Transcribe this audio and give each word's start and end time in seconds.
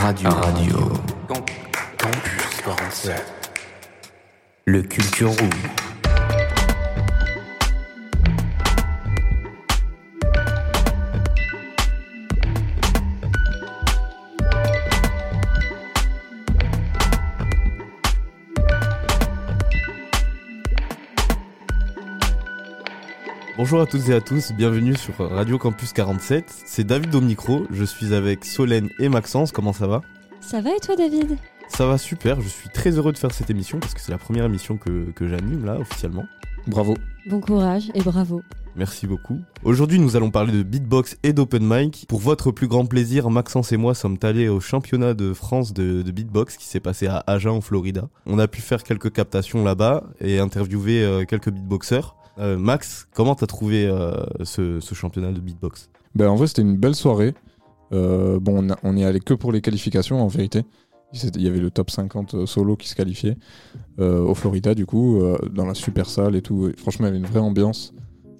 Radio. 0.00 0.30
Radio. 0.30 0.92
Campus 1.98 2.62
47. 2.64 3.22
Le 4.64 4.82
Culture 4.82 5.30
Room. 5.30 5.89
Bonjour 23.60 23.82
à 23.82 23.84
toutes 23.84 24.08
et 24.08 24.14
à 24.14 24.22
tous, 24.22 24.52
bienvenue 24.52 24.96
sur 24.96 25.18
Radio 25.18 25.58
Campus 25.58 25.92
47. 25.92 26.46
C'est 26.64 26.82
David 26.82 27.14
au 27.14 27.20
micro, 27.20 27.66
je 27.70 27.84
suis 27.84 28.14
avec 28.14 28.46
Solène 28.46 28.88
et 28.98 29.10
Maxence, 29.10 29.52
comment 29.52 29.74
ça 29.74 29.86
va? 29.86 30.00
Ça 30.40 30.62
va 30.62 30.70
et 30.74 30.80
toi 30.80 30.96
David? 30.96 31.36
Ça 31.68 31.84
va 31.84 31.98
super, 31.98 32.40
je 32.40 32.48
suis 32.48 32.70
très 32.70 32.92
heureux 32.92 33.12
de 33.12 33.18
faire 33.18 33.32
cette 33.34 33.50
émission 33.50 33.78
parce 33.78 33.92
que 33.92 34.00
c'est 34.00 34.12
la 34.12 34.16
première 34.16 34.46
émission 34.46 34.78
que, 34.78 35.10
que 35.10 35.28
j'anime 35.28 35.66
là 35.66 35.78
officiellement. 35.78 36.24
Bravo. 36.68 36.96
Bon 37.28 37.40
courage 37.42 37.90
et 37.92 38.00
bravo. 38.00 38.40
Merci 38.76 39.06
beaucoup. 39.06 39.38
Aujourd'hui, 39.62 39.98
nous 39.98 40.16
allons 40.16 40.30
parler 40.30 40.52
de 40.52 40.62
beatbox 40.62 41.18
et 41.22 41.34
d'open 41.34 41.62
mic. 41.62 42.06
Pour 42.08 42.20
votre 42.20 42.52
plus 42.52 42.66
grand 42.66 42.86
plaisir, 42.86 43.28
Maxence 43.28 43.72
et 43.72 43.76
moi 43.76 43.94
sommes 43.94 44.16
allés 44.22 44.48
au 44.48 44.60
championnat 44.60 45.12
de 45.12 45.34
France 45.34 45.74
de, 45.74 46.00
de 46.00 46.10
beatbox 46.10 46.56
qui 46.56 46.64
s'est 46.64 46.80
passé 46.80 47.08
à 47.08 47.22
Agen, 47.26 47.50
en 47.50 47.60
Florida. 47.60 48.08
On 48.24 48.38
a 48.38 48.48
pu 48.48 48.62
faire 48.62 48.82
quelques 48.84 49.12
captations 49.12 49.62
là-bas 49.64 50.04
et 50.18 50.38
interviewer 50.38 51.02
euh, 51.02 51.26
quelques 51.26 51.50
beatboxers. 51.50 52.14
Euh, 52.40 52.56
Max, 52.58 53.06
comment 53.14 53.34
t'as 53.34 53.46
trouvé 53.46 53.86
euh, 53.86 54.12
ce, 54.44 54.80
ce 54.80 54.94
championnat 54.94 55.32
de 55.32 55.40
beatbox? 55.40 55.90
Ben, 56.14 56.28
en 56.28 56.36
vrai, 56.36 56.46
c'était 56.46 56.62
une 56.62 56.76
belle 56.76 56.94
soirée. 56.94 57.34
Euh, 57.92 58.38
bon, 58.40 58.64
on, 58.64 58.70
a- 58.72 58.78
on 58.82 58.96
est 58.96 59.04
allé 59.04 59.20
que 59.20 59.34
pour 59.34 59.52
les 59.52 59.60
qualifications 59.60 60.20
en 60.22 60.26
vérité. 60.26 60.62
Il 61.12 61.42
y 61.42 61.48
avait 61.48 61.58
le 61.58 61.70
top 61.72 61.90
50 61.90 62.46
solo 62.46 62.76
qui 62.76 62.88
se 62.88 62.94
qualifiait 62.94 63.36
au 63.98 64.32
Florida, 64.36 64.76
du 64.76 64.86
coup, 64.86 65.20
dans 65.52 65.66
la 65.66 65.74
super 65.74 66.08
salle 66.08 66.36
et 66.36 66.40
tout. 66.40 66.68
Et 66.68 66.76
franchement, 66.76 67.06
il 67.06 67.08
y 67.08 67.10
avait 67.10 67.18
une 67.18 67.26
vraie 67.26 67.40
ambiance. 67.40 67.92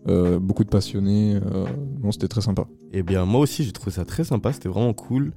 beaucoup 0.07 0.63
de 0.63 0.69
passionnés. 0.69 1.41
non, 2.01 2.13
c'était 2.13 2.29
très 2.29 2.43
sympa. 2.43 2.67
Eh 2.93 3.03
bien, 3.03 3.25
moi 3.25 3.41
aussi, 3.41 3.65
j'ai 3.65 3.73
trouvé 3.73 3.91
ça 3.91 4.05
très 4.05 4.23
sympa, 4.23 4.53
c'était 4.53 4.69
vraiment 4.69 4.93
cool. 4.93 5.33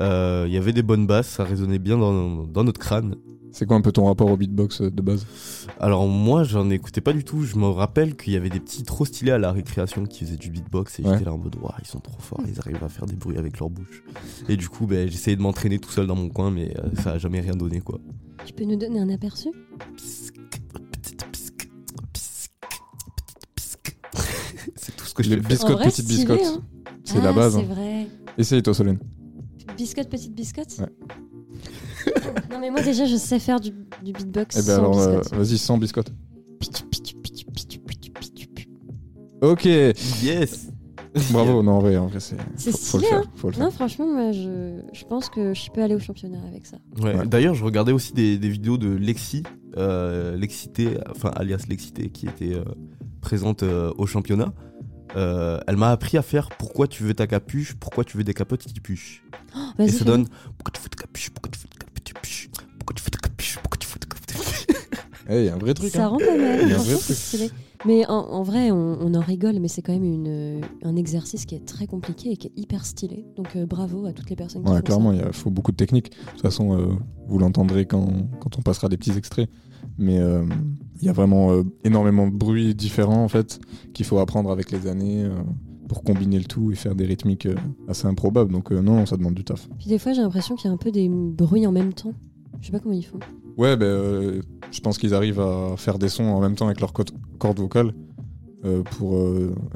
Euh, 0.00 0.44
Il 0.48 0.52
y 0.52 0.56
avait 0.56 0.72
des 0.72 0.82
bonnes 0.82 1.06
basses, 1.06 1.28
ça 1.28 1.44
résonnait 1.44 1.78
bien 1.78 1.96
dans, 1.98 2.44
dans 2.46 2.64
notre 2.64 2.80
crâne. 2.80 3.16
C'est 3.52 3.66
quoi 3.66 3.76
un 3.76 3.80
peu 3.82 3.92
ton 3.92 4.06
rapport 4.06 4.28
au 4.28 4.36
beatbox 4.36 4.80
euh, 4.80 4.90
de 4.90 5.00
base? 5.00 5.26
Alors 5.78 6.08
moi, 6.08 6.42
j'en 6.42 6.68
écoutais 6.70 7.00
pas 7.00 7.12
du 7.12 7.22
tout. 7.22 7.44
Je 7.44 7.54
me 7.56 7.66
rappelle 7.68 8.16
qu'il 8.16 8.32
y 8.32 8.36
avait 8.36 8.50
des 8.50 8.58
petits 8.58 8.82
trop 8.82 9.04
stylés 9.04 9.30
à 9.30 9.38
la 9.38 9.52
récréation 9.52 10.06
qui 10.06 10.24
faisaient 10.24 10.36
du 10.36 10.50
beatbox 10.50 10.98
et 10.98 11.02
Ouais. 11.04 11.12
j'étais 11.12 11.24
là 11.26 11.32
en 11.34 11.38
mode 11.38 11.54
Ouah, 11.62 11.76
ils 11.80 11.86
sont 11.86 12.00
trop 12.00 12.18
forts, 12.18 12.40
ils 12.48 12.58
arrivent 12.58 12.82
à 12.82 12.88
faire 12.88 13.06
des 13.06 13.14
bruits 13.14 13.38
avec 13.38 13.60
leur 13.60 13.70
bouche. 13.70 14.02
Et 14.48 14.56
du 14.56 14.68
coup, 14.68 14.86
ben, 14.88 15.08
j'essayais 15.08 15.36
de 15.36 15.42
m'entraîner 15.42 15.78
tout 15.78 15.90
seul 15.92 16.08
dans 16.08 16.16
mon 16.16 16.30
coin, 16.30 16.50
mais 16.50 16.74
euh, 16.80 16.88
ça 17.00 17.12
a 17.12 17.18
jamais 17.18 17.40
rien 17.40 17.54
donné 17.54 17.80
quoi. 17.80 18.00
Tu 18.44 18.52
peux 18.54 18.64
nous 18.64 18.74
donner 18.76 18.98
un 18.98 19.08
aperçu? 19.08 19.50
C'est 24.76 24.96
tout 24.96 25.04
ce 25.04 25.14
que 25.14 25.22
je 25.22 25.32
En 25.34 25.36
vrai, 25.76 25.84
petites 25.86 26.04
stylé, 26.04 26.24
biscottes. 26.24 26.40
hein. 26.44 26.62
C'est 27.04 27.18
Ah, 27.18 27.24
la 27.24 27.32
base. 27.32 27.54
C'est 27.54 27.60
hein. 27.60 27.66
vrai. 27.74 28.06
Essaye, 28.36 28.62
toi, 28.62 28.74
Solène. 28.74 28.98
Biscotte, 29.76 30.08
petite 30.08 30.34
biscotte 30.34 30.76
Ouais. 30.80 30.86
Non 32.50 32.58
mais 32.60 32.70
moi 32.70 32.82
déjà 32.82 33.06
je 33.06 33.16
sais 33.16 33.38
faire 33.38 33.60
du, 33.60 33.70
du 34.02 34.12
beatbox 34.12 34.56
Eh 34.56 34.58
ben 34.60 34.64
sans 34.66 34.78
alors, 34.78 34.98
euh, 35.00 35.18
biscotte. 35.18 35.38
vas-y, 35.38 35.58
sans 35.58 35.78
biscotte. 35.78 36.12
Ok. 39.40 39.64
Yes 40.22 40.68
Bravo. 41.30 41.62
Non, 41.62 41.72
en 41.74 41.78
vrai, 41.78 41.96
en 41.96 42.06
vrai, 42.08 42.18
c'est. 42.18 42.36
C'est 42.56 42.72
faut- 42.72 42.78
faut 42.78 42.98
le 42.98 43.02
stylé, 43.04 43.06
faire, 43.06 43.18
hein 43.20 43.30
faut 43.36 43.46
le 43.48 43.52
faire. 43.54 43.64
Non 43.64 43.70
franchement 43.70 44.06
moi 44.12 44.32
je, 44.32 44.80
je 44.92 45.04
pense 45.04 45.28
que 45.28 45.54
je 45.54 45.70
peux 45.70 45.80
aller 45.80 45.94
au 45.94 46.00
championnat 46.00 46.40
avec 46.48 46.66
ça. 46.66 46.78
Ouais. 47.00 47.14
Ouais. 47.16 47.26
D'ailleurs, 47.26 47.54
je 47.54 47.64
regardais 47.64 47.92
aussi 47.92 48.12
des, 48.14 48.36
des 48.36 48.48
vidéos 48.48 48.78
de 48.78 48.88
Lexi, 48.88 49.44
euh, 49.76 50.36
Lexité, 50.36 50.98
enfin 51.10 51.28
alias 51.36 51.66
Lexité, 51.68 52.08
qui 52.10 52.26
était 52.26 52.54
euh, 52.54 52.64
présente 53.20 53.62
euh, 53.62 53.92
au 53.96 54.06
championnat. 54.06 54.52
Euh, 55.16 55.60
elle 55.66 55.76
m'a 55.76 55.90
appris 55.90 56.16
à 56.16 56.22
faire 56.22 56.48
pourquoi 56.58 56.88
tu 56.88 57.02
veux 57.04 57.14
ta 57.14 57.26
capuche, 57.26 57.74
pourquoi 57.74 58.04
tu 58.04 58.16
veux 58.16 58.24
des 58.24 58.34
capotes 58.34 58.64
qui 58.64 58.80
puchent. 58.80 59.22
Oh, 59.56 59.60
Et 59.78 59.88
ça 59.88 59.98
fais- 59.98 60.04
donne 60.04 60.26
pourquoi 60.56 60.72
tu 60.72 60.80
veux 60.82 60.88
ta 60.88 60.96
capuche, 61.02 61.30
pourquoi 61.30 61.50
tu 61.52 61.58
veux 61.60 61.68
ta 61.68 61.78
capuche, 62.12 62.48
pourquoi 62.78 62.94
tu 62.96 63.02
veux 63.04 63.10
ta 63.10 63.18
capuche, 63.18 63.58
pourquoi 63.62 63.78
tu 63.78 63.86
veux 63.88 63.98
ta 63.98 64.06
capuche. 64.08 64.66
Eh, 65.26 65.38
il 65.38 65.46
y 65.46 65.48
a 65.48 65.54
un 65.54 65.58
vrai 65.58 65.72
truc. 65.72 65.90
Ça 65.90 66.04
hein. 66.04 66.08
rend 66.08 66.18
pas 66.18 66.36
mal, 66.36 66.66
vrai 66.68 66.78
c'est 66.82 66.98
truc. 66.98 67.16
stylé. 67.16 67.50
Mais 67.86 68.04
en, 68.08 68.12
en 68.12 68.42
vrai 68.42 68.70
on, 68.70 68.98
on 69.00 69.14
en 69.14 69.20
rigole 69.20 69.58
mais 69.58 69.68
c'est 69.68 69.80
quand 69.80 69.94
même 69.94 70.04
une, 70.04 70.60
un 70.82 70.96
exercice 70.96 71.46
qui 71.46 71.54
est 71.54 71.64
très 71.64 71.86
compliqué 71.86 72.32
et 72.32 72.36
qui 72.36 72.48
est 72.48 72.52
hyper 72.56 72.84
stylé. 72.84 73.24
Donc 73.34 73.56
euh, 73.56 73.64
bravo 73.64 74.04
à 74.04 74.12
toutes 74.12 74.28
les 74.28 74.36
personnes 74.36 74.64
qui 74.64 74.68
Ouais, 74.70 74.76
font 74.76 74.82
clairement, 74.82 75.16
ça. 75.16 75.22
il 75.28 75.32
faut 75.32 75.50
beaucoup 75.50 75.72
de 75.72 75.78
technique. 75.78 76.10
De 76.10 76.30
toute 76.32 76.42
façon, 76.42 76.78
euh, 76.78 76.92
vous 77.26 77.38
l'entendrez 77.38 77.86
quand, 77.86 78.06
quand 78.38 78.58
on 78.58 78.60
passera 78.62 78.90
des 78.90 78.98
petits 78.98 79.16
extraits. 79.16 79.48
Mais 79.96 80.18
euh, 80.18 80.44
il 81.00 81.06
y 81.06 81.08
a 81.08 81.12
vraiment 81.12 81.52
euh, 81.52 81.62
énormément 81.84 82.26
de 82.28 82.32
bruits 82.34 82.74
différents, 82.74 83.24
en 83.24 83.28
fait, 83.28 83.58
qu'il 83.92 84.06
faut 84.06 84.18
apprendre 84.18 84.50
avec 84.50 84.70
les 84.70 84.86
années 84.86 85.24
euh, 85.24 85.34
pour 85.88 86.02
combiner 86.02 86.38
le 86.38 86.44
tout 86.44 86.70
et 86.72 86.74
faire 86.74 86.94
des 86.94 87.04
rythmiques 87.04 87.46
euh, 87.46 87.56
assez 87.88 88.06
improbables. 88.06 88.52
Donc, 88.52 88.70
non, 88.70 89.04
ça 89.06 89.16
demande 89.16 89.34
du 89.34 89.44
taf. 89.44 89.68
Puis 89.78 89.88
des 89.88 89.98
fois 89.98 90.12
j'ai 90.12 90.22
l'impression 90.22 90.54
qu'il 90.56 90.68
y 90.68 90.70
a 90.70 90.74
un 90.74 90.78
peu 90.78 90.90
des 90.92 91.08
bruits 91.08 91.66
en 91.66 91.72
même 91.72 91.92
temps. 91.92 92.14
Je 92.60 92.66
sais 92.66 92.72
pas 92.72 92.78
comment 92.80 92.94
ils 92.94 93.04
font. 93.04 93.18
Ouais, 93.56 93.76
ben, 93.76 94.40
je 94.70 94.80
pense 94.80 94.96
qu'ils 94.98 95.14
arrivent 95.14 95.40
à 95.40 95.74
faire 95.76 95.98
des 95.98 96.08
sons 96.08 96.24
en 96.24 96.40
même 96.40 96.54
temps 96.56 96.66
avec 96.66 96.80
leurs 96.80 96.92
co- 96.92 97.04
cordes 97.38 97.58
vocales 97.60 97.92
euh, 98.64 98.82
pour 98.82 99.18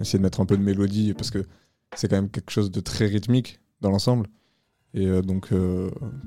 essayer 0.01 0.19
de 0.19 0.23
mettre 0.25 0.41
un 0.41 0.47
peu 0.47 0.57
de 0.57 0.63
mélodie 0.63 1.13
parce 1.15 1.31
que 1.31 1.45
c'est 1.95 2.09
quand 2.09 2.17
même 2.17 2.31
quelque 2.31 2.51
chose 2.51 2.71
de 2.71 2.81
très 2.81 3.07
rythmique 3.07 3.61
dans 3.81 3.91
l'ensemble. 3.91 4.27
Et 4.95 5.07
donc, 5.23 5.51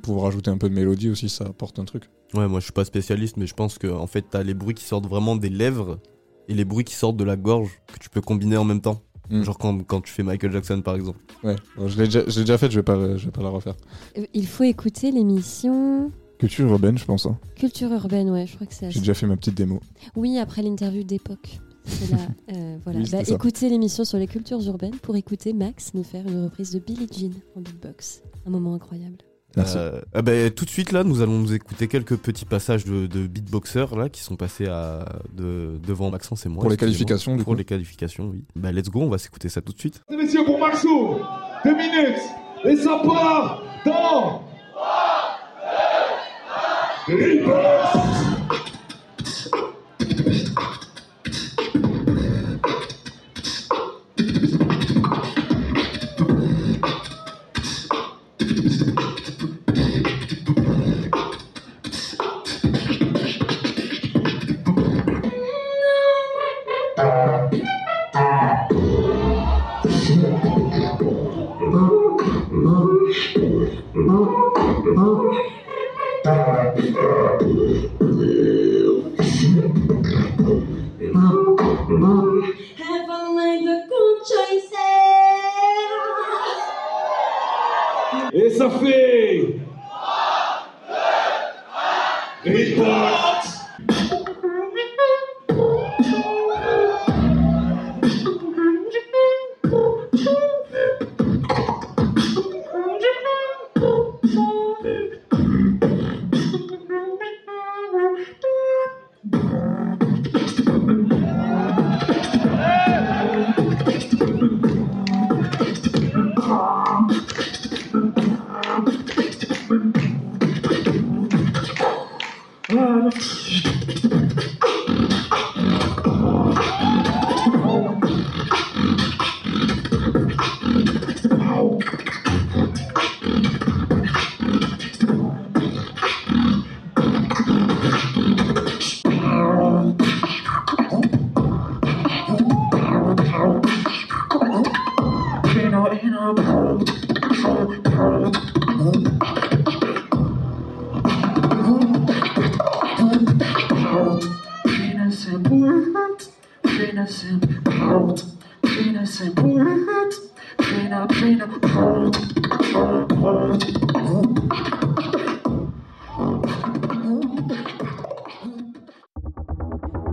pouvoir 0.04 0.28
ajouter 0.28 0.52
un 0.52 0.58
peu 0.58 0.70
de 0.70 0.76
mélodie 0.76 1.10
aussi, 1.10 1.30
ça 1.30 1.46
apporte 1.46 1.80
un 1.80 1.86
truc. 1.86 2.10
Ouais, 2.34 2.48
moi 2.48 2.60
je 2.60 2.66
suis 2.66 2.74
pas 2.74 2.86
spécialiste, 2.86 3.38
mais 3.38 3.46
je 3.48 3.54
pense 3.54 3.78
que 3.78 3.88
en 3.88 4.08
fait 4.08 4.26
t'as 4.30 4.44
les 4.44 4.54
bruits 4.54 4.76
qui 4.76 4.86
sortent 4.86 5.08
vraiment 5.08 5.36
des 5.36 5.50
lèvres 5.50 6.00
et 6.48 6.54
les 6.54 6.66
bruits 6.66 6.84
qui 6.86 6.96
sortent 6.96 7.18
de 7.18 7.24
la 7.24 7.36
gorge 7.36 7.70
que 7.94 8.00
tu 8.00 8.10
peux 8.10 8.22
combiner 8.22 8.58
en 8.58 8.64
même 8.64 8.82
temps. 8.82 9.02
Mm. 9.30 9.44
Genre 9.44 9.58
quand, 9.58 9.84
quand 9.84 10.02
tu 10.02 10.12
fais 10.12 10.24
Michael 10.24 10.52
Jackson 10.52 10.82
par 10.82 10.96
exemple. 10.96 11.20
Ouais, 11.44 11.56
bon, 11.78 11.88
je 11.88 11.98
l'ai 12.02 12.08
déjà, 12.08 12.58
fait, 12.58 12.70
je 12.72 12.80
vais 12.80 12.84
pas, 12.84 13.18
je 13.18 13.26
vais 13.26 13.32
pas 13.32 13.42
la 13.44 13.50
refaire. 13.50 13.76
Euh, 14.18 14.26
Il 14.34 14.48
faut 14.48 14.64
écouter 14.64 15.12
l'émission 15.12 16.12
Culture 16.40 16.68
urbaine, 16.70 16.98
je 16.98 17.06
pense. 17.06 17.26
hein. 17.28 17.38
Culture 17.56 17.92
urbaine, 17.92 18.30
ouais, 18.32 18.48
je 18.48 18.56
crois 18.56 18.66
que 18.66 18.74
c'est 18.74 18.90
J'ai 18.90 19.00
déjà 19.00 19.14
fait 19.14 19.28
ma 19.28 19.38
petite 19.38 19.54
démo. 19.56 19.80
Oui, 20.16 20.38
après 20.40 20.62
l'interview 20.64 21.04
d'époque. 21.04 21.60
C'est 21.86 22.12
là, 22.12 22.18
euh, 22.54 22.78
voilà. 22.84 23.00
Oui, 23.00 23.10
Bah, 23.12 23.20
écoutez 23.28 23.70
l'émission 23.70 24.04
sur 24.06 24.18
les 24.18 24.28
cultures 24.28 24.62
urbaines 24.68 24.98
pour 25.02 25.16
écouter 25.16 25.54
Max 25.54 25.94
nous 25.94 26.04
faire 26.04 26.28
une 26.28 26.44
reprise 26.46 26.72
de 26.72 26.80
Billie 26.80 27.08
Jean 27.12 27.32
en 27.56 27.62
beatbox. 27.62 28.24
Un 28.46 28.50
moment 28.50 28.74
incroyable. 28.74 29.18
Merci. 29.58 29.78
Euh, 29.78 30.02
eh 30.16 30.22
ben, 30.22 30.50
tout 30.52 30.64
de 30.66 30.70
suite 30.70 30.92
là, 30.92 31.04
nous 31.04 31.22
allons 31.22 31.38
nous 31.40 31.54
écouter 31.54 31.88
quelques 31.88 32.16
petits 32.16 32.46
passages 32.46 32.86
de, 32.86 33.06
de 33.08 33.28
beatboxers 33.28 33.96
là 33.96 34.08
qui 34.10 34.22
sont 34.22 34.36
passés 34.38 34.68
à, 34.68 35.06
de, 35.34 35.78
devant 35.86 36.10
Maxence 36.10 36.46
et 36.46 36.50
moi. 36.50 36.62
Pour 36.62 36.70
les 36.72 36.78
qualifications, 36.78 37.36
du 37.36 37.44
Pour 37.44 37.54
coup. 37.54 37.58
les 37.58 37.66
qualifications, 37.66 38.30
oui. 38.32 38.46
Ben, 38.56 38.72
let's 38.72 38.90
go, 38.90 39.02
on 39.02 39.10
va 39.10 39.18
s'écouter 39.18 39.50
ça 39.50 39.62
tout 39.62 39.74
de 39.74 39.80
suite. 39.80 40.02
Messieurs, 40.10 40.46
pour 40.46 40.60
Maxou, 40.60 41.18
deux 41.66 41.76
minutes 41.76 42.22
et 42.64 42.76
ça 42.78 43.02
part 43.04 43.64
dans. 43.86 44.42
3, 44.74 45.38
2, 47.10 47.44
1. 47.46 47.81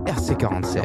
RC47. 0.05 0.79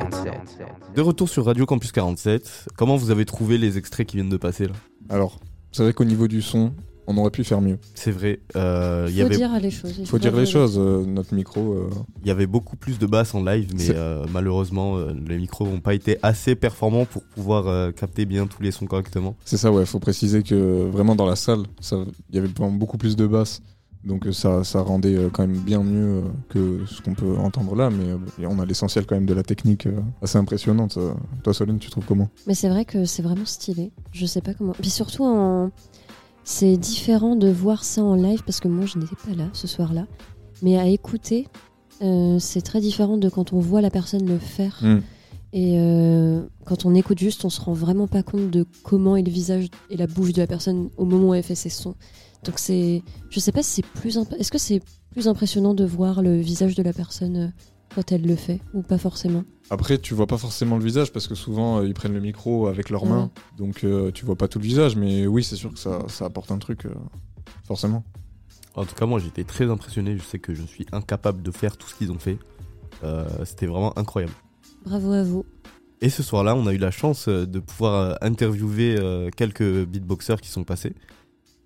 De 0.94 1.00
retour 1.00 1.28
sur 1.28 1.44
Radio 1.44 1.66
Campus 1.66 1.92
47, 1.92 2.68
comment 2.76 2.96
vous 2.96 3.10
avez 3.10 3.24
trouvé 3.24 3.58
les 3.58 3.78
extraits 3.78 4.06
qui 4.06 4.16
viennent 4.16 4.28
de 4.28 4.36
passer 4.36 4.66
là? 4.66 4.74
Alors, 5.08 5.40
c'est 5.72 5.82
vrai 5.82 5.92
qu'au 5.92 6.04
niveau 6.04 6.28
du 6.28 6.42
son, 6.42 6.72
on 7.06 7.16
aurait 7.18 7.30
pu 7.30 7.44
faire 7.44 7.60
mieux. 7.60 7.78
C'est 7.94 8.10
vrai, 8.10 8.40
euh, 8.56 9.06
il 9.08 9.14
y 9.16 9.20
faut 9.20 9.26
avait 9.26 9.36
dire 9.36 9.60
les 9.60 9.70
choses. 9.70 9.94
il 9.98 10.06
Faut 10.06 10.18
dire 10.18 10.34
les 10.36 10.46
choses, 10.46 10.76
euh, 10.78 11.04
notre 11.04 11.34
micro. 11.34 11.72
euh, 11.74 11.90
il 12.22 12.28
y 12.28 12.30
avait 12.30 12.46
beaucoup 12.46 12.76
plus 12.76 12.98
de 12.98 13.06
basses 13.06 13.34
en 13.34 13.42
live, 13.44 13.70
mais 13.74 13.82
C'est- 13.84 13.94
euh, 13.96 14.24
malheureusement 14.32 14.96
euh, 14.96 15.12
les 15.26 15.36
micros 15.38 15.66
n'ont 15.66 15.80
pas 15.80 15.94
été 15.94 16.18
assez 16.22 16.54
performants 16.54 17.04
pour 17.04 17.22
pouvoir 17.24 17.66
euh, 17.68 17.92
capter 17.92 18.24
bien 18.24 18.46
tous 18.46 18.62
les 18.62 18.70
sons 18.70 18.86
correctement. 18.86 19.34
C'est 19.44 19.56
ça, 19.58 19.70
ouais. 19.72 19.84
Faut 19.86 19.98
préciser 20.00 20.42
que 20.42 20.88
vraiment 20.90 21.14
dans 21.16 21.26
la 21.26 21.36
salle, 21.36 21.64
ça- 21.80 22.04
il 22.30 22.36
y 22.36 22.38
avait 22.38 22.48
beaucoup 22.48 22.98
plus 22.98 23.16
de 23.16 23.26
basses. 23.26 23.60
Donc 24.04 24.26
ça, 24.32 24.64
ça 24.64 24.82
rendait 24.82 25.16
quand 25.32 25.46
même 25.46 25.56
bien 25.56 25.82
mieux 25.82 26.24
que 26.50 26.80
ce 26.86 27.00
qu'on 27.00 27.14
peut 27.14 27.38
entendre 27.38 27.74
là. 27.74 27.88
Mais 27.88 28.44
on 28.46 28.58
a 28.58 28.66
l'essentiel 28.66 29.06
quand 29.06 29.14
même 29.14 29.24
de 29.24 29.32
la 29.32 29.42
technique 29.42 29.88
assez 30.20 30.36
impressionnante. 30.36 30.98
Toi, 31.42 31.54
Solène, 31.54 31.78
tu 31.78 31.88
trouves 31.88 32.04
comment? 32.04 32.28
Mais 32.46 32.52
c'est 32.54 32.68
vrai 32.68 32.84
que 32.84 33.06
c'est 33.06 33.22
vraiment 33.22 33.46
stylé. 33.46 33.92
Je 34.12 34.26
sais 34.26 34.42
pas 34.42 34.52
comment. 34.52 34.72
Puis 34.72 34.90
surtout, 34.90 35.24
en... 35.24 35.70
c'est 36.44 36.76
différent 36.76 37.36
de 37.36 37.48
voir 37.48 37.84
ça 37.84 38.02
en 38.02 38.14
live 38.14 38.42
parce 38.44 38.60
que 38.60 38.68
moi, 38.68 38.86
je 38.86 38.98
n'étais 38.98 39.16
pas 39.16 39.34
là 39.34 39.48
ce 39.52 39.66
soir-là. 39.66 40.06
Mais 40.62 40.78
à 40.78 40.86
écouter, 40.86 41.48
euh, 42.02 42.38
c'est 42.38 42.62
très 42.62 42.80
différent 42.80 43.16
de 43.16 43.28
quand 43.28 43.52
on 43.52 43.58
voit 43.60 43.80
la 43.80 43.90
personne 43.90 44.26
le 44.26 44.38
faire. 44.38 44.78
Mm. 44.82 45.00
Et 45.52 45.78
euh, 45.78 46.42
quand 46.64 46.84
on 46.84 46.94
écoute 46.94 47.18
juste, 47.18 47.44
on 47.44 47.50
se 47.50 47.60
rend 47.60 47.72
vraiment 47.72 48.08
pas 48.08 48.22
compte 48.22 48.50
de 48.50 48.66
comment 48.82 49.16
est 49.16 49.22
le 49.22 49.30
visage 49.30 49.68
et 49.88 49.96
la 49.96 50.06
bouche 50.06 50.32
de 50.32 50.40
la 50.40 50.46
personne 50.46 50.90
au 50.96 51.04
moment 51.04 51.28
où 51.30 51.34
elle 51.34 51.42
fait 51.42 51.54
ses 51.54 51.70
sons. 51.70 51.94
Donc 52.44 52.58
c'est, 52.58 53.02
je 53.30 53.40
sais 53.40 53.52
pas 53.52 53.62
si 53.62 53.70
c'est 53.70 53.86
plus, 54.00 54.18
imp- 54.18 54.34
est-ce 54.38 54.50
que 54.50 54.58
c'est 54.58 54.82
plus 55.10 55.28
impressionnant 55.28 55.72
de 55.72 55.84
voir 55.84 56.22
le 56.22 56.36
visage 56.38 56.74
de 56.74 56.82
la 56.82 56.92
personne 56.92 57.36
euh, 57.36 57.48
quand 57.94 58.12
elle 58.12 58.26
le 58.26 58.36
fait 58.36 58.60
ou 58.74 58.82
pas 58.82 58.98
forcément 58.98 59.44
Après, 59.70 59.98
tu 59.98 60.14
vois 60.14 60.26
pas 60.26 60.38
forcément 60.38 60.76
le 60.78 60.84
visage 60.84 61.12
parce 61.12 61.26
que 61.28 61.34
souvent 61.34 61.78
euh, 61.78 61.86
ils 61.86 61.94
prennent 61.94 62.14
le 62.14 62.20
micro 62.20 62.66
avec 62.66 62.90
leurs 62.90 63.04
Ouais. 63.04 63.08
mains. 63.10 63.30
Donc 63.56 63.84
euh, 63.84 64.10
tu 64.10 64.24
vois 64.24 64.36
pas 64.36 64.48
tout 64.48 64.58
le 64.58 64.64
visage. 64.64 64.96
Mais 64.96 65.26
oui, 65.26 65.42
c'est 65.44 65.56
sûr 65.56 65.72
que 65.72 65.78
ça, 65.78 66.00
ça 66.08 66.24
apporte 66.26 66.50
un 66.50 66.58
truc, 66.58 66.86
euh, 66.86 66.90
forcément. 67.66 68.04
En 68.74 68.84
tout 68.84 68.94
cas, 68.94 69.06
moi 69.06 69.20
j'étais 69.20 69.44
très 69.44 69.70
impressionné. 69.70 70.16
Je 70.18 70.22
sais 70.22 70.38
que 70.38 70.54
je 70.54 70.62
suis 70.64 70.86
incapable 70.92 71.42
de 71.42 71.50
faire 71.50 71.76
tout 71.76 71.88
ce 71.88 71.94
qu'ils 71.94 72.10
ont 72.12 72.18
fait. 72.18 72.38
Euh, 73.04 73.24
C'était 73.44 73.66
vraiment 73.66 73.96
incroyable. 73.98 74.34
Bravo 74.84 75.12
à 75.12 75.22
vous. 75.22 75.44
Et 76.00 76.10
ce 76.10 76.22
soir-là, 76.22 76.54
on 76.56 76.66
a 76.66 76.74
eu 76.74 76.78
la 76.78 76.90
chance 76.90 77.28
de 77.28 77.58
pouvoir 77.60 78.18
interviewer 78.20 79.30
quelques 79.36 79.84
beatboxers 79.86 80.40
qui 80.40 80.48
sont 80.50 80.64
passés. 80.64 80.94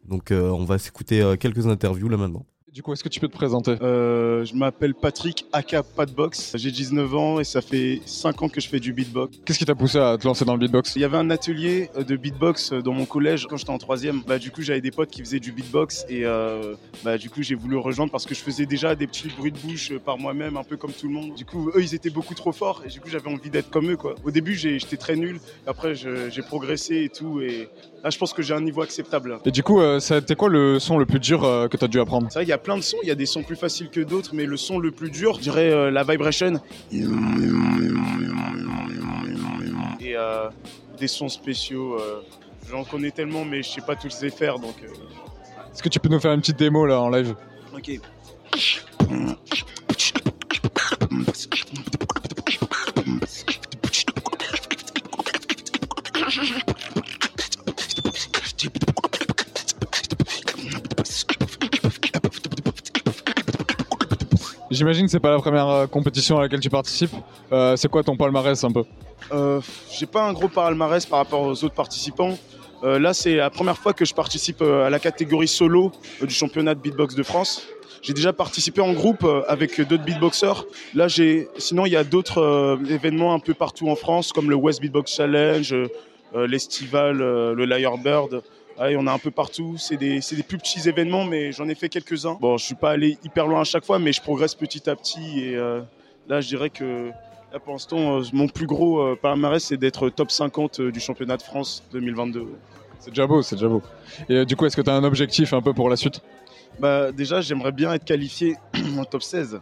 Donc 0.07 0.31
euh, 0.31 0.51
on 0.51 0.65
va 0.65 0.79
s'écouter 0.79 1.35
quelques 1.41 1.67
interviews 1.67 2.09
là 2.09 2.17
maintenant. 2.17 2.47
Du 2.79 2.83
coup, 2.85 2.93
est-ce 2.93 3.03
que 3.03 3.09
tu 3.09 3.19
peux 3.19 3.27
te 3.27 3.33
présenter? 3.33 3.75
Euh, 3.83 4.45
je 4.45 4.55
m'appelle 4.55 4.95
Patrick, 4.95 5.47
aka 5.53 5.83
Patbox. 5.83 6.53
J'ai 6.55 6.71
19 6.71 7.15
ans 7.17 7.41
et 7.41 7.43
ça 7.43 7.61
fait 7.61 8.01
5 8.07 8.41
ans 8.43 8.49
que 8.49 8.61
je 8.61 8.69
fais 8.69 8.79
du 8.79 8.93
beatbox. 8.93 9.37
Qu'est-ce 9.45 9.59
qui 9.59 9.65
t'a 9.65 9.75
poussé 9.75 9.99
à 9.99 10.17
te 10.17 10.25
lancer 10.25 10.45
dans 10.45 10.53
le 10.53 10.61
beatbox? 10.61 10.95
Il 10.95 11.03
y 11.03 11.05
avait 11.05 11.17
un 11.17 11.29
atelier 11.31 11.91
euh, 11.97 12.05
de 12.05 12.15
beatbox 12.15 12.71
euh, 12.71 12.81
dans 12.81 12.93
mon 12.93 13.05
collège 13.05 13.49
quand 13.51 13.57
j'étais 13.57 13.73
en 13.73 13.79
troisième. 13.79 14.23
Bah, 14.29 14.39
du 14.39 14.53
coup, 14.53 14.63
j'avais 14.63 14.81
des 14.81 14.93
potes 14.93 15.11
qui 15.11 15.23
faisaient 15.23 15.41
du 15.41 15.51
beatbox 15.51 16.07
et 16.09 16.25
euh, 16.25 16.77
bah, 17.03 17.19
du 17.19 17.31
coup, 17.31 17.43
j'ai 17.43 17.57
voulu 17.57 17.77
rejoindre 17.79 18.13
parce 18.13 18.27
que 18.27 18.35
je 18.37 18.41
faisais 18.43 18.65
déjà 18.65 18.95
des 18.95 19.09
petits 19.09 19.27
bruits 19.27 19.51
de 19.51 19.59
bouche 19.59 19.99
par 20.05 20.17
moi-même, 20.17 20.57
un 20.57 20.63
peu 20.63 20.77
comme 20.77 20.93
tout 20.93 21.09
le 21.09 21.15
monde. 21.15 21.35
Du 21.35 21.45
coup, 21.45 21.73
eux, 21.75 21.83
ils 21.83 21.97
étaient 21.97 22.11
beaucoup 22.11 22.35
trop 22.35 22.53
forts 22.53 22.85
et 22.87 22.91
du 22.91 23.01
coup, 23.01 23.09
j'avais 23.09 23.29
envie 23.29 23.51
d'être 23.51 23.71
comme 23.71 23.91
eux. 23.91 23.97
Quoi. 23.97 24.15
Au 24.23 24.31
début, 24.31 24.55
j'étais 24.55 24.97
très 24.97 25.17
nul. 25.17 25.41
Après, 25.67 25.97
j'ai 25.97 26.43
progressé 26.43 27.03
et 27.03 27.09
tout. 27.09 27.41
Et 27.41 27.69
là, 28.05 28.11
je 28.11 28.19
pense 28.19 28.33
que 28.33 28.43
j'ai 28.43 28.55
un 28.55 28.61
niveau 28.61 28.83
acceptable. 28.83 29.41
Et 29.45 29.51
du 29.51 29.65
coup, 29.65 29.81
euh, 29.81 29.99
c'était 29.99 30.37
quoi 30.37 30.49
le 30.49 30.79
son 30.79 30.97
le 30.97 31.07
plus 31.07 31.19
dur 31.19 31.41
que 31.41 31.77
t'as 31.77 31.89
dû 31.89 31.99
apprendre? 31.99 32.29
Qu'il 32.29 32.47
y 32.47 32.53
a 32.53 32.68
plein 32.69 32.77
de 32.77 32.83
sons, 32.83 32.99
il 33.03 33.09
y 33.09 33.11
a 33.11 33.15
des 33.15 33.25
sons 33.25 33.43
plus 33.43 33.57
faciles 33.57 33.89
que 33.89 34.01
d'autres, 34.01 34.33
mais 34.35 34.45
le 34.45 34.59
son 34.59 34.79
le 34.79 34.91
plus 34.91 35.09
dur, 35.11 35.37
je 35.37 35.41
dirais 35.41 35.71
euh, 35.71 35.91
la 35.91 36.03
vibration. 36.05 36.61
Et 36.93 37.03
euh, 40.15 40.51
des 40.99 41.09
sons 41.09 41.31
spéciaux, 41.31 41.95
euh, 41.99 42.21
j'en 42.69 42.85
connais 42.85 43.11
tellement, 43.11 43.47
mais 43.47 43.63
je 43.63 43.71
sais 43.71 43.81
pas 43.81 43.97
tous 43.97 44.21
les 44.21 44.29
faire, 44.31 44.59
donc. 44.59 44.75
euh, 44.83 44.89
Est-ce 45.73 45.83
que 45.83 45.89
tu 45.89 45.99
peux 45.99 46.11
nous 46.11 46.21
faire 46.21 46.33
une 46.35 46.41
petite 46.43 46.59
démo 46.59 46.85
là 46.85 47.01
en 47.01 47.09
live? 47.09 47.35
Ok. 47.75 47.91
J'imagine 64.79 65.07
que 65.07 65.11
c'est 65.11 65.19
pas 65.19 65.33
la 65.33 65.39
première 65.39 65.69
euh, 65.69 65.87
compétition 65.89 66.39
à 66.39 66.43
laquelle 66.43 66.61
tu 66.61 66.71
participes. 66.71 67.11
Euh, 67.51 67.75
c'est 67.75 67.89
quoi 67.89 68.05
ton 68.05 68.17
palmarès 68.17 68.63
un 68.63 68.71
peu 68.71 68.85
Euh, 69.33 69.61
j'ai 69.91 70.07
pas 70.07 70.23
un 70.23 70.33
gros 70.33 70.47
palmarès 70.47 71.05
par 71.05 71.19
rapport 71.19 71.41
aux 71.41 71.65
autres 71.65 71.75
participants. 71.75 72.39
Euh, 72.85 73.01
là, 73.01 73.13
c'est 73.13 73.35
la 73.35 73.51
première 73.51 73.77
fois 73.77 73.93
que 73.93 74.05
je 74.05 74.15
participe 74.15 74.63
à 74.63 74.89
la 74.89 75.01
catégorie 75.01 75.49
solo 75.49 75.91
du 76.23 76.33
championnat 76.33 76.77
de 76.77 76.81
beatbox 76.81 77.17
de 77.17 77.25
France. 77.25 77.67
J'ai 78.03 78.13
déjà 78.13 78.33
participé 78.33 78.81
en 78.81 78.93
groupe 78.93 79.27
avec 79.49 79.81
d'autres 79.81 80.05
beatboxers. 80.05 80.65
Là, 80.95 81.09
j'ai. 81.09 81.49
Sinon, 81.59 81.85
il 81.85 81.91
y 81.91 81.97
a 81.97 82.05
d'autres 82.05 82.79
événements 82.89 83.35
un 83.35 83.41
peu 83.41 83.55
partout 83.55 83.89
en 83.89 83.97
France, 83.97 84.33
comme 84.33 84.49
le 84.49 84.55
West 84.55 84.81
Beatbox 84.81 85.13
Challenge, 85.17 85.75
l'Estival, 86.37 87.17
le 87.19 87.65
Lyrebird. 87.65 88.43
Ouais, 88.81 88.97
on 88.97 89.07
a 89.07 89.13
un 89.13 89.19
peu 89.19 89.31
partout. 89.31 89.77
C'est 89.79 89.97
des, 89.97 90.21
des 90.21 90.43
plus 90.43 90.59
petits 90.59 90.89
événements, 90.89 91.25
mais 91.25 91.53
j'en 91.53 91.69
ai 91.69 91.75
fait 91.75 91.89
quelques-uns. 91.89 92.39
Bon, 92.41 92.57
je 92.57 92.65
suis 92.65 92.75
pas 92.75 92.91
allé 92.91 93.19
hyper 93.25 93.47
loin 93.47 93.61
à 93.63 93.65
chaque 93.65 93.85
fois, 93.85 93.99
mais 93.99 94.13
je 94.13 94.21
progresse 94.23 94.55
petit 94.55 94.89
à 94.89 94.95
petit. 94.95 95.41
Et 95.41 95.57
euh, 95.57 95.81
là, 96.29 96.41
je 96.41 96.49
dirais 96.49 96.71
que 96.71 97.13
Là, 97.53 97.59
pour 97.59 97.73
l'instant, 97.73 98.19
euh, 98.19 98.25
mon 98.35 98.47
plus 98.47 98.67
gros 98.67 99.01
euh, 99.01 99.17
palmarès, 99.21 99.63
c'est 99.63 99.79
d'être 99.79 100.11
top 100.11 100.31
50 100.31 100.81
euh, 100.81 100.93
du 100.93 101.01
championnat 101.01 101.39
de 101.39 101.43
France 101.43 101.83
2022. 101.93 102.47
C'est 102.99 103.11
déjà 103.11 103.27
beau, 103.27 103.41
c'est 103.41 103.57
déjà 103.57 103.69
beau. 103.69 103.81
Et 104.29 104.45
du 104.45 104.55
coup, 104.55 104.67
est-ce 104.67 104.77
que 104.77 104.83
t'as 104.83 104.95
un 104.95 105.05
objectif 105.05 105.55
un 105.55 105.63
peu 105.63 105.73
pour 105.73 105.89
la 105.89 105.97
suite? 105.97 106.21
Bah, 106.79 107.11
déjà, 107.11 107.41
j'aimerais 107.41 107.73
bien 107.73 107.93
être 107.95 108.05
qualifié 108.05 108.57
en 108.99 109.05
top 109.05 109.23
16. 109.23 109.61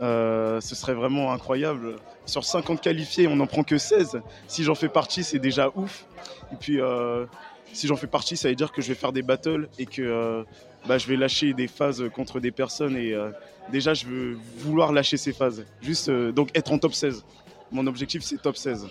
Euh, 0.00 0.60
ce 0.60 0.74
serait 0.74 0.94
vraiment 0.94 1.32
incroyable. 1.32 1.96
Sur 2.26 2.42
50 2.44 2.80
qualifiés, 2.80 3.28
on 3.28 3.36
n'en 3.36 3.46
prend 3.46 3.62
que 3.62 3.78
16. 3.78 4.20
Si 4.48 4.64
j'en 4.64 4.74
fais 4.74 4.88
partie, 4.88 5.22
c'est 5.22 5.38
déjà 5.38 5.70
ouf. 5.76 6.06
Et 6.52 6.56
puis, 6.56 6.80
euh, 6.80 7.26
si 7.72 7.86
j'en 7.86 7.96
fais 7.96 8.06
partie, 8.06 8.36
ça 8.36 8.48
veut 8.48 8.54
dire 8.54 8.72
que 8.72 8.82
je 8.82 8.88
vais 8.88 8.94
faire 8.94 9.12
des 9.12 9.22
battles 9.22 9.68
et 9.78 9.86
que 9.86 10.02
euh, 10.02 10.42
bah, 10.86 10.98
je 10.98 11.06
vais 11.06 11.16
lâcher 11.16 11.52
des 11.52 11.68
phases 11.68 12.04
contre 12.14 12.40
des 12.40 12.50
personnes. 12.50 12.96
Et 12.96 13.12
euh, 13.12 13.30
déjà, 13.70 13.94
je 13.94 14.06
veux 14.06 14.38
vouloir 14.58 14.92
lâcher 14.92 15.16
ces 15.16 15.32
phases. 15.32 15.64
Juste, 15.80 16.08
euh, 16.08 16.32
donc, 16.32 16.50
être 16.56 16.72
en 16.72 16.78
top 16.78 16.94
16. 16.94 17.24
Mon 17.70 17.86
objectif, 17.86 18.22
c'est 18.22 18.40
top 18.40 18.56
16. 18.56 18.88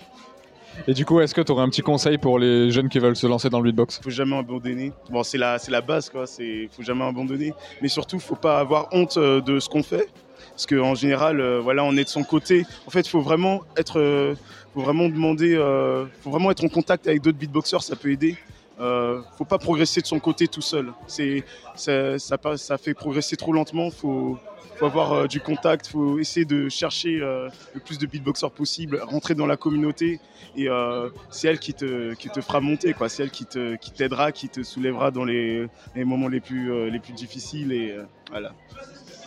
Et 0.88 0.94
du 0.94 1.06
coup, 1.06 1.20
est-ce 1.20 1.36
que 1.36 1.42
t'aurais 1.42 1.64
un 1.64 1.70
petit 1.70 1.82
conseil 1.82 2.18
pour 2.18 2.40
les 2.40 2.72
jeunes 2.72 2.88
qui 2.88 2.98
veulent 3.00 3.18
se 3.18 3.28
lancer 3.28 3.50
dans 3.50 3.60
le 3.60 3.66
beatbox? 3.66 4.00
Faut 4.02 4.10
jamais 4.10 4.38
abandonner. 4.38 4.94
Bon, 5.10 5.22
c'est 5.22 5.38
la, 5.38 5.60
c'est 5.60 5.72
la 5.72 5.82
base, 5.82 6.10
quoi. 6.10 6.26
C'est, 6.26 6.70
faut 6.72 6.82
jamais 6.82 7.04
abandonner. 7.04 7.54
Mais 7.82 7.90
surtout, 7.90 8.20
faut 8.20 8.36
pas 8.36 8.60
avoir 8.60 8.88
honte 8.94 9.20
de 9.20 9.60
ce 9.60 9.68
qu'on 9.68 9.84
fait, 9.84 10.08
parce 10.52 10.66
qu'en 10.66 10.96
général, 10.96 11.40
euh, 11.40 11.60
voilà, 11.60 11.84
on 11.84 11.96
est 11.98 12.04
de 12.04 12.10
son 12.10 12.24
côté. 12.24 12.66
En 12.86 12.92
fait, 12.92 13.08
faut 13.08 13.22
vraiment 13.22 13.62
être, 13.78 14.00
euh, 14.00 14.36
faut 14.74 14.82
vraiment 14.82 15.08
demander, 15.10 15.56
euh, 15.56 16.06
faut 16.22 16.30
vraiment 16.30 16.52
être 16.52 16.64
en 16.64 16.70
contact 16.70 17.08
avec 17.08 17.22
d'autres 17.22 17.38
beatboxers, 17.38 17.82
ça 17.82 17.96
peut 17.96 18.12
aider. 18.12 18.38
Euh, 18.82 19.22
faut 19.38 19.46
pas 19.46 19.60
progresser 19.60 20.02
de 20.02 20.08
son 20.08 20.20
côté 20.20 20.48
tout 20.48 20.62
seul. 20.62 20.92
C'est, 21.08 21.44
ça, 21.76 22.18
ça, 22.18 22.38
passe- 22.38 22.64
ça 22.64 22.78
fait 22.78 22.94
progresser 22.96 23.36
trop 23.38 23.54
lentement. 23.54 23.92
Faut, 23.92 24.38
faut 24.78 24.86
avoir 24.88 25.14
euh, 25.14 25.28
du 25.28 25.40
contact. 25.40 25.88
Faut 25.88 26.18
essayer 26.18 26.46
de 26.46 26.68
chercher 26.68 27.20
euh, 27.22 27.48
le 27.76 27.80
plus 27.80 28.00
de 28.00 28.08
beatboxers 28.08 28.50
possible, 28.52 29.00
rentrer 29.04 29.36
dans 29.36 29.46
la 29.46 29.56
communauté 29.56 30.20
et 30.56 30.68
euh, 30.68 31.10
c'est 31.30 31.48
elle 31.48 31.60
qui 31.60 31.74
te, 31.76 32.14
qui 32.16 32.30
te 32.30 32.42
fera 32.42 32.60
monter, 32.60 32.94
quoi. 32.94 33.08
C'est 33.08 33.22
elle 33.24 33.30
qui 33.32 33.46
te, 33.46 33.76
qui 33.76 33.92
t'aidera, 33.92 34.32
qui 34.32 34.50
te 34.50 34.64
soulèvera 34.64 35.12
dans 35.12 35.26
les, 35.26 35.68
les 35.96 36.04
moments 36.04 36.28
les 36.28 36.40
plus, 36.42 36.90
les 36.90 37.00
plus 37.00 37.14
difficiles 37.14 37.72
et 37.72 37.96
voilà. 38.32 38.52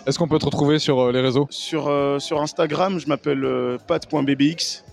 Est-ce 0.07 0.19
qu'on 0.19 0.29
peut 0.29 0.39
te 0.39 0.45
retrouver 0.45 0.79
sur 0.79 1.11
les 1.13 1.21
réseaux? 1.21 1.47
Sur, 1.49 1.91
sur 2.21 2.43
Instagram, 2.43 2.99
je 2.99 3.07
m'appelle 3.09 3.79
pat.bbx. 3.87 4.84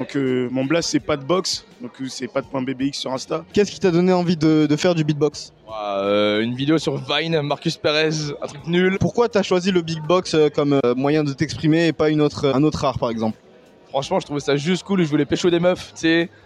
Donc 0.00 0.16
euh, 0.16 0.48
mon 0.50 0.64
blast 0.64 0.88
c'est 0.88 0.98
patbox, 0.98 1.66
donc 1.82 1.90
euh, 2.00 2.06
c'est 2.08 2.26
pat.bbx 2.26 2.98
sur 2.98 3.12
Insta. 3.12 3.44
Qu'est-ce 3.52 3.70
qui 3.70 3.78
t'a 3.78 3.90
donné 3.90 4.14
envie 4.14 4.38
de, 4.38 4.66
de 4.66 4.76
faire 4.76 4.94
du 4.94 5.04
beatbox? 5.04 5.52
Euh, 5.84 6.40
une 6.40 6.54
vidéo 6.54 6.78
sur 6.78 6.96
Vine, 6.96 7.42
Marcus 7.42 7.76
Perez, 7.76 8.32
un 8.40 8.46
truc 8.46 8.66
nul. 8.66 8.96
Pourquoi 8.98 9.28
t'as 9.28 9.42
choisi 9.42 9.70
le 9.70 9.82
beatbox 9.82 10.34
comme 10.54 10.80
moyen 10.96 11.22
de 11.22 11.34
t'exprimer 11.34 11.88
et 11.88 11.92
pas 11.92 12.08
une 12.08 12.22
autre, 12.22 12.50
un 12.54 12.62
autre 12.62 12.82
art 12.82 12.98
par 12.98 13.10
exemple? 13.10 13.36
Franchement, 13.90 14.18
je 14.20 14.24
trouvais 14.24 14.40
ça 14.40 14.56
juste 14.56 14.84
cool. 14.84 15.02
Je 15.04 15.08
voulais 15.10 15.26
pécho 15.26 15.50
des 15.50 15.60
meufs, 15.60 15.92
tu 15.94 16.00
sais. 16.00 16.30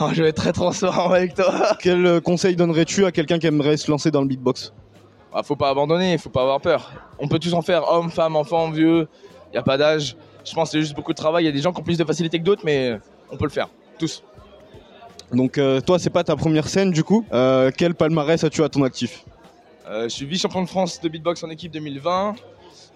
Oh, 0.00 0.08
je 0.12 0.20
vais 0.20 0.30
être 0.30 0.36
très 0.36 0.52
transparent 0.52 1.10
avec 1.10 1.34
toi. 1.34 1.76
Quel 1.80 2.20
conseil 2.22 2.56
donnerais-tu 2.56 3.04
à 3.04 3.12
quelqu'un 3.12 3.38
qui 3.38 3.46
aimerait 3.46 3.76
se 3.76 3.88
lancer 3.88 4.10
dans 4.10 4.20
le 4.20 4.26
beatbox? 4.26 4.72
Ah, 5.32 5.44
faut 5.44 5.54
pas 5.54 5.68
abandonner, 5.68 6.18
faut 6.18 6.30
pas 6.30 6.42
avoir 6.42 6.60
peur. 6.60 6.92
On 7.20 7.28
peut 7.28 7.38
tous 7.38 7.52
en 7.54 7.62
faire, 7.62 7.88
hommes, 7.88 8.10
femmes, 8.10 8.34
enfants, 8.34 8.70
vieux. 8.70 9.06
Y 9.54 9.58
a 9.58 9.62
pas 9.62 9.76
d'âge. 9.76 10.16
Je 10.46 10.54
pense 10.54 10.68
que 10.68 10.72
c'est 10.72 10.80
juste 10.80 10.94
beaucoup 10.94 11.12
de 11.12 11.16
travail. 11.16 11.44
Il 11.44 11.46
y 11.46 11.50
a 11.50 11.52
des 11.52 11.60
gens 11.60 11.72
qui 11.72 11.80
ont 11.80 11.84
plus 11.84 11.98
de 11.98 12.04
facilité 12.04 12.38
que 12.38 12.44
d'autres, 12.44 12.62
mais 12.64 12.98
on 13.30 13.36
peut 13.36 13.44
le 13.44 13.50
faire. 13.50 13.68
Tous. 13.98 14.22
Donc 15.32 15.58
euh, 15.58 15.80
toi 15.80 15.98
c'est 15.98 16.10
pas 16.10 16.22
ta 16.22 16.36
première 16.36 16.68
scène 16.68 16.92
du 16.92 17.02
coup. 17.02 17.26
Euh, 17.32 17.70
quel 17.76 17.94
palmarès 17.94 18.42
as-tu 18.44 18.62
à 18.62 18.68
ton 18.68 18.84
actif? 18.84 19.24
Euh, 19.88 20.04
je 20.04 20.08
suis 20.08 20.26
vice-champion 20.26 20.62
de 20.62 20.68
France 20.68 21.00
de 21.00 21.08
beatbox 21.08 21.42
en 21.42 21.50
équipe 21.50 21.72
2020, 21.72 22.36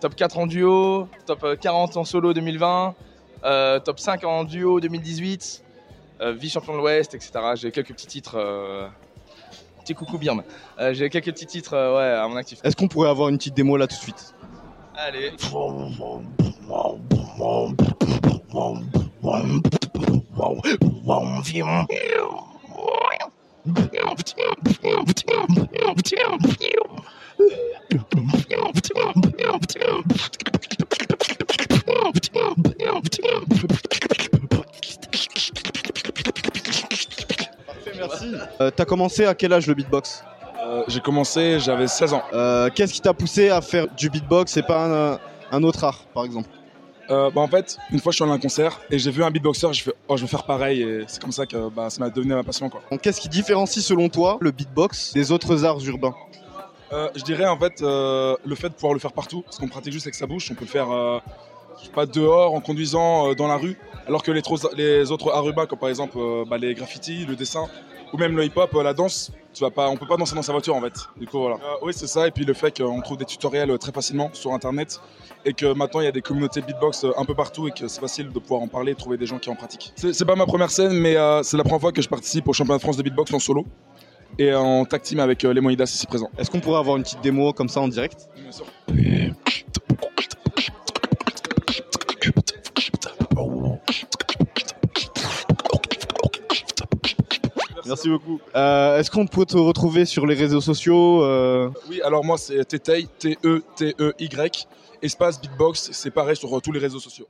top 0.01 0.15
4 0.15 0.39
en 0.39 0.47
duo, 0.47 1.09
top 1.27 1.43
euh, 1.45 1.57
40 1.57 1.97
en 1.97 2.05
solo 2.05 2.33
2020, 2.33 2.95
euh, 3.45 3.81
top 3.81 3.99
5 3.99 4.25
en 4.25 4.45
duo 4.45 4.79
2018, 4.81 5.63
euh, 6.21 6.33
vice-champion 6.33 6.75
de 6.75 6.79
l'Ouest, 6.79 7.15
etc. 7.15 7.33
J'ai 7.57 7.71
quelques 7.73 7.93
petits 7.95 8.07
titres. 8.07 8.37
euh, 8.37 8.87
Petit 9.83 9.95
coucou 9.95 10.19
Birme. 10.19 10.43
Euh, 10.79 10.93
J'ai 10.93 11.09
quelques 11.09 11.33
petits 11.33 11.47
titres 11.47 11.73
euh, 11.75 11.97
ouais, 11.97 12.19
à 12.23 12.29
mon 12.29 12.37
actif. 12.37 12.59
Est-ce 12.63 12.77
qu'on 12.77 12.87
pourrait 12.87 13.09
avoir 13.09 13.31
une 13.31 13.39
petite 13.39 13.55
démo 13.55 13.79
là 13.79 13.87
tout 13.87 13.97
de 13.97 14.01
suite? 14.01 14.35
Allez. 15.03 15.33
Merci. 37.97 38.35
Euh, 38.61 38.71
T'as 38.71 38.85
commencé 38.85 39.25
à 39.25 39.35
quel 39.35 39.53
âge 39.53 39.67
le 39.67 39.75
beatbox? 39.75 40.23
Euh, 40.71 40.83
J'ai 40.89 41.01
commencé, 41.01 41.59
j'avais 41.59 41.89
16 41.89 42.15
ans. 42.15 42.23
Euh, 42.33 42.69
Qu'est-ce 42.75 42.93
qui 42.93 43.01
t'a 43.01 43.13
poussé 43.13 43.51
à 43.51 43.61
faire 43.61 43.87
du 43.97 44.09
beatbox 44.09 44.57
et 44.57 44.63
pas 44.63 45.15
un, 45.15 45.19
un 45.51 45.63
autre 45.65 45.83
art, 45.85 46.05
par 46.15 46.25
exemple 46.25 46.49
Euh, 47.11 47.29
bah, 47.35 47.41
en 47.41 47.49
fait, 47.49 47.77
une 47.91 47.99
fois 47.99 48.13
je 48.13 48.17
suis 48.17 48.23
allé 48.23 48.33
à 48.33 48.37
un 48.37 48.39
concert 48.39 48.81
et 48.91 48.99
j'ai 48.99 49.11
vu 49.11 49.25
un 49.25 49.31
beatboxer, 49.33 49.67
j'ai 49.73 49.83
fait 49.83 49.95
oh 50.07 50.17
je 50.17 50.23
veux 50.23 50.29
faire 50.29 50.45
pareil 50.45 50.83
et 50.83 51.05
c'est 51.09 51.21
comme 51.21 51.33
ça 51.33 51.45
que 51.45 51.69
bah, 51.69 51.91
ça 51.91 51.99
m'a 52.01 52.09
devenu 52.11 52.35
ma 52.35 52.45
passion 52.45 52.71
Qu'est-ce 53.03 53.21
qui 53.21 53.29
différencie 53.29 53.85
selon 53.85 54.09
toi 54.09 54.39
le 54.41 54.53
beatbox 54.53 55.13
des 55.13 55.33
autres 55.33 55.65
arts 55.65 55.81
urbains 55.87 56.15
Euh, 56.93 57.09
je 57.17 57.23
dirais 57.25 57.47
en 57.47 57.59
fait 57.59 57.83
euh, 57.83 58.37
le 58.45 58.55
fait 58.55 58.69
de 58.69 58.75
pouvoir 58.75 58.93
le 58.95 59.01
faire 59.01 59.13
partout, 59.13 59.43
parce 59.43 59.59
qu'on 59.59 59.69
pratique 59.69 59.93
juste 59.93 60.07
avec 60.07 60.15
sa 60.15 60.27
bouche, 60.27 60.51
on 60.53 60.55
peut 60.55 60.67
le 60.67 60.71
faire 60.79 60.91
euh, 60.93 61.19
je 61.83 61.89
pas 61.91 62.07
dehors 62.07 62.55
en 62.55 62.61
conduisant 62.61 63.31
euh, 63.31 63.35
dans 63.35 63.49
la 63.49 63.57
rue, 63.57 63.77
alors 64.07 64.23
que 64.23 64.31
les, 64.31 64.43
les 64.77 65.11
autres 65.11 65.33
arts 65.33 65.47
urbains 65.49 65.67
comme 65.67 65.79
par 65.81 65.89
exemple 65.89 66.17
euh, 66.19 66.45
bah, 66.49 66.59
les 66.59 66.75
graffitis, 66.75 67.25
le 67.27 67.35
dessin 67.35 67.67
ou 68.13 68.19
même 68.19 68.37
le 68.37 68.45
hip-hop, 68.45 68.75
euh, 68.75 68.83
la 68.83 68.95
danse, 68.95 69.33
tu 69.53 69.63
vas 69.63 69.71
pas, 69.71 69.89
on 69.89 69.97
peut 69.97 70.07
pas 70.07 70.17
danser 70.17 70.35
dans 70.35 70.43
sa 70.43 70.53
voiture 70.53 70.75
en 70.75 70.81
fait. 70.81 70.95
Du 71.17 71.27
coup 71.27 71.39
voilà. 71.39 71.57
Euh, 71.57 71.77
oui 71.83 71.93
c'est 71.95 72.07
ça 72.07 72.27
et 72.27 72.31
puis 72.31 72.45
le 72.45 72.55
fait 72.55 72.77
qu'on 72.77 73.01
trouve 73.01 73.17
des 73.17 73.25
tutoriels 73.25 73.71
euh, 73.71 73.79
très 73.79 73.93
facilement 73.93 74.31
sur 74.33 74.53
internet 74.53 75.01
et 75.45 75.53
que 75.53 75.73
maintenant 75.73 76.01
il 76.01 76.05
y 76.05 76.09
a 76.09 76.13
des 76.13 76.23
communautés 76.23 76.61
beatbox 76.61 77.07
un 77.17 77.25
peu 77.25 77.35
partout 77.35 77.69
et 77.69 77.73
que 77.73 77.89
c'est 77.89 78.01
facile 78.01 78.31
de 78.31 78.39
pouvoir 78.39 78.63
en 78.63 78.69
parler, 78.69 78.93
et 78.93 78.95
trouver 78.95 79.17
des 79.17 79.27
gens 79.27 79.39
qui 79.39 79.51
en 79.51 79.57
pratiquent. 79.57 79.93
C'est 79.97 80.13
c'est 80.13 80.25
pas 80.25 80.37
ma 80.37 80.47
première 80.47 80.71
scène 80.71 80.93
mais 80.93 81.17
euh, 81.17 81.43
c'est 81.43 81.57
la 81.57 81.65
première 81.65 81.81
fois 81.81 81.93
que 81.93 82.03
je 82.03 82.09
participe 82.09 82.47
au 82.49 82.53
championnat 82.53 82.79
de 82.79 82.83
France 82.83 82.97
de 82.97 83.03
beatbox 83.03 83.33
en 83.33 83.39
solo 83.39 83.65
et 84.39 84.55
en 84.55 84.85
tag 84.85 85.03
team 85.03 85.21
avec 85.21 85.45
euh, 85.45 85.53
les 85.53 85.61
Moïdas 85.61 85.85
ici 85.85 86.07
présents. 86.07 86.31
Est-ce 86.39 86.51
qu'on 86.51 86.61
pourrait 86.61 86.79
avoir 86.79 86.97
une 86.97 87.03
petite 87.03 87.21
démo 87.21 87.53
comme 87.53 87.69
ça 87.69 87.81
en 87.81 87.89
direct? 87.89 88.29
Bien 88.37 88.53
sûr. 88.53 88.67
Merci 97.91 98.09
beaucoup. 98.09 98.41
Euh, 98.55 98.99
Est-ce 98.99 99.11
qu'on 99.11 99.27
peut 99.27 99.45
te 99.45 99.57
retrouver 99.57 100.05
sur 100.05 100.25
les 100.25 100.37
réseaux 100.37 100.61
sociaux 100.61 101.25
euh, 101.25 101.71
Oui, 101.89 102.01
alors 102.03 102.25
moi 102.25 102.39
c'est 102.39 102.65
Tetei, 102.65 103.09
T-E-T-E-Y, 103.19 104.69
espace 105.03 105.41
beatbox, 105.41 105.91
c'est 105.91 106.13
pareil 106.13 106.37
sur 106.37 106.57
euh, 106.57 106.61
tous 106.61 106.71
les 106.71 106.79
réseaux 106.79 107.01
sociaux. 107.01 107.27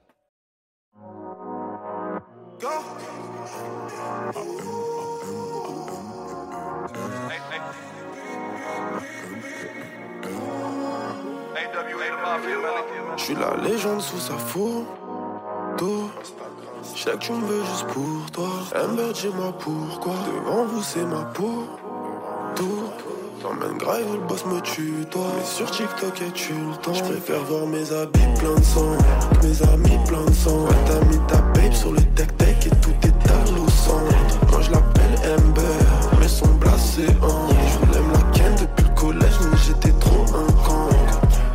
Je 13.16 13.22
suis 13.24 13.34
la 13.34 13.56
légende 13.66 14.02
sous 14.02 14.18
sa 14.18 14.36
photo. 14.36 16.10
Que 16.80 17.16
tu 17.16 17.32
me 17.32 17.46
veux 17.46 17.64
juste 17.64 17.86
pour 17.88 18.30
toi. 18.32 18.48
Amber, 18.74 19.12
dis-moi 19.12 19.52
pourquoi. 19.58 20.14
Devant 20.26 20.64
vous, 20.64 20.82
c'est 20.82 21.04
ma 21.04 21.22
peau. 21.24 21.66
Tout. 22.56 22.84
T'emmènes 23.42 23.78
grave, 23.78 24.04
le 24.12 24.26
boss 24.26 24.44
me 24.46 24.60
tue, 24.60 25.04
toi. 25.10 25.26
Mais 25.36 25.44
sur 25.44 25.70
TikTok, 25.70 26.22
et 26.22 26.30
tu 26.32 26.54
le 26.54 26.76
temps. 26.76 26.94
Je 26.94 27.02
préfère 27.02 27.42
voir 27.44 27.66
mes 27.66 27.92
habits 27.92 28.20
plein 28.38 28.54
de 28.54 28.64
sang. 28.64 28.96
Mes 29.42 29.62
amis 29.68 29.98
plein 30.06 30.24
de 30.24 30.32
sang. 30.32 30.64
Ouais, 30.64 30.74
t'as 30.86 31.04
mis 31.06 31.18
ta 31.26 31.36
babe 31.36 31.72
sur 31.72 31.92
le 31.92 32.00
tech-tech 32.14 32.66
et 32.66 32.70
tout 32.70 32.94
est 33.02 33.30
à 33.30 33.50
l'eau 33.56 33.68
centre. 33.68 34.50
Moi, 34.50 34.60
je 34.62 34.70
l'appelle 34.70 35.38
Amber, 35.38 35.62
mais 36.18 36.28
son 36.28 36.48
blasé 36.54 37.06
en. 37.22 37.48
Je 37.48 37.86
voulais 37.86 38.00
me 38.00 38.12
la 38.12 38.30
ken 38.32 38.54
depuis 38.54 38.88
le 38.88 38.94
collège, 38.94 39.38
mais 39.50 39.58
j'étais 39.66 39.98
trop 39.98 40.24
un 40.34 40.52
con. 40.64 40.88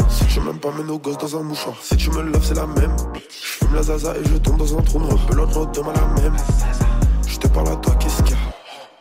Si 0.09 0.25
tu 0.25 0.39
m'aimes 0.39 0.59
pas, 0.59 0.71
mets 0.71 0.83
nos 0.83 0.99
gosses 0.99 1.17
dans 1.17 1.37
un 1.37 1.43
mouchoir. 1.43 1.75
Si 1.81 1.95
tu 1.97 2.09
me 2.11 2.21
loves, 2.21 2.45
c'est 2.45 2.55
la 2.55 2.67
même. 2.67 2.95
La 3.75 3.83
zaza 3.83 4.13
et 4.15 4.23
je 4.23 4.37
tombe 4.37 4.55
dans 4.57 4.77
un 4.77 4.81
trou 4.81 4.99
noir. 4.99 5.17
Belote 5.27 5.53
l'autre 5.53 5.71
demain 5.73 5.91
la 5.93 6.21
même. 6.21 6.37
Je 7.27 7.37
te 7.37 7.45
parle 7.47 7.67
à 7.67 7.75
toi, 7.75 7.93
qu'est-ce 7.95 8.23
qu'il 8.23 8.31
y 8.31 8.33
a? 8.33 8.37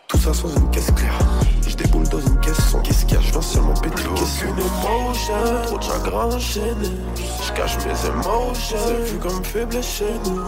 Tout 0.08 0.18
ça 0.18 0.34
sans 0.34 0.48
une 0.48 0.68
caisse 0.70 0.90
claire. 0.90 1.16
Je 1.64 1.76
déboule 1.76 2.08
dans 2.08 2.18
une 2.18 2.40
caisse 2.40 2.58
sans 2.58 2.80
qu'est-ce 2.80 3.04
qu'il 3.04 3.14
y 3.14 3.18
a? 3.18 3.20
Je 3.20 3.30
viens 3.30 3.40
seulement 3.40 3.74
péter 3.74 4.02
Qu'est-ce 4.16 4.40
qu'une 4.40 4.50
émotion 4.50 5.34
Trop 5.62 5.78
de 5.78 5.82
chagrin 5.82 6.26
enchaîné. 6.26 6.90
Je 7.14 7.52
cache 7.52 7.76
mes 7.86 8.08
émotions. 8.08 8.76
C'est 8.84 9.12
vu 9.12 9.18
comme 9.18 9.44
faible 9.44 9.80
chez 9.80 10.12
nous. 10.26 10.40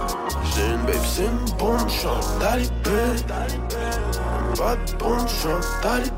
J'ai 0.56 0.66
une 0.73 0.83
babe, 0.87 1.04
c'est 1.06 1.23
une 1.23 1.56
bombe. 1.56 1.88
Je 1.88 1.92
suis 1.92 2.09
un 2.09 2.40
talibé. 2.40 3.23
Pas 4.56 4.75
de 4.75 4.98
bombe, 4.98 5.28
je 5.28 5.34
suis 5.34 5.48
un 5.48 5.60
talibé. 5.82 6.12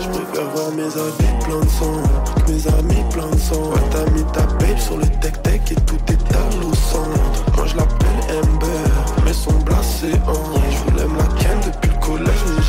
Je 0.00 0.08
préfère 0.08 0.50
voir 0.50 0.70
mes 0.72 0.84
habits 0.84 1.44
plein 1.44 1.60
de 1.60 1.68
sang. 1.68 2.02
que 2.36 2.52
Mes 2.52 2.68
amis 2.68 3.04
plein 3.10 3.30
de 3.30 3.38
sang. 3.38 3.70
Ouais, 3.70 3.80
t'as 3.90 4.10
mis 4.10 4.24
ta 4.32 4.42
babe 4.42 4.78
sur 4.78 4.98
le 4.98 5.06
tech-tech 5.06 5.62
et 5.70 5.74
tout 5.86 5.96
est 6.08 6.36
à 6.36 6.60
l'eau 6.60 6.74
centre. 6.74 7.56
Moi 7.56 7.66
je 7.66 7.76
l'appelle 7.76 8.36
Amber, 8.36 9.24
mais 9.24 9.32
son 9.32 9.52
blasé 9.60 10.12
en. 10.26 10.60
Je 10.70 10.90
voulais 10.90 11.06
me 11.06 11.18
la 11.18 11.24
ken 11.40 11.58
depuis 11.64 11.90
le 11.90 12.06
collège, 12.06 12.59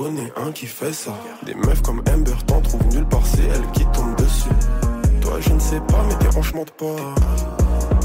connais 0.00 0.32
un 0.36 0.50
qui 0.50 0.66
fait 0.66 0.94
ça. 0.94 1.12
Des 1.44 1.54
meufs 1.54 1.82
comme 1.82 2.02
Amber 2.10 2.32
t'en 2.46 2.60
trouvent 2.62 2.86
nulle 2.86 3.04
part, 3.04 3.26
c'est 3.26 3.44
elle 3.44 3.70
qui 3.72 3.84
tombe 3.92 4.16
dessus. 4.16 4.48
Toi, 5.20 5.34
je 5.40 5.52
ne 5.52 5.60
sais 5.60 5.80
pas, 5.80 6.02
mais 6.08 6.14
dérange-moi 6.24 6.64
de 6.64 6.70
pas. 6.70 7.02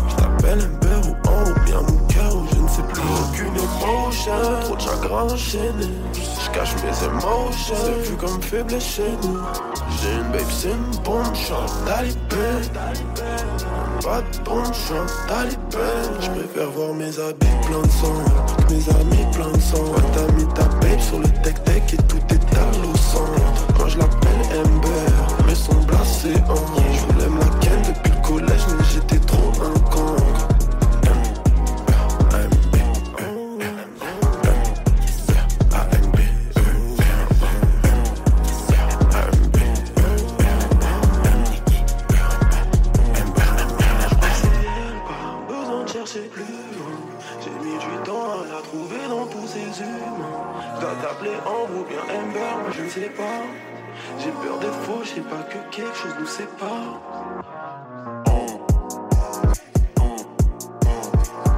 Je 0.09 0.15
t'appelle 0.15 0.59
Amber 0.59 1.07
ou 1.07 1.29
en 1.29 1.49
ou 1.49 1.53
bien 1.65 1.81
Mouka 1.81 2.35
ou 2.35 2.45
je 2.53 2.61
ne 2.61 2.67
sais 2.67 2.83
plus. 2.83 3.01
Aucune 3.23 3.55
émotion, 3.55 4.33
trop 4.61 4.75
de 4.75 4.81
chagrin 4.81 5.23
enchaîné. 5.23 5.87
Je 6.13 6.51
cache 6.51 6.75
mes 6.83 7.05
émotions, 7.05 7.75
c'est 7.85 8.09
vu 8.09 8.15
comme 8.17 8.41
faible 8.41 8.81
chez 8.81 9.11
nous. 9.23 9.39
J'ai 10.01 10.15
une 10.15 10.31
babe, 10.33 10.51
c'est 10.51 10.71
une 10.71 11.03
bombe, 11.03 11.33
je 11.33 11.43
suis. 11.45 11.55
Pas 14.05 14.21
de 14.21 14.51
un 14.51 15.27
talibé. 15.27 15.57
Je 16.21 16.29
préfère 16.29 16.69
voir 16.69 16.93
mes 16.93 17.17
habits 17.19 17.57
plein 17.65 17.81
de 17.81 17.89
sang. 17.89 18.13
Mes 18.69 18.87
amis 19.01 19.25
plein 19.33 19.51
de 19.51 19.59
sang. 19.59 19.83
T'as 20.13 20.31
mis 20.33 20.45
ta 20.53 20.65
babe 20.65 20.99
sur 20.99 21.17
le 21.17 21.27
tech-tech 21.41 21.91
et 21.91 21.97
tout 22.03 22.21
est 22.29 22.55
à 22.55 22.83
l'eau. 22.83 22.93
Moi 23.79 23.87
je 23.87 23.97
l'appelle 23.97 24.59
Amber, 24.59 25.47
mais 25.47 25.55
son 25.55 25.73
blasé 25.87 26.35
en. 26.47 26.74
J'ai 46.15 46.21
mis 46.21 47.77
du 47.77 48.03
temps 48.05 48.31
à 48.31 48.45
la 48.45 48.61
trouver 48.61 49.05
dans 49.09 49.27
tous 49.27 49.47
ces 49.47 49.81
humains. 49.81 50.79
Dois 50.79 50.95
t'appeler 51.01 51.31
bien 51.89 52.03
Amber, 52.15 52.39
moi 52.61 52.71
je 52.71 52.83
ne 52.83 52.89
sais 52.89 53.09
pas. 53.09 53.43
J'ai 54.19 54.31
peur 54.31 54.57
d'être 54.59 54.81
faux, 54.83 55.03
je 55.03 55.09
sais 55.09 55.21
pas 55.21 55.43
que 55.43 55.75
quelque 55.75 55.93
chose 55.93 56.13
nous 56.17 56.25
sépare. 56.25 57.01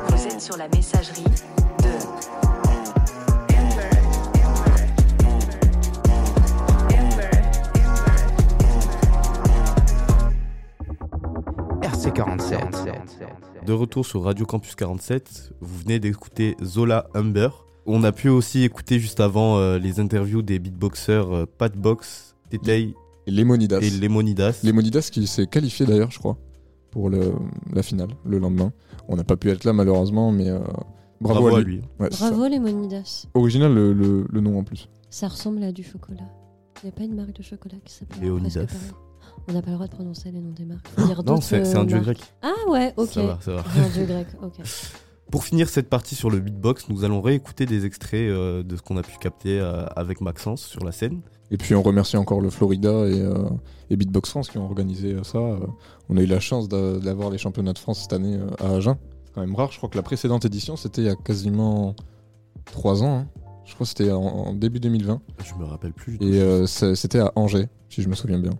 Vous 0.07 0.25
êtes 0.25 0.41
sur 0.41 0.57
la 0.57 0.67
messagerie 0.69 1.23
de 1.23 2.46
RC47. 12.07 13.65
De 13.65 13.73
retour 13.73 14.05
sur 14.05 14.23
Radio 14.23 14.45
Campus 14.45 14.75
47, 14.75 15.51
vous 15.59 15.79
venez 15.79 15.99
d'écouter 15.99 16.55
Zola 16.63 17.09
Humber 17.13 17.49
On 17.85 18.01
a 18.05 18.13
pu 18.13 18.29
aussi 18.29 18.63
écouter 18.63 18.97
juste 18.97 19.19
avant 19.19 19.57
euh, 19.57 19.77
les 19.77 19.99
interviews 19.99 20.41
des 20.41 20.57
beatboxers 20.59 21.29
euh, 21.35 21.45
Pat 21.57 21.75
Box, 21.75 22.35
Tetei 22.49 22.93
Et 23.25 23.31
Lemonidas. 23.31 23.79
et 23.81 23.89
Lemonidas. 23.89 24.61
Lemonidas 24.63 25.09
qui 25.11 25.27
s'est 25.27 25.47
qualifié 25.47 25.85
d'ailleurs, 25.85 26.09
je 26.11 26.19
crois, 26.19 26.37
pour 26.91 27.09
le, 27.09 27.33
la 27.73 27.83
finale 27.83 28.09
le 28.25 28.37
lendemain. 28.39 28.71
On 29.09 29.17
n'a 29.17 29.25
pas 29.25 29.35
pu 29.35 29.49
être 29.49 29.65
là 29.65 29.73
malheureusement, 29.73 30.31
mais 30.31 30.49
euh, 30.49 30.59
bravo, 31.19 31.41
Bravo 31.41 31.55
à 31.55 31.59
à 31.59 31.61
lui. 31.61 31.81
Ouais. 31.99 32.07
Bravo 32.09 32.47
les 32.47 32.59
Monidas. 32.59 33.25
Original 33.33 33.73
le, 33.73 33.91
le- 33.91 34.25
le 34.31 34.39
nom 34.41 34.57
en 34.57 34.63
plus. 34.63 34.87
Ça 35.09 35.27
ressemble 35.27 35.61
à 35.61 35.73
du 35.73 35.83
chocolat. 35.83 36.23
Il 36.83 36.85
n'y 36.85 36.89
a 36.89 36.93
pas 36.93 37.03
une 37.03 37.15
marque 37.15 37.33
de 37.33 37.43
chocolat 37.43 37.77
qui 37.83 37.93
s'appelle 37.93 38.21
Léonidas. 38.21 38.65
On 39.47 39.53
n'a 39.53 39.61
pas 39.61 39.69
le 39.69 39.75
droit 39.75 39.87
de 39.87 39.91
prononcer 39.93 40.31
les 40.31 40.39
noms 40.39 40.51
des 40.51 40.65
marques. 40.65 40.87
Dire 41.05 41.23
Non, 41.23 41.39
c'est 41.41 41.75
un 41.75 41.81
euh, 41.83 41.85
dieu 41.85 41.99
grec. 41.99 42.19
Ah 42.41 42.53
ouais, 42.69 42.93
ok. 42.97 43.09
Ça 43.09 43.21
va, 43.23 43.37
ça 43.41 43.51
va. 43.53 43.63
C'est 43.73 43.79
un 43.81 43.89
dieu 43.89 44.05
grec, 44.05 44.27
ok. 44.41 44.53
Pour 45.31 45.43
finir 45.43 45.67
cette 45.67 45.89
partie 45.89 46.15
sur 46.15 46.29
le 46.29 46.39
beatbox, 46.39 46.87
nous 46.87 47.03
allons 47.03 47.21
réécouter 47.21 47.65
des 47.65 47.85
extraits 47.85 48.29
euh, 48.29 48.63
de 48.63 48.77
ce 48.77 48.81
qu'on 48.81 48.95
a 48.95 49.01
pu 49.03 49.17
capter 49.17 49.59
euh, 49.59 49.85
avec 49.97 50.21
Maxence 50.21 50.61
sur 50.61 50.85
la 50.85 50.93
scène. 50.93 51.19
Et 51.51 51.57
puis 51.57 51.75
on 51.75 51.81
remercie 51.81 52.15
encore 52.15 52.39
le 52.39 52.49
Florida 52.49 52.89
et, 53.07 53.19
euh, 53.21 53.35
et 53.89 53.97
Beatbox 53.97 54.29
France 54.29 54.49
qui 54.49 54.57
ont 54.57 54.65
organisé 54.65 55.13
euh, 55.13 55.23
ça. 55.23 55.39
On 56.09 56.15
a 56.17 56.21
eu 56.21 56.25
la 56.27 56.39
chance 56.39 56.69
d'a- 56.69 56.99
d'avoir 56.99 57.29
les 57.29 57.37
championnats 57.37 57.73
de 57.73 57.77
France 57.79 58.01
cette 58.03 58.13
année 58.13 58.37
euh, 58.37 58.49
à 58.65 58.75
Agen. 58.75 58.95
C'est 59.25 59.33
quand 59.33 59.41
même 59.41 59.53
rare. 59.55 59.69
Je 59.73 59.77
crois 59.77 59.89
que 59.89 59.97
la 59.97 60.03
précédente 60.03 60.45
édition, 60.45 60.77
c'était 60.77 61.01
il 61.01 61.07
y 61.07 61.09
a 61.09 61.15
quasiment 61.15 61.93
3 62.65 63.03
ans. 63.03 63.17
hein. 63.19 63.27
Je 63.65 63.73
crois 63.73 63.83
que 63.83 63.89
c'était 63.89 64.11
en, 64.11 64.21
en 64.21 64.53
début 64.53 64.79
2020. 64.79 65.21
Je 65.45 65.53
me 65.55 65.65
rappelle 65.65 65.91
plus. 65.91 66.15
Et 66.21 66.39
euh, 66.39 66.65
c'était 66.67 67.19
à 67.19 67.33
Angers, 67.35 67.67
si 67.89 68.01
je 68.01 68.07
me 68.07 68.15
souviens 68.15 68.39
bien. 68.39 68.51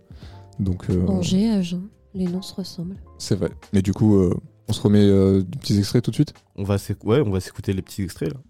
Donc 0.58 0.90
euh, 0.90 1.06
Angers, 1.06 1.50
Agen, 1.50 1.82
les 2.14 2.26
noms 2.26 2.42
se 2.42 2.54
ressemblent. 2.54 2.96
c'est 3.18 3.36
vrai. 3.36 3.50
Mais 3.72 3.82
du 3.82 3.92
coup, 3.92 4.16
euh, 4.16 4.34
on 4.68 4.72
se 4.72 4.80
remet 4.80 5.04
euh, 5.04 5.42
des 5.42 5.58
petits 5.58 5.78
extraits 5.78 6.02
tout 6.04 6.10
de 6.10 6.16
suite? 6.16 6.34
On 6.56 6.64
va 6.64 6.76
ouais, 7.04 7.20
on 7.20 7.30
va 7.30 7.40
s'écouter 7.40 7.72
les 7.72 7.82
petits 7.82 8.02
extraits 8.02 8.32
là. 8.32 8.40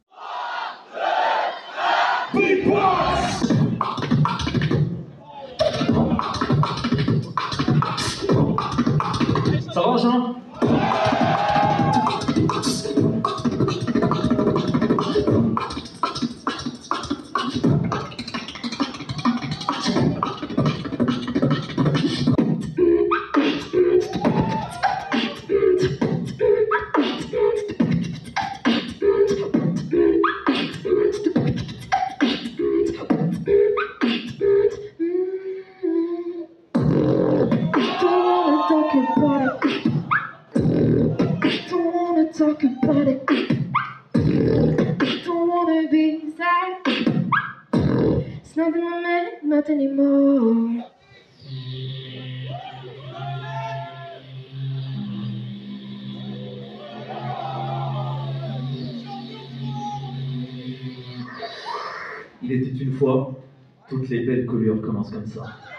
Belles 65.04 65.22
coulures 65.30 65.77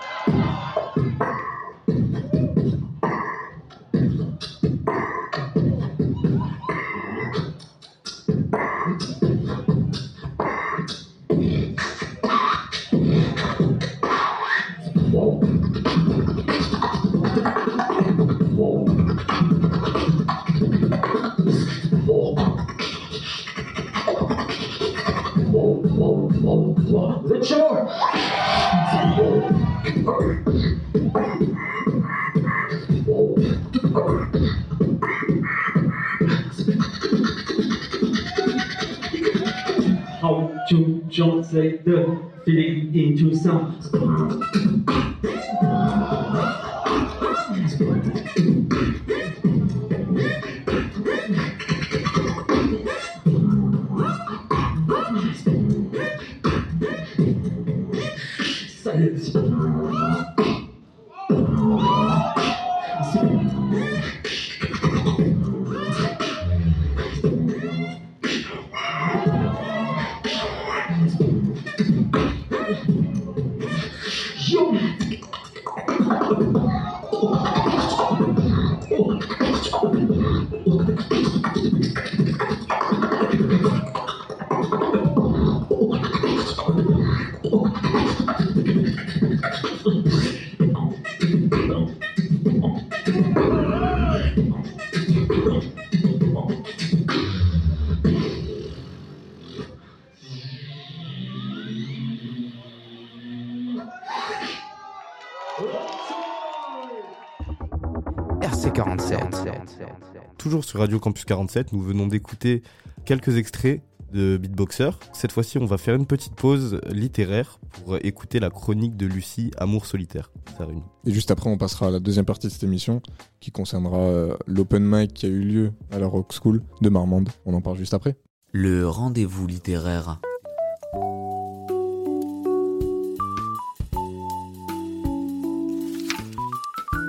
sur 110.69 110.79
Radio 110.81 110.99
Campus 110.99 111.25
47, 111.25 111.73
nous 111.73 111.81
venons 111.81 112.05
d'écouter 112.05 112.61
quelques 113.03 113.37
extraits 113.37 113.81
de 114.13 114.37
Beatboxer. 114.37 114.91
Cette 115.13 115.31
fois-ci, 115.31 115.57
on 115.57 115.65
va 115.65 115.79
faire 115.79 115.95
une 115.95 116.05
petite 116.05 116.35
pause 116.35 116.79
littéraire 116.91 117.59
pour 117.71 117.97
écouter 118.03 118.39
la 118.39 118.51
chronique 118.51 118.95
de 118.95 119.07
Lucie, 119.07 119.49
Amour 119.57 119.87
solitaire. 119.87 120.31
Ça. 120.59 120.67
Et 121.07 121.11
juste 121.11 121.31
après, 121.31 121.49
on 121.49 121.57
passera 121.57 121.87
à 121.87 121.89
la 121.89 121.99
deuxième 121.99 122.25
partie 122.25 122.45
de 122.45 122.51
cette 122.51 122.61
émission 122.61 123.01
qui 123.39 123.49
concernera 123.49 123.97
euh, 123.97 124.37
l'open 124.45 124.83
mic 124.83 125.11
qui 125.11 125.25
a 125.25 125.29
eu 125.29 125.41
lieu 125.41 125.71
à 125.89 125.97
la 125.97 126.05
Rock 126.05 126.33
School 126.39 126.61
de 126.81 126.89
Marmande. 126.89 127.29
On 127.47 127.55
en 127.55 127.61
parle 127.61 127.77
juste 127.77 127.95
après. 127.95 128.15
Le 128.51 128.87
rendez-vous 128.87 129.47
littéraire. 129.47 130.19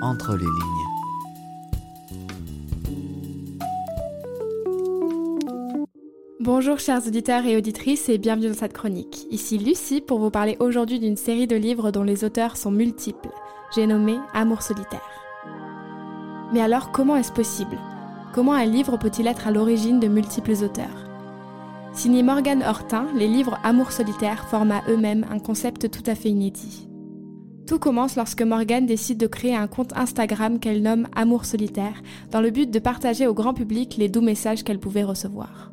Entre 0.01 0.35
les 0.35 0.45
lignes. 0.45 0.80
Bonjour 6.43 6.79
chers 6.79 7.05
auditeurs 7.05 7.45
et 7.45 7.55
auditrices 7.55 8.09
et 8.09 8.17
bienvenue 8.17 8.47
dans 8.47 8.55
cette 8.55 8.73
chronique. 8.73 9.27
Ici 9.29 9.59
Lucie 9.59 10.01
pour 10.01 10.17
vous 10.17 10.31
parler 10.31 10.57
aujourd'hui 10.59 10.97
d'une 10.97 11.15
série 11.15 11.45
de 11.45 11.55
livres 11.55 11.91
dont 11.91 12.01
les 12.01 12.23
auteurs 12.23 12.57
sont 12.57 12.71
multiples. 12.71 13.29
J'ai 13.75 13.85
nommé 13.85 14.17
Amour 14.33 14.63
solitaire. 14.63 15.07
Mais 16.51 16.61
alors 16.61 16.91
comment 16.91 17.15
est-ce 17.15 17.31
possible? 17.31 17.77
Comment 18.33 18.53
un 18.53 18.65
livre 18.65 18.97
peut-il 18.97 19.27
être 19.27 19.45
à 19.45 19.51
l'origine 19.51 19.99
de 19.99 20.07
multiples 20.07 20.63
auteurs? 20.63 21.05
Signé 21.93 22.23
Morgane 22.23 22.63
Hortin, 22.63 23.05
les 23.15 23.27
livres 23.27 23.59
Amour 23.63 23.91
solitaire 23.91 24.47
forment 24.47 24.71
à 24.71 24.81
eux-mêmes 24.89 25.27
un 25.29 25.37
concept 25.37 25.91
tout 25.91 26.09
à 26.09 26.15
fait 26.15 26.29
inédit. 26.29 26.87
Tout 27.67 27.77
commence 27.77 28.15
lorsque 28.15 28.41
Morgane 28.41 28.87
décide 28.87 29.19
de 29.19 29.27
créer 29.27 29.55
un 29.55 29.67
compte 29.67 29.95
Instagram 29.95 30.57
qu'elle 30.57 30.81
nomme 30.81 31.07
Amour 31.15 31.45
solitaire, 31.45 32.01
dans 32.31 32.41
le 32.41 32.49
but 32.49 32.71
de 32.71 32.79
partager 32.79 33.27
au 33.27 33.35
grand 33.35 33.53
public 33.53 33.97
les 33.97 34.09
doux 34.09 34.21
messages 34.21 34.63
qu'elle 34.63 34.79
pouvait 34.79 35.03
recevoir. 35.03 35.70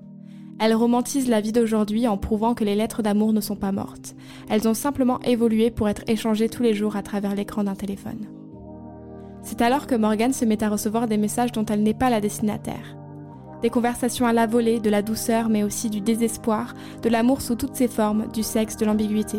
Elle 0.61 0.75
romantise 0.75 1.29
la 1.29 1.41
vie 1.41 1.53
d'aujourd'hui 1.53 2.09
en 2.09 2.17
prouvant 2.17 2.55
que 2.55 2.65
les 2.65 2.75
lettres 2.75 3.03
d'amour 3.03 3.33
ne 3.33 3.41
sont 3.41 3.57
pas 3.57 3.71
mortes. 3.71 4.17
Elles 4.49 4.67
ont 4.67 4.75
simplement 4.75 5.21
évolué 5.21 5.71
pour 5.71 5.89
être 5.89 6.03
échangées 6.09 6.49
tous 6.49 6.65
les 6.65 6.75
jours 6.75 6.97
à 6.97 7.03
travers 7.03 7.37
l'écran 7.37 7.63
d'un 7.63 7.77
téléphone. 7.77 8.27
C'est 9.43 9.63
alors 9.63 9.87
que 9.87 9.95
Morgane 9.95 10.33
se 10.33 10.45
met 10.45 10.63
à 10.65 10.69
recevoir 10.69 11.07
des 11.07 11.17
messages 11.17 11.53
dont 11.53 11.65
elle 11.65 11.85
n'est 11.85 11.95
pas 11.95 12.11
la 12.11 12.21
destinataire. 12.21 12.97
Des 13.63 13.71
conversations 13.71 14.27
à 14.27 14.33
la 14.33 14.47
volée, 14.47 14.81
de 14.81 14.91
la 14.91 15.03
douceur, 15.03 15.49
mais 15.49 15.63
aussi 15.63 15.91
du 15.91 16.01
désespoir, 16.01 16.75
de 17.03 17.09
l'amour 17.09 17.41
sous 17.41 17.55
toutes 17.55 17.77
ses 17.77 17.89
formes, 17.89 18.29
du 18.33 18.43
sexe, 18.43 18.77
de 18.77 18.85
l'ambiguïté. 18.85 19.39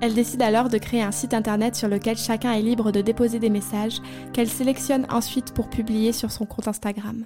Elle 0.00 0.14
décide 0.14 0.42
alors 0.42 0.68
de 0.68 0.78
créer 0.78 1.02
un 1.02 1.12
site 1.12 1.34
internet 1.34 1.76
sur 1.76 1.88
lequel 1.88 2.16
chacun 2.16 2.52
est 2.52 2.62
libre 2.62 2.92
de 2.92 3.00
déposer 3.00 3.38
des 3.38 3.50
messages 3.50 4.00
qu'elle 4.32 4.48
sélectionne 4.48 5.06
ensuite 5.10 5.54
pour 5.54 5.70
publier 5.70 6.12
sur 6.12 6.30
son 6.30 6.44
compte 6.44 6.68
Instagram. 6.68 7.24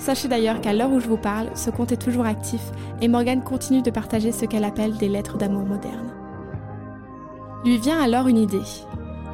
Sachez 0.00 0.28
d'ailleurs 0.28 0.62
qu'à 0.62 0.72
l'heure 0.72 0.90
où 0.90 0.98
je 0.98 1.08
vous 1.08 1.18
parle, 1.18 1.50
ce 1.54 1.68
compte 1.68 1.92
est 1.92 2.02
toujours 2.02 2.24
actif 2.24 2.62
et 3.02 3.08
Morgane 3.08 3.44
continue 3.44 3.82
de 3.82 3.90
partager 3.90 4.32
ce 4.32 4.46
qu'elle 4.46 4.64
appelle 4.64 4.96
des 4.96 5.08
lettres 5.08 5.36
d'amour 5.36 5.66
modernes. 5.66 6.14
Lui 7.66 7.76
vient 7.76 8.00
alors 8.00 8.26
une 8.26 8.38
idée. 8.38 8.62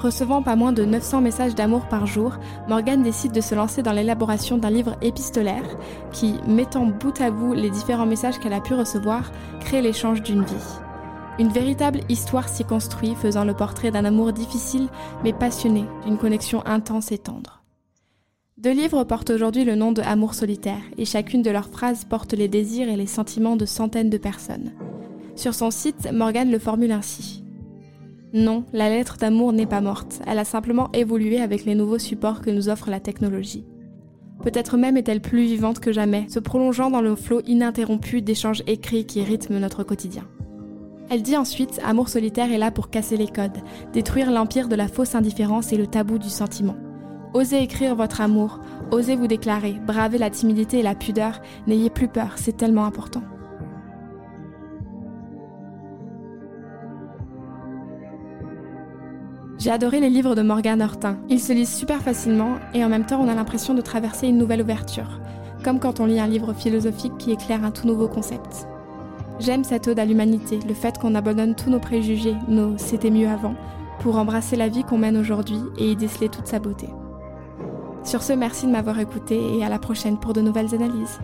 Recevant 0.00 0.42
pas 0.42 0.56
moins 0.56 0.72
de 0.72 0.84
900 0.84 1.20
messages 1.20 1.54
d'amour 1.54 1.86
par 1.86 2.06
jour, 2.06 2.36
Morgane 2.68 3.04
décide 3.04 3.30
de 3.30 3.40
se 3.40 3.54
lancer 3.54 3.82
dans 3.82 3.92
l'élaboration 3.92 4.58
d'un 4.58 4.70
livre 4.70 4.96
épistolaire 5.02 5.76
qui, 6.10 6.34
mettant 6.48 6.84
bout 6.84 7.18
à 7.20 7.30
bout 7.30 7.54
les 7.54 7.70
différents 7.70 8.04
messages 8.04 8.40
qu'elle 8.40 8.52
a 8.52 8.60
pu 8.60 8.74
recevoir, 8.74 9.30
crée 9.60 9.82
l'échange 9.82 10.22
d'une 10.22 10.42
vie. 10.42 10.80
Une 11.38 11.48
véritable 11.48 12.00
histoire 12.08 12.48
s'y 12.48 12.64
construit, 12.64 13.14
faisant 13.14 13.44
le 13.44 13.54
portrait 13.54 13.92
d'un 13.92 14.04
amour 14.04 14.32
difficile 14.32 14.88
mais 15.22 15.32
passionné, 15.32 15.84
d'une 16.04 16.18
connexion 16.18 16.66
intense 16.66 17.12
et 17.12 17.18
tendre. 17.18 17.55
Deux 18.58 18.72
livres 18.72 19.04
portent 19.04 19.28
aujourd'hui 19.28 19.64
le 19.64 19.74
nom 19.74 19.92
de 19.92 20.00
Amour 20.00 20.32
solitaire, 20.32 20.80
et 20.96 21.04
chacune 21.04 21.42
de 21.42 21.50
leurs 21.50 21.68
phrases 21.68 22.06
porte 22.06 22.32
les 22.32 22.48
désirs 22.48 22.88
et 22.88 22.96
les 22.96 23.06
sentiments 23.06 23.54
de 23.54 23.66
centaines 23.66 24.08
de 24.08 24.16
personnes. 24.16 24.72
Sur 25.34 25.52
son 25.52 25.70
site, 25.70 26.10
Morgane 26.10 26.50
le 26.50 26.58
formule 26.58 26.92
ainsi. 26.92 27.44
Non, 28.32 28.64
la 28.72 28.88
lettre 28.88 29.18
d'amour 29.18 29.52
n'est 29.52 29.66
pas 29.66 29.82
morte, 29.82 30.22
elle 30.26 30.38
a 30.38 30.46
simplement 30.46 30.90
évolué 30.94 31.38
avec 31.38 31.66
les 31.66 31.74
nouveaux 31.74 31.98
supports 31.98 32.40
que 32.40 32.48
nous 32.48 32.70
offre 32.70 32.88
la 32.88 32.98
technologie. 32.98 33.66
Peut-être 34.42 34.78
même 34.78 34.96
est-elle 34.96 35.20
plus 35.20 35.44
vivante 35.44 35.78
que 35.78 35.92
jamais, 35.92 36.26
se 36.30 36.38
prolongeant 36.38 36.90
dans 36.90 37.02
le 37.02 37.14
flot 37.14 37.42
ininterrompu 37.46 38.22
d'échanges 38.22 38.62
écrits 38.66 39.04
qui 39.04 39.22
rythment 39.22 39.58
notre 39.58 39.84
quotidien. 39.84 40.24
Elle 41.10 41.22
dit 41.22 41.36
ensuite 41.36 41.78
Amour 41.84 42.08
solitaire 42.08 42.50
est 42.50 42.58
là 42.58 42.70
pour 42.70 42.88
casser 42.88 43.18
les 43.18 43.28
codes, 43.28 43.58
détruire 43.92 44.30
l'empire 44.30 44.68
de 44.68 44.76
la 44.76 44.88
fausse 44.88 45.14
indifférence 45.14 45.74
et 45.74 45.76
le 45.76 45.86
tabou 45.86 46.16
du 46.18 46.30
sentiment. 46.30 46.76
Osez 47.36 47.62
écrire 47.62 47.94
votre 47.94 48.22
amour, 48.22 48.60
osez 48.90 49.14
vous 49.14 49.26
déclarer, 49.26 49.78
bravez 49.86 50.16
la 50.16 50.30
timidité 50.30 50.78
et 50.78 50.82
la 50.82 50.94
pudeur, 50.94 51.42
n'ayez 51.66 51.90
plus 51.90 52.08
peur, 52.08 52.30
c'est 52.36 52.56
tellement 52.56 52.86
important. 52.86 53.20
J'ai 59.58 59.70
adoré 59.70 60.00
les 60.00 60.08
livres 60.08 60.34
de 60.34 60.40
Morgane 60.40 60.80
Hortin. 60.80 61.18
Ils 61.28 61.40
se 61.40 61.52
lisent 61.52 61.74
super 61.74 62.00
facilement 62.00 62.54
et 62.72 62.82
en 62.82 62.88
même 62.88 63.04
temps 63.04 63.20
on 63.20 63.28
a 63.28 63.34
l'impression 63.34 63.74
de 63.74 63.82
traverser 63.82 64.28
une 64.28 64.38
nouvelle 64.38 64.62
ouverture, 64.62 65.20
comme 65.62 65.78
quand 65.78 66.00
on 66.00 66.06
lit 66.06 66.20
un 66.20 66.26
livre 66.26 66.54
philosophique 66.54 67.18
qui 67.18 67.32
éclaire 67.32 67.64
un 67.64 67.70
tout 67.70 67.86
nouveau 67.86 68.08
concept. 68.08 68.66
J'aime 69.40 69.64
cette 69.64 69.88
ode 69.88 69.98
à 69.98 70.06
l'humanité, 70.06 70.58
le 70.66 70.72
fait 70.72 70.96
qu'on 70.96 71.14
abandonne 71.14 71.54
tous 71.54 71.68
nos 71.68 71.80
préjugés, 71.80 72.36
nos 72.48 72.78
c'était 72.78 73.10
mieux 73.10 73.28
avant, 73.28 73.56
pour 74.00 74.16
embrasser 74.16 74.56
la 74.56 74.68
vie 74.68 74.84
qu'on 74.84 74.96
mène 74.96 75.18
aujourd'hui 75.18 75.58
et 75.76 75.90
y 75.90 75.96
déceler 75.96 76.30
toute 76.30 76.46
sa 76.46 76.60
beauté. 76.60 76.88
Sur 78.06 78.22
ce, 78.22 78.32
merci 78.32 78.66
de 78.66 78.70
m'avoir 78.70 79.00
écouté 79.00 79.58
et 79.58 79.64
à 79.64 79.68
la 79.68 79.80
prochaine 79.80 80.16
pour 80.16 80.32
de 80.32 80.40
nouvelles 80.40 80.72
analyses. 80.76 81.18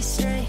straight. 0.00 0.39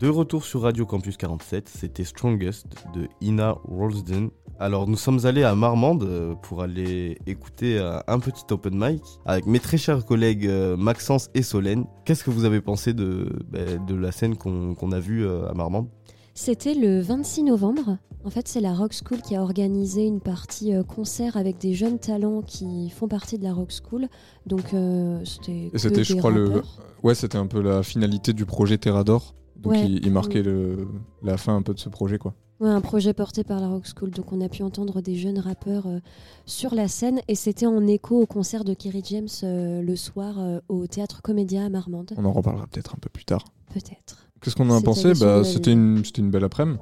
De 0.00 0.08
retour 0.08 0.46
sur 0.46 0.62
Radio 0.62 0.86
Campus 0.86 1.18
47, 1.18 1.68
c'était 1.68 2.04
Strongest 2.04 2.64
de 2.94 3.06
Ina 3.20 3.58
Rolsden. 3.64 4.30
Alors 4.58 4.88
nous 4.88 4.96
sommes 4.96 5.26
allés 5.26 5.42
à 5.42 5.54
Marmande 5.54 6.04
euh, 6.04 6.34
pour 6.36 6.62
aller 6.62 7.18
écouter 7.26 7.78
euh, 7.78 7.98
un 8.06 8.18
petit 8.18 8.44
open 8.50 8.72
mic 8.74 9.02
avec 9.26 9.44
mes 9.44 9.60
très 9.60 9.76
chers 9.76 10.06
collègues 10.06 10.46
euh, 10.46 10.74
Maxence 10.74 11.28
et 11.34 11.42
Solène. 11.42 11.84
Qu'est-ce 12.06 12.24
que 12.24 12.30
vous 12.30 12.46
avez 12.46 12.62
pensé 12.62 12.94
de, 12.94 13.28
bah, 13.50 13.76
de 13.76 13.94
la 13.94 14.10
scène 14.10 14.38
qu'on 14.38 14.92
a 14.92 15.00
vue 15.00 15.28
à 15.28 15.52
Marmande? 15.52 15.90
C'était 16.32 16.72
le 16.74 17.00
26 17.00 17.42
novembre. 17.42 17.98
En 18.24 18.30
fait, 18.30 18.48
c'est 18.48 18.60
la 18.60 18.72
Rock 18.72 18.92
School 18.92 19.20
qui 19.20 19.36
a 19.36 19.42
organisé 19.42 20.06
une 20.06 20.20
partie 20.20 20.72
concert 20.88 21.36
avec 21.36 21.58
des 21.58 21.74
jeunes 21.74 21.98
talents 21.98 22.40
qui 22.40 22.88
font 22.90 23.08
partie 23.08 23.38
de 23.38 23.44
la 23.44 23.52
Rock 23.52 23.70
School. 23.70 24.08
Donc, 24.46 24.72
euh, 24.72 25.22
c'était. 25.24 25.70
C'était, 25.74 26.04
je 26.04 26.14
crois, 26.14 26.30
le. 26.30 26.62
Ouais, 27.02 27.14
c'était 27.14 27.38
un 27.38 27.46
peu 27.46 27.60
la 27.60 27.82
finalité 27.82 28.32
du 28.32 28.46
projet 28.46 28.78
Terrador. 28.78 29.34
Donc 29.60 29.72
Ouais. 29.72 29.84
il, 29.86 30.04
il 30.06 30.12
marquait 30.12 30.42
le, 30.42 30.88
la 31.22 31.36
fin 31.36 31.54
un 31.56 31.62
peu 31.62 31.74
de 31.74 31.78
ce 31.78 31.88
projet, 31.88 32.18
quoi. 32.18 32.34
Ouais, 32.60 32.68
un 32.68 32.80
projet 32.82 33.14
porté 33.14 33.42
par 33.42 33.58
la 33.60 33.68
Rock 33.68 33.86
School. 33.86 34.10
Donc, 34.10 34.32
on 34.32 34.40
a 34.42 34.48
pu 34.50 34.62
entendre 34.62 35.00
des 35.00 35.14
jeunes 35.14 35.38
rappeurs 35.38 35.86
euh, 35.86 35.98
sur 36.44 36.74
la 36.74 36.88
scène. 36.88 37.20
Et 37.26 37.34
c'était 37.34 37.64
en 37.66 37.86
écho 37.86 38.20
au 38.20 38.26
concert 38.26 38.64
de 38.64 38.74
Kerry 38.74 39.02
James 39.06 39.28
euh, 39.44 39.80
le 39.80 39.96
soir 39.96 40.38
euh, 40.38 40.60
au 40.68 40.86
Théâtre 40.86 41.22
Comédia 41.22 41.64
à 41.64 41.68
Marmande. 41.70 42.12
On 42.18 42.24
en 42.26 42.32
reparlera 42.32 42.66
peut-être 42.66 42.94
un 42.94 42.98
peu 43.00 43.08
plus 43.08 43.24
tard. 43.24 43.44
Peut-être. 43.72 44.28
Qu'est-ce 44.42 44.56
qu'on 44.56 44.68
en 44.68 44.76
a 44.76 44.82
pensé? 44.82 45.12
bah, 45.18 45.42
C'était 45.42 45.72
une, 45.72 46.02
belle 46.30 46.44
après-midi. 46.44 46.78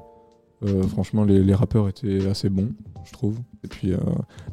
Euh, 0.64 0.82
franchement, 0.88 1.22
les, 1.22 1.44
les 1.44 1.54
rappeurs 1.54 1.88
étaient 1.88 2.26
assez 2.26 2.48
bons, 2.48 2.72
je 3.04 3.12
trouve. 3.12 3.38
Et 3.62 3.68
puis, 3.68 3.92
euh, 3.92 3.98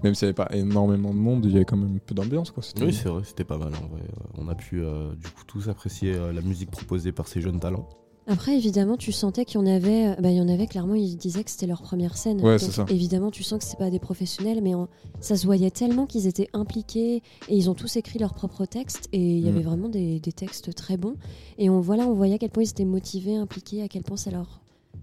même 0.03 0.13
s'il 0.13 0.27
n'y 0.27 0.29
avait 0.29 0.35
pas 0.35 0.55
énormément 0.55 1.11
de 1.11 1.17
monde, 1.17 1.43
il 1.45 1.51
y 1.53 1.55
avait 1.55 1.65
quand 1.65 1.77
même 1.77 1.95
un 1.95 1.99
peu 2.05 2.13
d'ambiance. 2.13 2.53
Oui, 2.79 2.93
c'est 2.93 3.09
vrai, 3.09 3.23
c'était 3.25 3.43
pas 3.43 3.57
mal 3.57 3.69
en 3.83 3.87
vrai. 3.87 4.01
On 4.37 4.47
a 4.47 4.53
pu 4.53 4.83
euh, 4.83 5.15
du 5.15 5.27
coup 5.29 5.43
tous 5.47 5.67
apprécier 5.69 6.13
euh, 6.13 6.31
la 6.31 6.41
musique 6.41 6.69
proposée 6.69 7.11
par 7.11 7.27
ces 7.27 7.41
jeunes 7.41 7.59
talents. 7.59 7.89
Après, 8.27 8.55
évidemment, 8.57 8.97
tu 8.97 9.11
sentais 9.11 9.45
qu'il 9.45 9.59
y 9.59 9.63
en 9.63 9.67
avait. 9.67 10.07
euh, 10.07 10.15
Bah, 10.19 10.31
il 10.31 10.37
y 10.37 10.41
en 10.41 10.47
avait 10.47 10.65
clairement, 10.65 10.95
ils 10.95 11.15
disaient 11.15 11.43
que 11.43 11.51
c'était 11.51 11.67
leur 11.67 11.81
première 11.83 12.17
scène. 12.17 12.37
Ouais, 12.41 12.53
Donc, 12.53 12.59
c'est 12.59 12.71
ça. 12.71 12.85
Évidemment, 12.89 13.29
tu 13.29 13.43
sens 13.43 13.59
que 13.59 13.65
c'est 13.65 13.77
pas 13.77 13.91
des 13.91 13.99
professionnels, 13.99 14.61
mais 14.63 14.73
en- 14.73 14.87
ça 15.19 15.35
se 15.35 15.45
voyait 15.45 15.69
tellement 15.69 16.05
qu'ils 16.07 16.25
étaient 16.25 16.49
impliqués 16.53 17.17
et 17.17 17.55
ils 17.55 17.69
ont 17.69 17.75
tous 17.75 17.95
écrit 17.97 18.17
leurs 18.17 18.33
propres 18.33 18.65
textes 18.65 19.09
et 19.13 19.19
il 19.19 19.39
y 19.45 19.45
Mm. 19.45 19.53
avait 19.53 19.61
vraiment 19.61 19.89
des, 19.89 20.19
des 20.19 20.31
textes 20.31 20.73
très 20.73 20.97
bons. 20.97 21.15
Et 21.59 21.69
on, 21.69 21.79
voilà, 21.81 22.07
on 22.07 22.13
voyait 22.13 22.35
à 22.35 22.37
quel 22.39 22.49
point 22.49 22.63
ils 22.63 22.69
étaient 22.69 22.83
motivés, 22.85 23.35
impliqués, 23.35 23.83
à 23.83 23.87
quel 23.87 24.01
point 24.03 24.17
ça 24.17 24.31
leur 24.31 24.61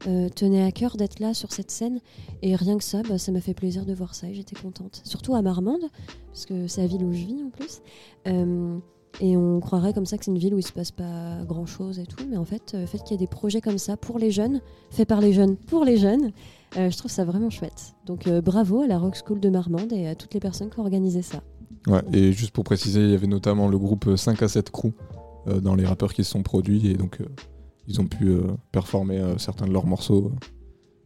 euh, 0.09 0.29
tenait 0.31 0.65
à 0.65 0.73
cœur 0.73 0.97
d'être 0.97 1.21
là 1.21 1.33
sur 1.33 1.53
cette 1.53 1.71
scène. 1.71 2.01
Et 2.43 2.57
rien 2.57 2.77
que 2.77 2.83
ça, 2.83 3.03
bah, 3.09 3.19
ça 3.19 3.31
m'a 3.31 3.41
fait 3.41 3.55
plaisir 3.55 3.85
de 3.87 3.95
voir 3.95 4.17
ça 4.17 4.29
et 4.29 4.35
j'étais 4.35 4.57
contente. 4.57 5.01
Surtout 5.05 5.35
à 5.37 5.43
Marmande, 5.43 5.83
parce 6.33 6.45
que 6.47 6.67
c'est 6.67 6.81
la 6.81 6.89
ville 6.89 7.05
où 7.05 7.13
je 7.13 7.19
vis 7.25 7.41
en 7.47 7.51
plus. 7.51 7.83
Euh, 8.27 8.79
et 9.21 9.37
on 9.37 9.61
croirait 9.61 9.93
comme 9.93 10.07
ça 10.07 10.19
que 10.19 10.25
c'est 10.25 10.31
une 10.31 10.39
ville 10.39 10.55
où 10.55 10.59
il 10.59 10.67
se 10.67 10.73
passe 10.73 10.91
pas 10.91 11.45
grand 11.45 11.67
chose 11.67 11.99
et 11.99 12.07
tout, 12.07 12.25
mais 12.29 12.37
en 12.37 12.45
fait, 12.45 12.73
euh, 12.75 12.81
le 12.81 12.87
fait 12.87 12.99
qu'il 12.99 13.13
y 13.13 13.15
ait 13.15 13.19
des 13.19 13.27
projets 13.27 13.61
comme 13.61 13.79
ça 13.79 13.97
pour 13.97 14.19
les 14.19 14.31
jeunes, 14.31 14.61
faits 14.91 15.09
par 15.09 15.21
les 15.21 15.33
jeunes 15.33 15.57
pour 15.57 15.85
les 15.85 15.97
jeunes, 15.97 16.33
euh, 16.77 16.91
je 16.91 16.97
trouve 16.97 17.11
ça 17.11 17.25
vraiment 17.25 17.51
chouette. 17.51 17.95
Donc 18.07 18.27
euh, 18.27 18.41
bravo 18.41 18.81
à 18.81 18.87
la 18.87 18.99
Rock 18.99 19.17
School 19.25 19.41
de 19.41 19.49
Marmande 19.51 19.93
et 19.93 20.07
à 20.07 20.15
toutes 20.15 20.35
les 20.35 20.41
personnes 20.41 20.71
qui 20.71 20.79
ont 20.79 20.83
organisé 20.83 21.23
ça. 21.23 21.43
Ouais, 21.87 22.03
et 22.13 22.33
juste 22.33 22.53
pour 22.53 22.65
préciser, 22.65 23.01
il 23.01 23.11
y 23.11 23.15
avait 23.15 23.27
notamment 23.27 23.69
le 23.69 23.79
groupe 23.79 24.17
5 24.17 24.43
à 24.43 24.49
7 24.49 24.71
Crew 24.71 24.93
euh, 25.49 25.61
dans 25.61 25.75
les 25.75 25.85
rappeurs 25.85 26.13
qui 26.13 26.23
se 26.23 26.31
sont 26.31 26.43
produits 26.43 26.87
et 26.89 26.95
donc 26.95 27.21
euh, 27.21 27.27
ils 27.89 28.01
ont 28.01 28.07
pu 28.07 28.29
euh, 28.29 28.43
performer 28.71 29.19
euh, 29.19 29.39
certains 29.39 29.67
de 29.67 29.73
leurs 29.73 29.87
morceaux. 29.87 30.31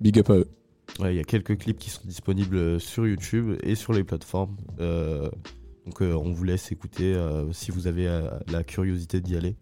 Big 0.00 0.18
up 0.18 0.30
à 0.30 0.34
eux. 0.34 0.48
Ouais, 1.00 1.14
il 1.14 1.16
y 1.16 1.20
a 1.20 1.24
quelques 1.24 1.56
clips 1.58 1.78
qui 1.78 1.88
sont 1.88 2.02
disponibles 2.04 2.78
sur 2.78 3.06
YouTube 3.06 3.56
et 3.62 3.74
sur 3.74 3.92
les 3.92 4.04
plateformes. 4.04 4.56
Donc 5.86 6.02
euh, 6.02 6.14
on 6.14 6.32
vous 6.32 6.44
laisse 6.44 6.72
écouter 6.72 7.14
euh, 7.14 7.50
si 7.52 7.70
vous 7.70 7.86
avez 7.86 8.08
euh, 8.08 8.28
la 8.50 8.64
curiosité 8.64 9.20
d'y 9.20 9.36
aller. 9.36 9.56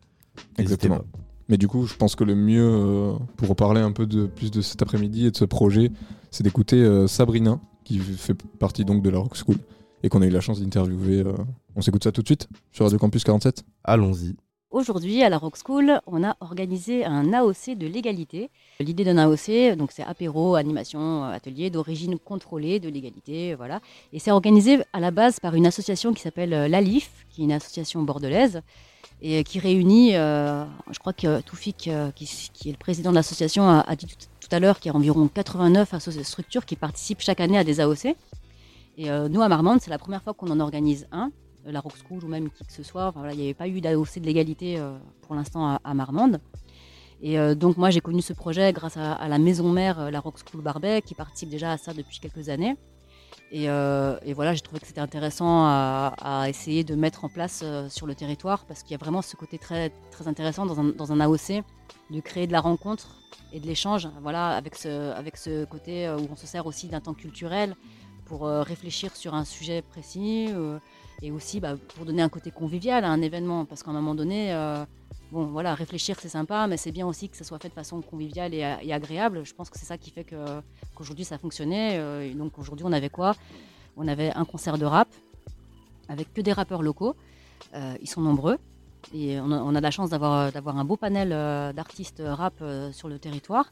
Exactement. 0.59 0.99
pas. 0.99 1.05
Mais 1.49 1.59
du 1.59 1.69
coup, 1.69 1.87
je 1.87 1.95
pense 1.95 2.17
que 2.17 2.25
le 2.25 2.35
mieux 2.35 3.15
pour 3.37 3.49
reparler 3.49 3.83
un 3.83 3.93
peu 3.93 4.07
de 4.07 4.25
plus 4.25 4.51
de 4.51 4.63
cet 4.63 4.81
après-midi 4.81 5.27
et 5.27 5.31
de 5.31 5.37
ce 5.37 5.45
projet, 5.45 5.93
c'est 6.31 6.43
d'écouter 6.43 7.07
Sabrina, 7.07 7.61
qui 7.85 7.99
fait 7.99 8.33
partie 8.59 8.87
donc 8.87 9.03
de 9.03 9.11
la 9.11 9.19
Rock 9.19 9.37
School 9.37 9.57
et 10.03 10.09
qu'on 10.09 10.23
a 10.23 10.27
eu 10.27 10.31
la 10.31 10.41
chance 10.41 10.63
d'interviewer. 10.63 11.23
On 11.77 11.83
s'écoute 11.83 12.03
ça 12.03 12.13
tout 12.13 12.23
de 12.23 12.29
suite 12.29 12.49
sur 12.73 12.87
Radio 12.87 12.99
Campus 12.99 13.25
47 13.25 13.63
Allons-y. 13.85 14.35
Aujourd'hui, 14.75 15.23
à 15.23 15.29
la 15.29 15.39
Rock 15.39 15.55
School, 15.65 16.01
on 16.05 16.25
a 16.25 16.37
organisé 16.41 17.05
un 17.05 17.33
AOC 17.33 17.79
de 17.79 17.87
l'égalité. 17.87 18.51
L'idée 18.81 19.05
d'un 19.05 19.19
AOC, 19.19 19.77
donc 19.77 19.93
c'est 19.93 20.03
apéro, 20.03 20.57
animation, 20.57 21.23
atelier 21.23 21.71
d'origine 21.71 22.19
contrôlée 22.19 22.81
de 22.81 22.89
l'égalité, 22.89 23.55
voilà. 23.55 23.81
Et 24.13 24.19
c'est 24.19 24.33
organisé 24.33 24.81
à 24.93 24.99
la 24.99 25.13
base 25.13 25.39
par 25.39 25.55
une 25.55 25.65
association 25.65 26.13
qui 26.13 26.23
s'appelle 26.23 26.53
euh, 26.53 26.67
l'ALIF, 26.67 27.25
qui 27.31 27.43
est 27.43 27.45
une 27.45 27.53
association 27.53 28.03
bordelaise 28.03 28.63
et 29.23 29.39
euh, 29.39 29.43
qui 29.45 29.61
réunit, 29.61 30.17
euh, 30.17 30.65
je 30.91 30.99
crois 30.99 31.13
que 31.13 31.41
Toufik, 31.43 31.89
qui, 32.17 32.69
est 32.69 32.73
le 32.73 32.77
président 32.77 33.11
de 33.11 33.15
l'association, 33.15 33.69
a, 33.69 33.95
dit 33.95 34.09
tout, 34.41 34.49
à 34.51 34.59
l'heure 34.59 34.81
qu'il 34.81 34.91
y 34.91 34.93
a 34.93 34.99
environ 34.99 35.29
89 35.29 35.95
associ- 35.95 36.25
structures 36.25 36.67
qui 36.67 36.75
participent 36.75 37.21
chaque 37.21 37.39
année 37.39 37.59
à 37.59 37.63
des 37.63 37.79
AOC. 37.79 38.17
Et 38.99 39.09
nous, 39.31 39.41
à 39.41 39.49
Marmande, 39.49 39.81
c'est 39.81 39.91
la 39.91 39.99
première 39.99 40.23
fois 40.23 40.35
qu'on 40.35 40.51
en 40.51 40.59
organise 40.59 41.07
un, 41.13 41.31
la 41.67 41.81
Rock 41.81 41.95
School 42.07 42.25
ou 42.25 42.29
même 42.29 42.51
qui 42.51 42.65
que 42.65 42.73
ce 42.73 42.83
soit. 42.83 43.07
Enfin, 43.07 43.21
voilà, 43.21 43.35
il 43.35 43.39
n'y 43.39 43.45
avait 43.45 43.55
pas 43.55 43.69
eu 43.69 43.81
d'AOC 43.81 44.19
de 44.19 44.27
l'égalité 44.27 44.79
euh, 44.79 44.97
pour 45.23 45.35
l'instant 45.35 45.79
à, 45.83 45.95
Marmande. 45.95 46.41
Et 47.23 47.39
euh, 47.39 47.55
donc, 47.55 47.77
moi, 47.77 47.91
j'ai 47.91 48.01
connu 48.01 48.23
ce 48.23 48.33
projet 48.33 48.73
grâce 48.73 48.97
à, 48.97 49.29
la 49.29 49.39
maison 49.39 49.71
mère, 49.71 49.99
euh, 49.99 50.11
la 50.11 50.21
Rock 50.21 50.37
School 50.39 50.63
Barbet, 50.63 51.03
qui 51.03 51.15
participe 51.15 51.49
déjà 51.49 51.73
à 51.73 51.79
ça 51.79 51.95
depuis 51.95 52.19
quelques 52.21 52.49
années. 52.49 52.77
Et, 53.51 53.69
euh, 53.69 54.17
voilà, 54.35 54.53
j'ai 54.53 54.61
trouvé 54.63 54.81
que 54.81 54.87
c'était 54.87 55.01
intéressant 55.01 55.65
à, 55.65 56.47
essayer 56.49 56.83
de 56.83 56.97
mettre 56.97 57.25
en 57.25 57.29
place 57.29 57.61
euh, 57.63 57.89
sur 57.89 58.07
le 58.07 58.15
territoire 58.17 58.65
parce 58.67 58.83
qu'il 58.83 58.93
y 58.93 58.95
a 58.95 58.99
vraiment 58.99 59.23
ce 59.23 59.37
côté 59.37 59.59
très, 59.59 59.91
très 60.11 60.27
intéressant 60.27 60.67
dans 60.67 60.81
un, 60.81 60.85
dans 60.87 61.13
un 61.13 61.21
AOC 61.21 61.63
de 62.11 62.21
créer 62.21 62.47
de 62.49 62.53
la 62.53 62.61
rencontre 62.61 63.21
et 63.53 63.61
de 63.61 63.67
l'échange. 63.67 64.09
Voilà, 64.23 64.57
avec 64.57 64.75
ce, 64.75 65.13
avec 65.13 65.37
ce 65.37 65.65
côté 65.67 66.07
euh, 66.07 66.19
où 66.19 66.27
on 66.33 66.37
se 66.37 66.47
sert 66.47 66.67
aussi 66.67 66.89
d'un 66.89 67.01
temps 67.01 67.15
culturel 67.15 67.77
pour 68.25 68.47
euh, 68.47 68.63
réfléchir 68.63 69.15
sur 69.15 69.35
un 69.35 69.45
sujet 69.45 69.83
précis 69.83 70.49
euh, 70.51 70.79
et 71.23 71.31
aussi 71.31 71.61
bah, 71.61 71.77
pour 71.95 72.05
donner 72.05 72.23
un 72.23 72.29
côté 72.29 72.51
convivial 72.51 73.05
à 73.05 73.11
un 73.11 73.21
événement 73.23 73.65
parce 73.65 73.83
qu'à 73.83 73.91
un 73.91 73.95
moment 73.95 74.15
donné, 74.15 74.53
euh, 74.53 74.85
voilà, 75.31 75.75
réfléchir 75.75 76.17
c'est 76.21 76.29
sympa, 76.29 76.67
mais 76.67 76.77
c'est 76.77 76.93
bien 76.93 77.07
aussi 77.07 77.29
que 77.29 77.37
ça 77.37 77.45
soit 77.45 77.59
fait 77.59 77.69
de 77.69 77.75
façon 77.75 78.01
conviviale 78.03 78.55
et, 78.55 78.63
agréable. 78.93 79.45
Je 79.45 79.55
pense 79.55 79.71
que 79.71 79.79
c'est 79.79 79.87
ça 79.87 79.99
qui 79.99 80.11
fait 80.11 80.25
que 80.25 80.37
qu'aujourd'hui 80.95 81.25
ça 81.25 81.39
fonctionnait. 81.39 81.99
euh, 81.99 82.35
donc 82.35 82.59
aujourd'hui 82.59 82.85
on 82.87 82.93
avait 82.93 83.11
quoi? 83.11 83.35
On 83.97 84.09
avait 84.09 84.33
un 84.35 84.45
concert 84.45 84.79
de 84.79 84.85
rap 84.85 85.09
avec 86.09 86.33
que 86.35 86.41
des 86.41 86.53
rappeurs 86.53 86.83
locaux. 86.83 87.17
Euh, 87.75 87.95
ils 88.01 88.09
sont 88.09 88.21
nombreux. 88.21 88.59
Et 89.13 89.39
on 89.39 89.53
a, 89.53 89.59
on 89.59 89.75
a 89.75 89.81
la 89.81 89.91
chance 89.91 90.09
d'avoir 90.09 90.79
un 90.79 90.85
beau 90.85 90.97
panel 90.97 91.29
d'artistes 91.75 92.23
rap 92.25 92.55
sur 92.93 93.09
le 93.09 93.19
territoire. 93.19 93.67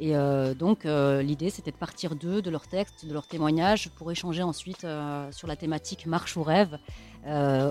Et 0.00 0.16
euh, 0.16 0.54
donc 0.54 0.86
euh, 0.86 1.22
l'idée 1.22 1.50
c'était 1.50 1.70
de 1.70 1.76
partir 1.76 2.16
d'eux, 2.16 2.42
de 2.42 2.50
leurs 2.50 2.66
textes, 2.66 3.06
de 3.06 3.12
leurs 3.12 3.26
témoignages, 3.26 3.90
pour 3.90 4.10
échanger 4.10 4.42
ensuite 4.42 4.84
euh, 4.84 5.30
sur 5.30 5.46
la 5.46 5.56
thématique 5.56 6.06
marche 6.06 6.36
ou 6.36 6.42
rêve. 6.42 6.78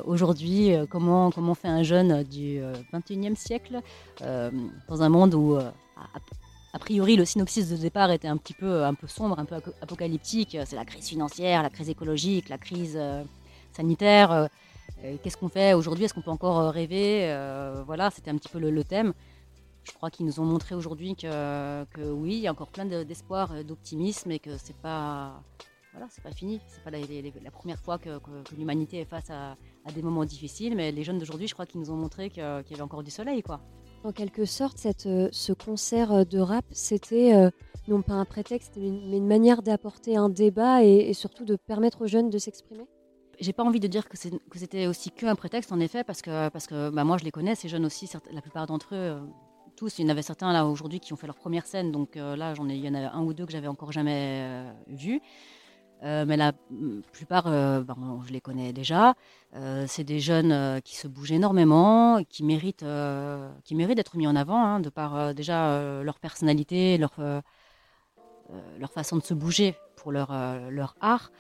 Aujourd'hui, 0.06 0.72
comment, 0.90 1.30
comment 1.30 1.54
fait 1.54 1.68
un 1.68 1.84
jeune 1.84 2.24
du 2.24 2.58
euh, 2.58 2.74
21e 2.92 3.36
siècle 3.36 3.82
dans 4.20 5.04
un 5.04 5.10
monde 5.10 5.36
où 5.36 5.56
a, 5.56 6.80
priori 6.80 7.16
le 7.16 7.24
synopsis 7.24 7.70
de 7.70 7.78
départ 7.78 8.10
était 8.10 8.28
un 8.28 8.38
petit 8.38 8.56
peu, 8.56 8.84
un 8.84 8.96
peu 8.96 9.06
sombre, 9.08 9.38
un 9.38 9.46
peu 9.46 9.56
apocalyptique. 9.80 10.58
C'est 10.66 10.76
la 10.76 10.86
crise 10.86 11.08
financière, 11.08 11.62
la 11.62 11.70
crise 11.70 11.88
écologique, 11.88 12.50
la 12.50 12.58
crise 12.58 13.00
sanitaire. 13.74 14.50
Qu'est-ce 15.22 15.38
qu'on 15.38 15.50
fait 15.50 15.76
aujourd'hui? 15.76 16.06
Est-ce 16.06 16.16
qu'on 16.16 16.24
peut 16.24 16.32
encore 16.32 16.72
rêver? 16.72 17.32
Voilà, 17.86 18.10
c'était 18.10 18.32
un 18.32 18.38
petit 18.38 18.50
peu 18.50 18.58
le 18.58 18.84
thème. 18.84 19.14
Je 19.84 19.92
crois 19.94 20.10
qu'ils 20.10 20.26
nous 20.26 20.40
ont 20.40 20.46
montré 20.46 20.76
aujourd'hui 20.76 21.16
que, 21.16 21.84
que 21.86 22.02
oui, 22.12 22.36
il 22.36 22.40
y 22.40 22.48
a 22.48 22.52
encore 22.52 22.70
plein 22.70 22.86
de- 22.86 23.04
d'espoir, 23.04 23.52
euh, 23.52 23.64
d'optimisme 23.64 24.32
et 24.32 24.40
que 24.40 24.58
c'est 24.58 24.76
pas 24.78 25.44
voilà, 25.92 26.08
c'est 26.10 26.24
pas 26.24 26.32
fini. 26.32 26.60
C'est 26.68 26.84
pas 26.84 26.90
la, 26.90 27.52
première 27.52 27.80
fois 27.80 28.00
que, 28.00 28.18
que- 28.18 28.44
que 28.50 28.56
l'humanité 28.56 29.00
est 29.02 29.06
face 29.06 29.30
à, 29.30 29.56
à 29.86 29.92
des 29.94 30.02
moments 30.02 30.26
difficiles, 30.26 30.76
mais 30.76 30.92
les 30.92 31.04
jeunes 31.04 31.20
d'aujourd'hui, 31.20 31.48
je 31.48 31.54
crois 31.54 31.66
qu'ils 31.68 31.80
nous 31.82 31.92
ont 31.92 31.96
montré 31.96 32.30
qu'il 32.30 32.42
y 32.42 32.74
avait 32.74 32.82
encore 32.82 33.04
du 33.04 33.12
soleil, 33.12 33.44
quoi. 33.44 33.62
En 34.04 34.12
quelque 34.12 34.46
sorte, 34.46 34.78
cette, 34.80 35.06
euh, 35.06 35.30
ce 35.32 35.54
concert 35.54 36.12
euh, 36.12 36.24
de 36.26 36.40
rap, 36.40 36.66
c'était 36.72 37.34
euh, 37.36 37.50
non 37.88 38.02
pas 38.02 38.16
un 38.16 38.26
prétexte, 38.26 38.74
mais 38.78 38.88
une, 38.88 39.10
mais 39.10 39.18
une 39.18 39.28
manière 39.28 39.62
d'apporter 39.62 40.18
un 40.18 40.30
débat 40.30 40.84
et, 40.84 41.10
et 41.10 41.14
surtout 41.14 41.46
de 41.46 41.56
permettre 41.56 42.02
aux 42.02 42.08
jeunes 42.08 42.30
de 42.30 42.38
s'exprimer. 42.38 42.86
J'ai 43.40 43.54
pas 43.54 43.64
envie 43.64 43.80
de 43.80 43.88
dire 43.88 44.10
que 44.10 44.18
c'était 44.18 44.88
aussi 44.88 45.10
qu'un 45.12 45.36
prétexte, 45.36 45.72
en 45.72 45.80
effet, 45.80 46.04
parce 46.04 46.22
que, 46.22 46.50
parce 46.50 46.66
que 46.68 46.90
bah, 46.90 47.04
moi 47.04 47.18
je 47.18 47.24
les 47.24 47.32
connais, 47.32 47.56
ces 47.56 47.70
jeunes 47.70 47.86
aussi, 47.86 48.10
la 48.32 48.42
plupart 48.42 48.68
d'entre 48.68 48.94
eux, 48.96 49.20
tous, 49.76 50.00
il 50.00 50.04
y 50.04 50.06
en 50.06 50.10
avait 50.10 50.22
certains 50.22 50.52
là 50.54 50.66
aujourd'hui 50.66 51.00
qui 51.00 51.14
ont 51.14 51.16
fait 51.16 51.28
leur 51.28 51.36
première 51.36 51.66
scène, 51.66 51.92
donc 51.92 52.18
euh, 52.18 52.36
là 52.36 52.54
j'en 52.54 52.70
ai, 52.70 52.76
il 52.76 52.84
y 52.86 52.90
en 52.90 52.94
a 52.96 53.10
un 53.12 53.22
ou 53.24 53.34
deux 53.34 53.46
que 53.46 53.52
j'avais 53.52 53.68
encore 53.68 53.92
jamais 53.92 54.42
euh, 54.44 54.72
vus. 54.88 55.22
Euh, 56.04 56.26
mais 56.26 56.36
la 56.38 56.52
mm, 56.70 57.02
plupart, 57.14 57.46
on- 57.48 58.22
je 58.24 58.34
les 58.34 58.42
connais 58.42 58.74
déjà. 58.74 59.16
C'est 59.88 60.04
des 60.04 60.20
jeunes 60.20 60.82
qui 60.82 60.96
se 60.98 61.08
bougent 61.08 61.32
énormément, 61.32 62.24
qui 62.28 62.44
méritent, 62.44 62.86
qui 63.64 63.76
méritent 63.76 63.98
d'être 63.98 64.18
mis 64.18 64.28
en 64.28 64.36
avant, 64.36 64.64
hein, 64.64 64.80
de 64.80 64.90
par 64.90 65.34
déjà 65.36 66.02
leur 66.04 66.20
personnalité, 66.20 66.98
leur, 66.98 67.14
leur 68.80 68.92
façon 68.92 69.18
de 69.18 69.24
se 69.24 69.36
bouger 69.36 69.76
pour 69.96 70.12
leur, 70.12 70.32
leur 70.72 70.96
art, 71.02 71.32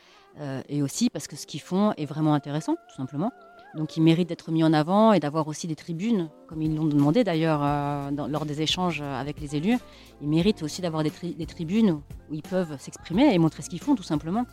et 0.69 0.83
aussi 0.83 1.09
parce 1.09 1.27
que 1.27 1.35
ce 1.35 1.47
qu'ils 1.47 1.61
font 1.61 1.93
est 1.97 2.05
vraiment 2.05 2.35
intéressant, 2.35 2.75
tout 2.87 2.95
simplement. 2.95 3.31
Donc 3.75 3.97
ils 3.97 4.01
méritent 4.03 4.29
d'être 4.29 4.51
mis 4.51 4.63
en 4.63 4.71
avant 4.71 5.13
et 5.13 5.19
d'avoir 5.19 5.47
aussi 5.47 5.65
des 5.67 5.75
tribunes, 5.75 6.29
comme 6.47 6.61
ils 6.61 6.75
l'ont 6.75 6.85
demandé 6.85 7.23
d'ailleurs 7.23 7.61
euh, 7.63 8.11
lors 8.29 8.45
des 8.45 8.61
échanges 8.61 9.01
avec 9.01 9.41
les 9.41 9.55
élus. 9.55 9.79
Ils 10.21 10.29
méritent 10.29 10.61
aussi 10.61 10.81
d'avoir 10.81 11.01
des, 11.03 11.09
tri- 11.09 11.33
des 11.33 11.47
tribunes 11.47 11.99
où 12.29 12.33
ils 12.33 12.43
peuvent 12.43 12.75
s'exprimer 12.79 13.33
et 13.33 13.39
montrer 13.39 13.63
ce 13.63 13.69
qu'ils 13.69 13.81
font 13.81 13.95
tout 13.95 14.03
simplement. 14.03 14.45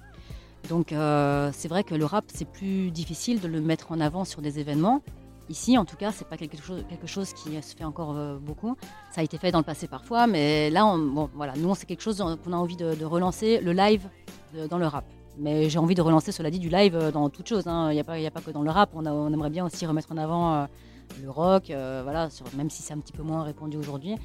Donc 0.70 0.92
euh, 0.92 1.50
c'est 1.52 1.68
vrai 1.68 1.84
que 1.84 1.94
le 1.94 2.04
rap, 2.06 2.24
c'est 2.32 2.46
plus 2.48 2.90
difficile 2.90 3.40
de 3.40 3.48
le 3.48 3.60
mettre 3.60 3.92
en 3.92 4.00
avant 4.00 4.24
sur 4.24 4.40
des 4.40 4.58
événements. 4.58 5.02
Ici, 5.50 5.76
en 5.76 5.84
tout 5.84 5.96
cas, 5.96 6.12
c'est 6.12 6.28
pas 6.28 6.36
quelque 6.36 6.56
chose, 7.06 7.32
qui 7.32 7.60
se 7.60 7.74
fait 7.76 7.84
encore 7.84 8.16
euh, 8.16 8.38
beaucoup. 8.38 8.76
Ça 9.10 9.20
a 9.20 9.24
été 9.24 9.36
fait 9.36 9.50
dans 9.50 9.58
le 9.58 9.64
passé 9.64 9.88
parfois, 9.88 10.26
mais 10.28 10.70
là, 10.70 10.86
on- 10.86 10.98
bon, 10.98 11.28
voilà, 11.34 11.54
nous, 11.56 11.74
c'est 11.74 11.86
quelque 11.86 12.02
chose 12.02 12.24
qu'on 12.44 12.52
a 12.52 12.56
envie 12.56 12.76
de, 12.76 13.04
relancer, 13.04 13.60
le 13.60 13.72
live 13.72 14.08
dans 14.70 14.78
le 14.78 14.86
rap. 14.86 15.04
Mais 15.40 15.70
j'ai 15.70 15.78
envie 15.78 15.94
de 15.94 16.02
relancer, 16.02 16.32
cela 16.32 16.50
dit, 16.50 16.58
du 16.58 16.68
live 16.68 16.94
euh, 16.94 17.10
dans 17.10 17.30
toute 17.30 17.48
chose. 17.48 17.66
hein. 17.66 17.90
Il 17.90 17.94
n'y 17.94 18.00
a, 18.00 18.28
a 18.28 18.30
pas 18.30 18.40
que 18.42 18.50
dans 18.50 18.62
le 18.62 18.70
rap. 18.70 18.90
On, 18.94 19.32
aimerait 19.32 19.48
bien 19.48 19.64
aussi 19.64 19.86
remettre 19.86 20.12
en 20.12 20.18
avant 20.18 20.54
euh, 20.54 20.66
le 21.22 21.30
rock, 21.30 21.70
euh, 21.70 22.02
voilà, 22.04 22.28
même 22.56 22.68
si 22.68 22.82
c'est 22.82 22.92
un 22.92 22.98
petit 22.98 23.14
peu 23.14 23.22
moins 23.22 23.42
répandu 23.42 23.78
aujourd'hui. 23.78 24.16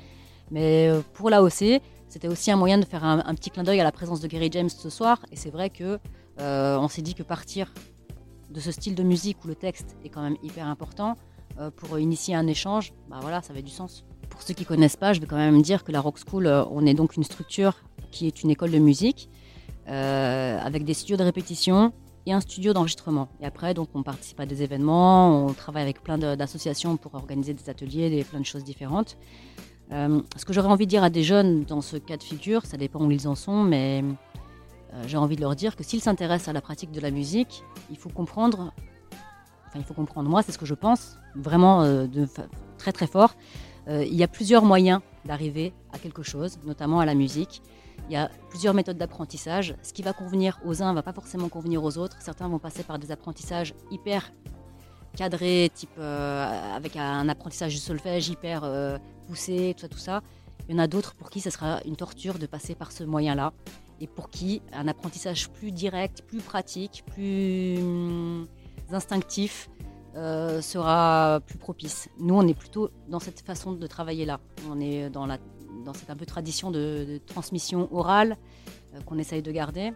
Mais 0.52 0.92
pour 1.14 1.30
l'AOC, 1.30 1.82
c'était 2.10 2.28
aussi 2.28 2.52
un 2.52 2.58
moyen 2.58 2.78
de 2.78 2.86
faire 2.86 3.04
un, 3.04 3.34
petit 3.34 3.50
clin 3.50 3.64
d'œil 3.64 3.80
à 3.80 3.84
la 3.84 3.92
présence 3.92 4.20
de 4.20 4.28
Gary 4.28 4.50
James 4.52 4.70
ce 4.70 4.90
soir. 4.90 5.26
Et 5.32 5.38
c'est 5.38 5.50
vrai 5.50 5.70
que 5.70 5.98
euh, 6.40 6.78
on 6.78 6.88
s'est 6.90 7.02
dit 7.02 7.16
que 7.16 7.24
partir 7.24 7.74
de 8.52 8.60
ce 8.60 8.72
style 8.72 8.94
de 8.94 9.02
musique 9.02 9.44
où 9.44 9.48
le 9.48 9.56
texte 9.56 9.96
est 10.04 10.10
quand 10.10 10.22
même 10.22 10.38
hyper 10.44 10.68
important 10.68 11.16
pour 11.78 11.98
initier 11.98 12.36
un 12.36 12.48
échange, 12.48 12.94
bah 13.10 13.20
voilà, 13.22 13.42
ça 13.42 13.54
avait 13.54 13.62
du 13.62 13.72
sens. 13.72 14.04
Pour 14.30 14.42
ceux 14.42 14.54
qui 14.54 14.66
connaissent 14.66 14.98
pas, 14.98 15.14
je 15.14 15.22
vais 15.22 15.26
quand 15.26 15.38
même 15.38 15.62
dire 15.62 15.86
que 15.86 15.94
la 15.94 16.02
Rock 16.02 16.18
School, 16.20 16.48
on 16.70 16.86
est 16.86 16.94
donc 16.94 17.16
une 17.16 17.24
structure 17.24 17.76
qui 18.12 18.28
est 18.28 18.44
une 18.44 18.50
école 18.50 18.72
de 18.72 18.78
musique 18.78 19.30
avec 19.88 20.84
des 20.84 20.94
studios 20.94 21.18
de 21.18 21.24
répétition 21.24 21.94
et 22.26 22.34
un 22.34 22.42
studio 22.42 22.74
d'enregistrement. 22.74 23.30
Et 23.40 23.46
après, 23.46 23.74
donc, 23.74 23.90
on 23.94 24.04
participe 24.04 24.40
à 24.40 24.46
des 24.46 24.64
événements, 24.64 25.46
on 25.46 25.54
travaille 25.54 25.84
avec 25.84 26.02
plein 26.02 26.18
d'associations 26.18 26.98
pour 26.98 27.14
organiser 27.14 27.54
des 27.54 27.70
ateliers, 27.70 28.10
des, 28.10 28.24
plein 28.24 28.40
de 28.40 28.46
choses 28.46 28.64
différentes. 28.64 29.18
Euh, 29.92 30.22
ce 30.36 30.46
que 30.46 30.54
j'aurais 30.54 30.70
envie 30.70 30.86
de 30.86 30.90
dire 30.90 31.04
à 31.04 31.12
des 31.12 31.22
jeunes 31.22 31.64
dans 31.64 31.82
ce 31.82 31.98
cas 31.98 32.18
de 32.18 32.24
figure, 32.24 32.66
ça 32.66 32.78
dépend 32.78 33.06
où 33.06 33.12
ils 33.12 33.28
en 33.28 33.36
sont, 33.36 33.62
mais 33.64 34.04
euh, 34.94 35.04
j'ai 35.06 35.18
envie 35.18 35.36
de 35.36 35.42
leur 35.42 35.56
dire 35.56 35.76
que 35.76 35.84
s'ils 35.84 36.02
s'intéressent 36.02 36.48
à 36.48 36.54
la 36.54 36.62
pratique 36.62 36.92
de 36.92 37.00
la 37.00 37.12
musique, 37.12 37.64
il 37.92 37.98
faut 37.98 38.10
comprendre, 38.10 38.74
enfin 39.68 39.78
il 39.78 39.84
faut 39.84 39.94
comprendre, 39.94 40.28
moi 40.28 40.42
c'est 40.42 40.52
ce 40.52 40.58
que 40.58 40.66
je 40.66 40.74
pense, 40.74 41.18
vraiment 41.36 41.84
euh, 41.84 42.08
très 42.80 42.92
très 42.92 43.06
fort, 43.06 43.36
Euh, 43.88 44.04
il 44.04 44.16
y 44.16 44.24
a 44.24 44.28
plusieurs 44.28 44.64
moyens 44.64 45.02
d'arriver 45.26 45.74
à 45.92 46.00
quelque 46.00 46.24
chose, 46.24 46.60
notamment 46.66 47.00
à 47.00 47.06
la 47.06 47.14
musique. 47.14 47.62
Il 48.08 48.14
y 48.14 48.16
a 48.16 48.30
plusieurs 48.50 48.74
méthodes 48.74 48.98
d'apprentissage. 48.98 49.76
Ce 49.82 49.94
qui 49.94 50.04
va 50.04 50.14
convenir 50.14 50.60
aux 50.64 50.84
uns 50.84 50.92
ne 50.92 50.96
va 50.96 51.04
pas 51.04 51.14
forcément 51.14 51.50
convenir 51.50 51.84
aux 51.84 51.98
autres. 51.98 52.18
Certains 52.22 52.48
vont 52.48 52.60
passer 52.60 52.84
par 52.84 53.00
des 53.00 53.12
apprentissages 53.12 53.74
hyper 53.90 54.32
cadrés, 55.16 55.72
type 55.74 55.90
euh, 55.98 56.76
avec 56.76 56.98
un 56.98 57.28
apprentissage 57.30 57.74
du 57.74 57.80
solfège 57.80 58.30
hyper 58.30 58.64
euh, 58.64 58.98
poussé, 59.28 59.74
tout 59.76 59.82
ça, 59.82 59.88
tout 59.88 59.98
ça. 59.98 60.22
Il 60.68 60.76
y 60.76 60.78
en 60.78 60.82
a 60.82 60.88
d'autres 60.88 61.16
pour 61.16 61.30
qui 61.30 61.42
ce 61.42 61.50
sera 61.50 61.80
une 61.86 61.96
torture 61.96 62.38
de 62.38 62.46
passer 62.46 62.76
par 62.76 62.92
ce 62.92 63.04
moyen-là 63.04 63.54
et 64.02 64.08
pour 64.08 64.30
qui 64.30 64.62
un 64.74 64.88
apprentissage 64.88 65.50
plus 65.50 65.72
direct, 65.72 66.24
plus 66.28 66.42
pratique, 66.42 67.04
plus 67.08 67.78
hum, 67.78 68.48
instinctif 68.92 69.70
euh, 70.16 70.62
sera 70.62 71.40
plus 71.46 71.58
propice. 71.58 72.10
Nous, 72.20 72.36
on 72.36 72.48
est 72.48 72.54
plutôt 72.54 72.90
dans 73.10 73.20
cette 73.20 73.42
façon 73.42 73.74
de 73.74 73.88
travailler 73.88 74.26
là. 74.26 74.40
On 74.70 74.80
est 74.80 75.10
dans, 75.10 75.26
la, 75.26 75.38
dans 75.84 75.94
cette 75.94 76.10
un 76.10 76.16
peu 76.16 76.26
tradition 76.26 76.72
de, 76.72 77.20
transmission 77.26 77.88
orale 77.94 78.38
euh, 78.94 79.02
qu'on 79.06 79.18
essaye 79.18 79.42
de 79.42 79.52
garder. 79.52 79.92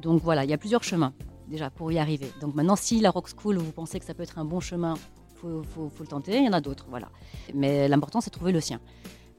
Donc 0.00 0.20
voilà, 0.22 0.44
il 0.44 0.50
y 0.50 0.54
a 0.54 0.58
plusieurs 0.58 0.82
chemins 0.82 1.12
déjà 1.48 1.70
pour 1.70 1.92
y 1.92 1.98
arriver. 1.98 2.30
Donc 2.40 2.54
maintenant, 2.54 2.76
si 2.76 3.00
la 3.00 3.10
Rock 3.10 3.28
School, 3.38 3.58
vous 3.58 3.72
pensez 3.72 3.98
que 4.00 4.04
ça 4.06 4.14
peut 4.14 4.22
être 4.22 4.38
un 4.38 4.44
bon 4.44 4.60
chemin, 4.60 4.94
il 4.94 5.38
faut, 5.38 5.62
faut- 5.62 5.90
le 6.00 6.06
tenter. 6.06 6.38
Il 6.38 6.44
y 6.44 6.48
en 6.48 6.52
a 6.52 6.60
d'autres, 6.60 6.86
voilà. 6.88 7.08
Mais 7.54 7.88
l'important, 7.88 8.20
c'est 8.20 8.30
de 8.30 8.34
trouver 8.36 8.52
le 8.52 8.60
sien. 8.60 8.80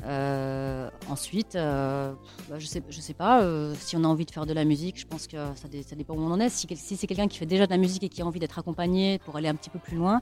Euh, 0.05 0.89
ensuite, 1.09 1.55
euh, 1.55 2.13
bah, 2.49 2.59
je 2.59 2.65
sais, 2.65 2.83
je 2.89 2.99
sais 2.99 3.13
pas, 3.13 3.41
si 3.75 3.95
on 3.95 4.03
a 4.03 4.07
envie 4.07 4.25
de 4.25 4.31
faire 4.31 4.45
de 4.45 4.51
la 4.53 4.65
musique, 4.65 4.99
je 4.99 5.07
pense 5.07 5.27
que 5.27 5.37
ça, 5.55 5.67
dé- 5.69 5.81
ça 5.83 5.95
dépend 5.95 6.13
où 6.15 6.19
on 6.19 6.31
en 6.31 6.39
est. 6.41 6.49
Si, 6.49 6.67
si 6.75 6.97
c'est 6.97 7.07
quelqu'un 7.07 7.27
qui 7.29 7.37
fait 7.37 7.45
déjà 7.45 7.65
de 7.65 7.71
la 7.71 7.77
musique 7.77 8.03
et 8.03 8.09
qui 8.09 8.21
a 8.21 8.25
envie 8.25 8.39
d'être 8.39 8.59
accompagné 8.59 9.19
pour 9.19 9.37
aller 9.37 9.47
un 9.47 9.55
petit 9.55 9.69
peu 9.69 9.79
plus 9.79 9.95
loin, 9.95 10.19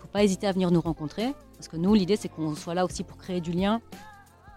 faut 0.00 0.08
pas 0.08 0.24
hésiter 0.24 0.48
à 0.48 0.52
venir 0.52 0.70
nous 0.72 0.80
rencontrer. 0.80 1.32
Parce 1.54 1.68
que 1.68 1.76
nous, 1.76 1.94
l'idée, 1.94 2.16
c'est 2.16 2.28
qu'on 2.28 2.56
soit 2.56 2.74
là 2.74 2.84
aussi 2.84 3.04
pour 3.04 3.18
créer 3.18 3.40
du 3.40 3.52
lien, 3.52 3.80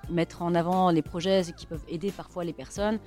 mettre 0.10 0.42
en 0.42 0.56
avant 0.56 0.89
les 0.89 1.02
projets 1.02 1.44
qui 1.56 1.66
peuvent 1.66 1.84
aider 1.88 2.12
parfois 2.12 2.44
les 2.44 2.54
personnes. 2.54 3.00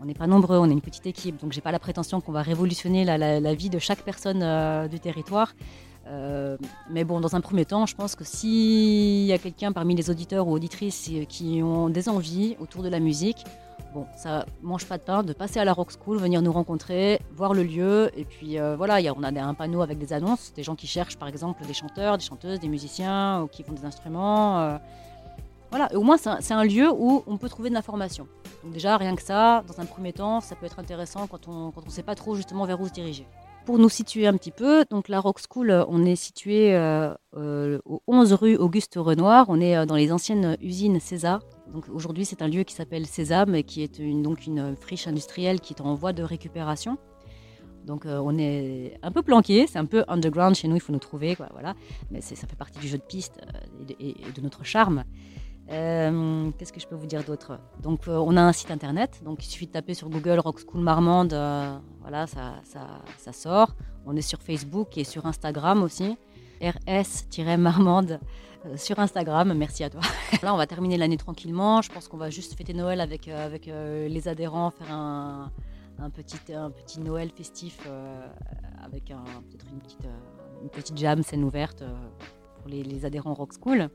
On 0.00 0.04
n'est 0.04 0.14
pas 0.14 0.26
nombreux, 0.26 0.58
on 0.58 0.66
est 0.66 0.72
une 0.72 0.80
petite 0.80 1.06
équipe, 1.06 1.40
donc 1.40 1.52
j'ai 1.52 1.60
pas 1.60 1.72
la 1.72 1.78
prétention 1.78 2.20
qu'on 2.20 2.32
va 2.32 2.42
révolutionner 2.42 3.04
la, 3.04 3.54
vie 3.54 3.70
de 3.70 3.78
chaque 3.78 4.02
personne 4.02 4.42
euh, 4.42 4.88
du 4.88 5.00
territoire. 5.00 5.52
Euh, 6.06 6.56
mais 6.90 7.04
bon, 7.04 7.20
dans 7.20 7.36
un 7.36 7.40
premier 7.40 7.64
temps, 7.64 7.86
je 7.86 7.94
pense 7.94 8.16
que 8.16 8.24
s'il 8.24 9.26
y 9.26 9.32
a 9.32 9.38
quelqu'un 9.38 9.72
parmi 9.72 9.94
les 9.94 10.10
auditeurs 10.10 10.48
ou 10.48 10.52
auditrices 10.52 11.08
euh, 11.12 11.24
qui 11.24 11.62
ont 11.62 11.88
des 11.88 12.08
envies 12.08 12.56
autour 12.58 12.82
de 12.82 12.88
la 12.88 12.98
musique, 13.00 13.44
bon, 13.94 14.06
ça 14.16 14.46
mange 14.62 14.86
pas 14.86 14.98
de 14.98 15.02
pain 15.02 15.22
de 15.22 15.32
passer 15.32 15.60
à 15.60 15.64
la 15.64 15.72
Rock 15.72 15.92
School, 15.92 16.16
venir 16.18 16.42
nous 16.42 16.52
rencontrer, 16.52 17.20
voir 17.32 17.54
le 17.54 17.62
lieu. 17.62 18.10
Et 18.16 18.24
puis 18.24 18.56
voilà, 18.76 19.00
il 19.00 19.04
y 19.04 19.08
a- 19.08 19.14
on 19.16 19.22
a 19.22 19.42
un 19.42 19.54
panneau 19.54 19.82
avec 19.82 19.98
des 19.98 20.12
annonces, 20.12 20.52
des 20.54 20.62
gens 20.62 20.74
qui 20.74 20.86
cherchent 20.86 21.16
par 21.18 21.28
exemple 21.28 21.64
des 21.66 21.74
chanteurs, 21.74 22.16
des 22.18 22.24
chanteuses, 22.24 22.60
des 22.60 22.68
musiciens 22.68 23.42
ou 23.42 23.46
qui 23.46 23.62
font 23.62 23.72
des 23.72 23.84
instruments. 23.84 24.78
Voilà, 25.70 25.88
au 25.94 26.02
moins 26.02 26.16
c'est 26.18 26.52
un, 26.52 26.64
lieu 26.64 26.90
où 26.90 27.22
on 27.26 27.36
peut 27.36 27.48
trouver 27.48 27.68
de 27.68 27.74
l'information. 27.74 28.26
Donc 28.64 28.72
déjà, 28.72 28.96
rien 28.96 29.14
que 29.14 29.22
ça, 29.22 29.62
dans 29.68 29.80
un 29.80 29.86
premier 29.86 30.12
temps, 30.12 30.40
ça 30.40 30.56
peut 30.56 30.66
être 30.66 30.80
intéressant 30.80 31.26
quand 31.26 31.48
on 31.48 31.72
on 31.74 31.90
sait 31.90 32.02
pas 32.02 32.14
trop 32.16 32.34
justement 32.34 32.66
vers 32.66 32.80
où 32.80 32.88
se 32.88 32.92
diriger. 32.92 33.26
Pour 33.66 33.78
nous 33.78 33.88
situer 33.88 34.26
un 34.26 34.32
petit 34.36 34.50
peu, 34.50 34.84
donc 34.90 35.08
la 35.08 35.20
Rock 35.20 35.38
School, 35.48 35.70
euh, 35.70 35.84
on 35.88 36.04
est 36.04 36.16
situé 36.16 36.74
euh, 36.74 37.14
euh, 37.36 37.78
au 37.84 38.02
11 38.06 38.32
rue 38.32 38.56
Auguste 38.56 38.94
Renoir. 38.96 39.46
On 39.48 39.60
est 39.60 39.86
dans 39.86 39.96
les 39.96 40.12
anciennes 40.12 40.56
usines 40.60 40.98
César. 40.98 41.40
Aujourd'hui, 41.92 42.24
c'est 42.24 42.42
un 42.42 42.48
lieu 42.48 42.64
qui 42.64 42.74
s'appelle 42.74 43.06
Sésame 43.06 43.62
qui 43.62 43.82
est 43.82 43.98
une, 43.98 44.22
donc 44.22 44.46
une 44.46 44.74
friche 44.76 45.06
industrielle 45.06 45.60
qui 45.60 45.74
est 45.74 45.82
en 45.82 45.94
voie 45.94 46.12
de 46.12 46.22
récupération. 46.22 46.98
Donc 47.84 48.04
on 48.06 48.36
est 48.38 48.98
un 49.02 49.10
peu 49.10 49.22
planqué, 49.22 49.66
c'est 49.66 49.78
un 49.78 49.86
peu 49.86 50.04
underground 50.08 50.54
chez 50.54 50.68
nous, 50.68 50.76
il 50.76 50.80
faut 50.80 50.92
nous 50.92 50.98
trouver, 50.98 51.36
voilà. 51.52 51.74
Mais 52.10 52.20
ça 52.20 52.34
fait 52.34 52.56
partie 52.56 52.78
du 52.78 52.88
jeu 52.88 52.98
de 52.98 53.02
piste 53.02 53.40
et 53.98 54.14
de 54.34 54.40
notre 54.42 54.64
charme. 54.64 55.04
Euh, 55.70 56.50
Qu'est-ce 56.58 56.72
que 56.72 56.80
je 56.80 56.86
peux 56.86 56.96
vous 56.96 57.06
dire 57.06 57.22
d'autre? 57.22 57.58
Donc 57.82 58.08
euh, 58.08 58.16
on 58.16 58.36
a 58.36 58.42
un 58.42 58.52
site 58.52 58.70
internet, 58.70 59.20
donc 59.24 59.44
il 59.44 59.48
suffit 59.48 59.66
de 59.66 59.72
taper 59.72 59.94
sur 59.94 60.08
Google 60.08 60.40
Rock 60.40 60.60
School 60.60 60.80
Marmande, 60.80 61.32
euh, 61.32 61.78
voilà, 62.00 62.26
ça, 62.26 62.54
ça, 62.64 63.32
sort. 63.32 63.74
On 64.04 64.16
est 64.16 64.22
sur 64.22 64.42
Facebook 64.42 64.98
et 64.98 65.04
sur 65.04 65.26
Instagram 65.26 65.82
aussi, 65.82 66.16
rs-marmande 66.60 68.18
sur 68.76 68.98
Instagram, 68.98 69.54
merci 69.54 69.84
à 69.84 69.90
toi. 69.90 70.00
Là 70.42 70.52
on 70.52 70.56
va 70.56 70.66
terminer 70.66 70.96
l'année 70.96 71.16
tranquillement, 71.16 71.82
je 71.82 71.90
pense 71.90 72.08
qu'on 72.08 72.18
va 72.18 72.30
juste 72.30 72.54
fêter 72.54 72.74
Noël 72.74 73.00
avec, 73.00 73.28
avec 73.28 73.66
les 73.66 74.28
adhérents, 74.28 74.70
faire 74.70 74.92
un, 74.92 75.52
un 76.00 76.10
petit, 76.10 76.52
un 76.52 76.70
petit 76.70 77.00
Noël 77.00 77.30
festif 77.30 77.78
avec 78.84 79.04
peut-être 79.04 79.66
une 79.72 79.78
petite, 79.78 80.06
une 80.62 80.68
petite 80.68 80.98
jam 80.98 81.22
scène 81.22 81.44
ouverte 81.44 81.84
pour 82.58 82.68
les 82.68 83.04
adhérents 83.04 83.34
Rock 83.34 83.52
School. 83.54 83.88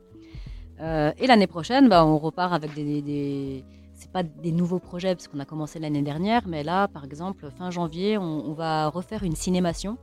Euh, 0.82 1.12
et 1.18 1.28
l'année 1.28 1.48
prochaine, 1.48 1.88
bah, 1.88 2.06
on 2.06 2.18
repart 2.18 2.54
avec 2.54 2.74
des, 2.74 2.84
des, 2.84 3.02
des- 3.02 3.66
c'est 3.94 4.12
pas 4.12 4.24
des 4.24 4.52
nouveaux 4.52 4.80
projets 4.80 5.16
parce 5.16 5.28
qu'on 5.28 5.40
a 5.40 5.46
commencé 5.46 5.80
l'année 5.80 6.02
dernière, 6.02 6.48
mais 6.48 6.64
là, 6.64 6.88
par 6.88 7.06
exemple, 7.06 7.50
fin 7.58 7.72
janvier, 7.72 8.18
on, 8.18 8.54
va 8.54 8.90
refaire 8.90 9.24
une 9.24 9.36
cinémation. 9.36 9.98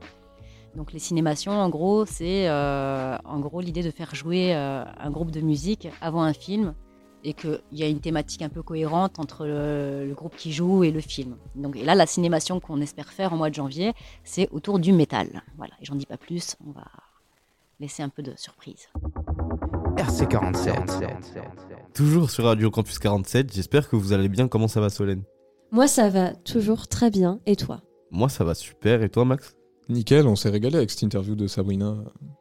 Donc 0.75 0.91
les 0.91 0.99
cinémations, 0.99 1.51
en 1.51 1.69
gros, 1.69 2.05
c'est 2.05 2.49
euh, 2.49 3.15
en 3.25 3.39
gros 3.39 3.61
l'idée 3.61 3.83
de 3.83 3.91
faire 3.91 4.15
jouer 4.15 4.55
euh, 4.55 4.83
un 4.99 5.11
groupe 5.11 5.29
de 5.29 5.41
musique 5.41 5.87
avant 6.01 6.23
un 6.23 6.33
film 6.33 6.73
et 7.23 7.33
qu'il 7.33 7.61
y 7.71 7.83
a 7.83 7.87
une 7.87 7.99
thématique 7.99 8.41
un 8.41 8.49
peu 8.49 8.63
cohérente 8.63 9.19
entre 9.19 9.45
le, 9.45 10.11
groupe 10.13 10.35
qui 10.35 10.51
joue 10.51 10.83
et 10.83 10.91
le 10.91 10.99
film. 10.99 11.37
Donc, 11.55 11.75
et 11.75 11.85
là, 11.85 11.95
la 11.95 12.05
cinémation 12.05 12.59
qu'on 12.59 12.81
espère 12.81 13.13
faire 13.13 13.31
au 13.31 13.37
mois 13.37 13.49
de 13.49 13.55
janvier, 13.55 13.93
c'est 14.23 14.49
autour 14.51 14.79
du 14.79 14.91
métal. 14.91 15.43
Voilà, 15.57 15.73
et 15.81 15.85
j'en 15.85 15.95
dis 15.95 16.05
pas 16.05 16.17
plus, 16.17 16.57
on 16.67 16.71
va 16.71 16.87
laisser 17.79 18.03
un 18.03 18.09
peu 18.09 18.23
de 18.23 18.33
surprise. 18.35 18.89
RC47. 19.97 20.73
Toujours 21.93 22.29
sur 22.31 22.45
Radio 22.45 22.71
Campus 22.71 22.97
47, 22.99 23.53
j'espère 23.53 23.87
que 23.89 23.95
vous 23.95 24.13
allez 24.13 24.27
bien. 24.29 24.47
Comment 24.47 24.67
ça 24.67 24.81
va, 24.81 24.89
Solène? 24.89 25.23
Moi, 25.71 25.87
ça 25.87 26.09
va 26.09 26.33
toujours 26.33 26.87
très 26.87 27.09
bien. 27.11 27.39
Et 27.45 27.55
toi? 27.55 27.81
Moi, 28.11 28.29
ça 28.29 28.43
va 28.43 28.53
super. 28.55 29.03
Et 29.03 29.09
toi, 29.09 29.25
Max? 29.25 29.55
Nickel, 29.89 30.27
on 30.27 30.35
s'est 30.35 30.49
régalé 30.49 30.77
avec 30.77 30.89
cette 30.91 31.01
interview 31.03 31.35
de 31.35 31.45
Sabrina 31.47 31.97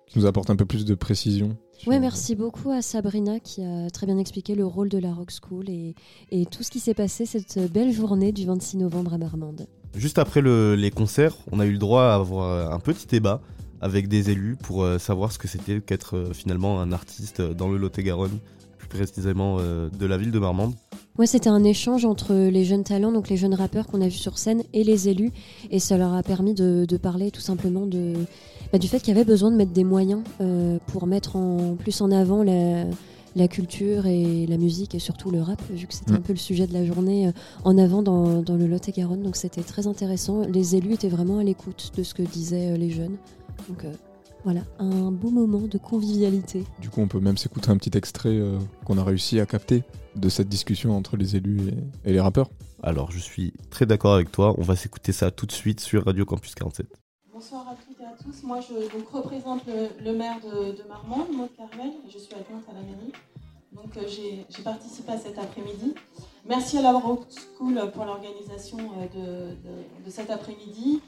qui 0.07 0.18
nous 0.18 0.26
apporte 0.26 0.48
un 0.50 0.57
peu 0.57 0.64
plus 0.64 0.84
de 0.84 0.94
précision. 0.94 1.57
Ouais, 1.86 1.98
merci 1.98 2.36
beaucoup 2.36 2.70
à 2.70 2.80
Sabrina 2.82 3.40
qui 3.40 3.62
a 3.64 3.90
très 3.90 4.07
bien 4.07 4.16
expliqué 4.18 4.55
le 4.55 4.64
rôle 4.64 4.88
de 4.88 4.98
la 4.98 5.12
Rock 5.12 5.30
School 5.32 5.68
et, 5.68 5.94
et 6.30 6.46
tout 6.46 6.62
ce 6.62 6.70
qui 6.70 6.78
s'est 6.80 6.94
passé 6.94 7.26
cette 7.26 7.59
belle 7.72 7.92
journée 7.92 8.30
du 8.32 8.46
26 8.46 8.76
novembre 8.78 9.14
à 9.14 9.18
Marmande. 9.18 9.66
Juste 9.94 10.18
après 10.18 10.40
le- 10.40 10.74
les 10.76 10.90
concerts, 10.90 11.36
on 11.50 11.59
a 11.61 11.66
eu 11.66 11.72
le 11.72 11.78
droit 11.78 12.05
à 12.05 12.14
avoir 12.14 12.72
un 12.72 12.78
petit 12.78 13.07
débat 13.07 13.40
avec 13.83 14.09
des 14.09 14.30
élus 14.30 14.57
pour 14.57 14.83
euh, 14.83 14.99
savoir 14.99 15.33
ce 15.33 15.39
que 15.39 15.49
c'était 15.49 15.80
qu'être 15.80 16.16
euh, 16.16 16.33
finalement 16.33 16.80
un 16.80 16.93
artiste 16.93 17.43
dans 17.43 17.68
le 17.68 17.76
Lot-et-Garonne, 17.76 18.39
plus 18.78 18.89
précisément 18.89 19.59
euh, 19.61 19.91
de 19.91 20.07
la 20.07 20.16
ville 20.16 20.30
de 20.30 20.39
Marmande. 20.39 20.72
Ouais, 21.18 21.26
c'était 21.26 21.51
un 21.51 21.62
échange 21.62 22.07
entre 22.07 22.33
les 22.33 22.64
jeunes 22.64 22.85
talents, 22.85 23.12
donc 23.12 23.28
les 23.28 23.37
jeunes 23.37 23.53
rappeurs 23.55 23.87
qu'on 23.87 24.01
a 24.01 24.07
vus 24.07 24.12
sur 24.12 24.39
scène, 24.39 24.62
et 24.72 24.83
les 24.83 25.11
élus. 25.11 25.30
Et 25.70 25.78
ça 25.78 25.99
leur 25.99 26.14
a 26.14 26.22
permis 26.22 26.55
de, 26.55 26.87
de 26.89 26.97
parler 26.97 27.30
tout 27.30 27.43
simplement 27.43 27.85
de, 27.87 28.14
bah, 28.72 28.78
du 28.78 28.89
fait 28.89 28.99
qu'il 29.01 29.09
y 29.09 29.16
avait 29.16 29.26
besoin 29.26 29.51
de 29.51 29.57
mettre 29.57 29.72
des 29.72 29.85
moyens 29.85 30.22
euh, 30.41 30.78
pour 30.87 31.07
mettre 31.07 31.37
en 31.37 31.74
plus 31.76 32.01
en 32.01 32.11
avant 32.11 32.43
la, 32.43 32.85
la 33.37 33.49
culture 33.49 34.07
et 34.07 34.47
la 34.47 34.57
musique, 34.57 34.95
et 34.95 34.99
surtout 34.99 35.30
le 35.30 35.43
rap, 35.43 35.61
vu 35.70 35.87
que 35.87 35.93
c'était 35.93 36.12
Mm. 36.12 36.16
un 36.16 36.20
peu 36.20 36.33
le 36.33 36.39
sujet 36.39 36.66
de 36.66 36.72
la 36.72 36.85
journée, 36.87 37.26
euh, 37.28 37.33
en 37.64 37.76
avant 37.76 38.03
dans, 38.03 38.41
dans 38.41 38.57
le 38.57 38.66
Lot-et-Garonne. 38.66 39.22
Donc 39.22 39.37
c'était 39.37 39.62
très 39.62 39.87
intéressant. 39.87 40.43
Les 40.49 40.76
élus 40.76 40.95
étaient 40.95 41.09
vraiment 41.09 41.39
à 41.39 41.45
l'écoute 41.45 41.93
de 41.95 42.03
ce 42.05 42.14
que 42.14 42.22
disaient 42.22 42.70
euh, 42.72 42.76
les 42.78 42.91
jeunes. 42.91 43.16
Donc 43.68 43.84
euh, 43.84 43.92
voilà, 44.44 44.62
un 44.78 45.11
beau 45.12 45.30
moment 45.30 45.61
de 45.61 45.78
convivialité. 45.78 46.64
Du 46.80 46.90
coup, 46.90 47.00
on 47.00 47.09
peut 47.09 47.20
même 47.20 47.36
s'écouter 47.36 47.70
un 47.70 47.76
petit 47.76 47.96
extrait 47.96 48.30
euh, 48.30 48.59
qu'on 48.84 48.98
a 48.98 49.05
réussi 49.05 49.38
à 49.40 49.46
capter 49.46 49.84
de 50.16 50.28
cette 50.28 50.48
discussion 50.48 50.96
entre 50.96 51.16
les 51.16 51.36
élus 51.36 51.68
et, 52.05 52.11
et 52.11 52.12
les 52.12 52.20
rappeurs. 52.20 52.50
Alors, 52.82 53.12
je 53.12 53.18
suis 53.20 53.53
très 53.70 53.86
d'accord 53.86 54.14
avec 54.14 54.32
toi. 54.32 54.55
On 54.59 54.62
va 54.62 54.74
s'écouter 54.74 55.12
ça 55.12 55.30
tout 55.30 55.46
de 55.46 55.53
suite 55.53 55.78
sur 55.80 56.05
Radio 56.05 56.24
Campus 56.24 56.55
47. 56.57 56.86
Bonsoir 57.32 57.66
à 57.68 57.74
toutes 57.76 58.00
et 58.00 58.05
à 58.05 58.12
tous. 58.22 58.42
Moi, 58.44 58.59
je 58.61 58.74
donc, 58.96 59.09
représente 59.11 59.62
le, 59.66 60.05
le 60.05 60.16
maire 60.18 60.36
de, 60.42 60.72
de 60.72 60.88
Marmande, 60.88 61.28
Maud 61.32 61.48
Carmel. 61.57 61.92
Je 62.12 62.18
suis 62.18 62.34
adjointe 62.34 62.64
à 62.68 62.72
la 62.74 62.80
mairie. 62.80 63.12
Donc, 63.72 63.96
euh, 63.96 64.03
j'ai 64.09 64.62
participé 64.64 65.12
à 65.12 65.18
cet 65.18 65.38
après-midi. 65.38 65.94
Merci 66.48 66.78
à 66.78 66.82
la 66.82 66.92
Rock 66.92 67.20
School 67.57 67.80
pour 67.94 68.05
l'organisation 68.05 68.78
euh, 68.78 69.07
de, 69.14 69.55
de- 69.55 70.05
de 70.05 70.11
cet 70.11 70.30
après-midi. 70.30 71.00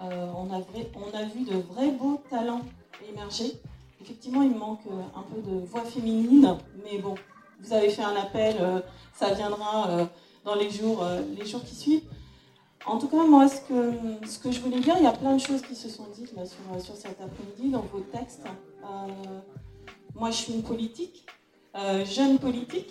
Euh, 0.00 0.26
on, 0.36 0.50
a 0.52 1.24
vu 1.24 1.44
de 1.44 1.56
vrais 1.58 1.90
beaux 1.90 2.20
talents 2.28 2.62
émerger. 3.08 3.52
Effectivement, 4.00 4.42
il 4.42 4.54
manque 4.54 4.80
euh, 4.90 5.00
un 5.14 5.22
peu 5.22 5.40
de 5.48 5.64
voix 5.64 5.84
féminine, 5.84 6.56
mais 6.84 6.98
bon, 6.98 7.14
vous 7.60 7.72
avez 7.72 7.88
fait 7.90 8.02
un 8.02 8.16
appel, 8.16 8.56
euh, 8.60 8.80
ça 9.14 9.32
viendra 9.32 10.08
dans 10.44 10.56
les 10.56 10.70
jours, 10.70 11.04
les 11.38 11.46
jours 11.46 11.62
qui 11.62 11.74
suivent. 11.76 12.02
En 12.84 12.98
tout 12.98 13.06
cas, 13.06 13.24
moi, 13.24 13.46
ce 13.46 13.60
que, 13.60 13.92
ce 14.26 14.40
que 14.40 14.50
je 14.50 14.60
voulais 14.60 14.80
dire, 14.80 14.94
il 14.98 15.04
y 15.04 15.06
a 15.06 15.12
plein 15.12 15.36
de 15.36 15.40
choses 15.40 15.62
qui 15.62 15.76
se 15.76 15.88
sont 15.88 16.06
dites 16.16 16.34
sur, 16.80 16.96
cet 16.96 17.20
après-midi 17.20 17.70
dans 17.70 17.82
vos 17.82 18.00
textes. 18.00 18.46
Moi, 20.16 20.30
je 20.32 20.36
suis 20.36 20.52
une 20.52 20.64
politique, 20.64 21.24
jeune 22.04 22.40
politique, 22.40 22.90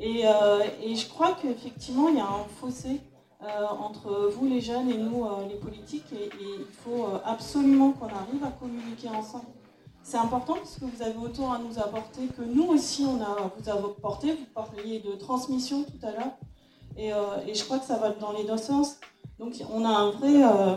et, 0.00 0.22
je 0.22 1.08
crois 1.08 1.36
qu'effectivement, 1.40 2.08
il 2.08 2.16
y 2.16 2.20
a 2.20 2.26
un 2.26 2.44
fossé 2.60 3.00
entre 3.40 4.30
vous, 4.34 4.46
les 4.46 4.60
jeunes, 4.60 4.90
et 4.90 4.98
nous, 4.98 5.24
euh, 5.24 5.46
les 5.48 5.56
politiques, 5.56 6.12
et, 6.12 6.30
il 6.40 6.64
faut 6.84 7.04
euh, 7.04 7.18
absolument 7.24 7.92
qu'on 7.92 8.06
arrive 8.06 8.44
à 8.44 8.50
communiquer 8.50 9.08
ensemble. 9.08 9.46
C'est 10.02 10.16
important 10.16 10.54
parce 10.54 10.76
que 10.76 10.84
vous 10.86 11.02
avez 11.02 11.18
autant 11.18 11.52
à 11.52 11.58
nous 11.58 11.78
apporter 11.78 12.26
que 12.28 12.42
nous 12.42 12.66
aussi, 12.68 13.04
on 13.04 13.20
a 13.22 13.50
vous 13.56 13.70
apporté. 13.70 14.32
Vous 14.32 14.46
parliez 14.54 15.00
de 15.00 15.12
transmission 15.12 15.84
tout 15.84 16.06
à 16.06 16.12
l'heure, 16.12 16.32
et, 16.96 17.12
euh, 17.12 17.54
je 17.54 17.62
crois 17.64 17.78
que 17.78 17.86
ça 17.86 17.96
va 17.96 18.10
dans 18.10 18.32
les 18.32 18.44
deux 18.44 18.56
sens. 18.56 18.98
Donc 19.38 19.54
on 19.72 19.84
a 19.84 19.88
un 19.88 20.10
vrai, 20.10 20.42
euh, 20.42 20.76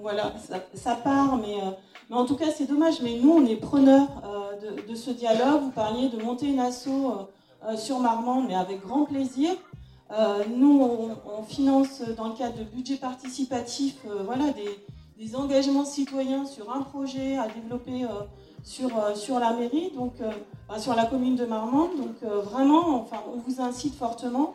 voilà, 0.00 0.32
ça, 0.74 0.94
part, 0.94 1.36
mais, 1.36 1.60
euh, 1.60 1.70
en 2.14 2.24
tout 2.24 2.36
cas 2.36 2.50
c'est 2.50 2.66
dommage. 2.66 3.00
Mais 3.02 3.18
nous 3.18 3.32
on 3.32 3.46
est 3.46 3.56
preneurs 3.56 4.08
euh, 4.24 4.82
de, 4.88 4.94
ce 4.94 5.10
dialogue. 5.10 5.62
Vous 5.62 5.70
parliez 5.70 6.08
de 6.08 6.22
monter 6.22 6.46
une 6.46 6.60
asso 6.60 6.88
euh, 6.88 7.68
euh, 7.68 7.76
sur 7.76 7.98
Marmande, 7.98 8.46
mais 8.48 8.54
avec 8.54 8.80
grand 8.80 9.04
plaisir. 9.04 9.50
Euh, 10.10 10.44
nous 10.48 10.80
on, 11.26 11.42
finance 11.42 12.00
dans 12.16 12.28
le 12.28 12.34
cadre 12.34 12.58
de 12.58 12.64
budget 12.64 12.96
participatif, 12.96 13.96
euh, 14.06 14.22
voilà 14.24 14.46
des, 14.52 15.34
engagements 15.34 15.84
citoyens 15.84 16.46
sur 16.46 16.72
un 16.72 16.80
projet 16.82 17.36
à 17.36 17.48
développer 17.48 18.04
euh, 18.04 18.24
sur, 18.62 18.90
sur 19.16 19.38
la 19.38 19.52
mairie, 19.52 19.90
donc 19.94 20.14
enfin, 20.68 20.78
sur 20.78 20.94
la 20.94 21.06
commune 21.06 21.36
de 21.36 21.44
Marmande. 21.44 21.90
Donc 21.96 22.22
vraiment, 22.22 23.00
enfin, 23.00 23.22
on 23.32 23.38
vous 23.38 23.60
incite 23.60 23.94
fortement. 23.94 24.52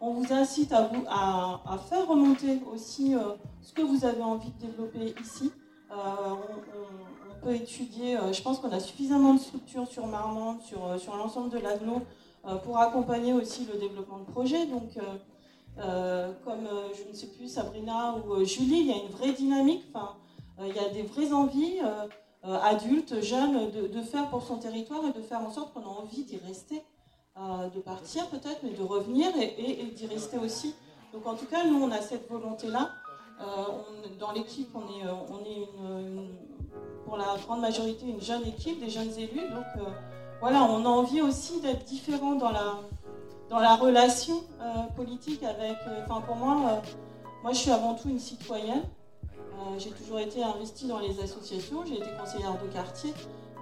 On 0.00 0.12
vous 0.12 0.32
incite 0.32 0.72
à, 0.72 0.90
à, 1.08 1.78
faire 1.78 2.06
remonter 2.06 2.60
aussi 2.72 3.14
ce 3.62 3.72
que 3.72 3.82
vous 3.82 4.04
avez 4.04 4.22
envie 4.22 4.50
de 4.52 4.66
développer 4.66 5.14
ici. 5.22 5.52
On, 5.90 7.44
peut 7.44 7.54
étudier, 7.54 8.16
je 8.32 8.42
pense 8.42 8.58
qu'on 8.58 8.72
a 8.72 8.80
suffisamment 8.80 9.34
de 9.34 9.40
structures 9.40 9.86
sur 9.86 10.06
Marmande, 10.06 10.60
sur, 10.62 10.98
sur 10.98 11.16
l'ensemble 11.16 11.50
de 11.50 11.58
euh, 11.58 12.00
pour 12.62 12.78
accompagner 12.78 13.32
aussi 13.32 13.66
le 13.66 13.78
développement 13.78 14.18
de 14.18 14.24
projets. 14.24 14.66
Donc, 14.66 14.96
euh, 14.96 15.02
euh, 15.78 16.32
comme 16.44 16.66
euh, 16.66 16.88
je 16.94 17.08
ne 17.08 17.14
sais 17.14 17.26
plus, 17.26 17.48
Sabrina 17.48 18.14
ou 18.16 18.34
euh, 18.34 18.44
Julie, 18.44 18.80
il 18.80 18.86
y 18.86 18.92
a 18.92 18.96
une 18.96 19.10
vraie 19.10 19.32
dynamique, 19.32 19.84
euh, 19.94 20.66
il 20.66 20.74
y 20.74 20.78
a 20.78 20.88
des 20.88 21.02
vraies 21.02 21.32
envies, 21.32 21.80
euh, 21.84 22.06
euh, 22.46 22.58
adultes, 22.62 23.20
jeunes, 23.20 23.70
de, 23.70 24.02
faire 24.02 24.30
pour 24.30 24.42
son 24.42 24.56
territoire 24.56 25.02
et 25.04 25.12
de 25.12 25.22
faire 25.22 25.40
en 25.40 25.50
sorte 25.50 25.74
qu'on 25.74 25.82
a 25.82 25.88
envie 26.02 26.24
d'y 26.24 26.38
rester 26.38 26.82
euh, 27.36 27.68
de 27.68 27.80
partir 27.80 28.26
peut-être, 28.28 28.60
mais 28.62 28.70
de 28.70 28.82
revenir 28.82 29.28
et, 29.38 29.90
d'y 29.94 30.06
rester 30.06 30.38
aussi. 30.38 30.74
Donc 31.12 31.26
en 31.26 31.34
tout 31.34 31.46
cas, 31.46 31.64
nous, 31.66 31.82
on 31.82 31.90
a 31.90 32.00
cette 32.00 32.30
volonté-là. 32.30 32.90
Euh, 33.40 33.44
on- 33.68 34.18
dans 34.18 34.32
l'équipe, 34.32 34.70
on 34.74 34.80
est, 34.88 35.04
euh, 35.04 36.26
pour 37.04 37.16
la 37.16 37.36
grande 37.44 37.60
majorité 37.60 38.06
une 38.06 38.20
jeune 38.20 38.46
équipe, 38.46 38.80
des 38.80 38.88
jeunes 38.88 39.12
élus. 39.18 39.48
Donc 39.50 39.66
euh, 39.78 39.90
voilà, 40.40 40.62
on 40.64 40.84
a 40.84 40.88
envie 40.88 41.20
aussi 41.22 41.60
d'être 41.60 41.84
différent 41.84 42.34
dans 42.34 42.50
la, 42.50 42.80
dans 43.48 43.58
la 43.58 43.76
relation 43.76 44.42
euh, 44.60 44.82
politique 44.94 45.42
avec. 45.42 45.76
euh, 45.88 46.02
Enfin, 46.08 46.20
pour 46.20 46.36
moi, 46.36 46.56
euh, 46.70 46.80
moi, 47.42 47.52
je 47.52 47.58
suis 47.58 47.70
avant 47.70 47.94
tout 47.94 48.08
une 48.08 48.18
citoyenne. 48.20 48.82
J'ai 49.78 49.90
toujours 49.90 50.20
été 50.20 50.44
investie 50.44 50.86
dans 50.86 50.98
les 50.98 51.18
associations, 51.20 51.84
j'ai 51.86 51.96
été 51.96 52.06
conseillère 52.20 52.56
de 52.62 52.68
quartier, 52.68 53.10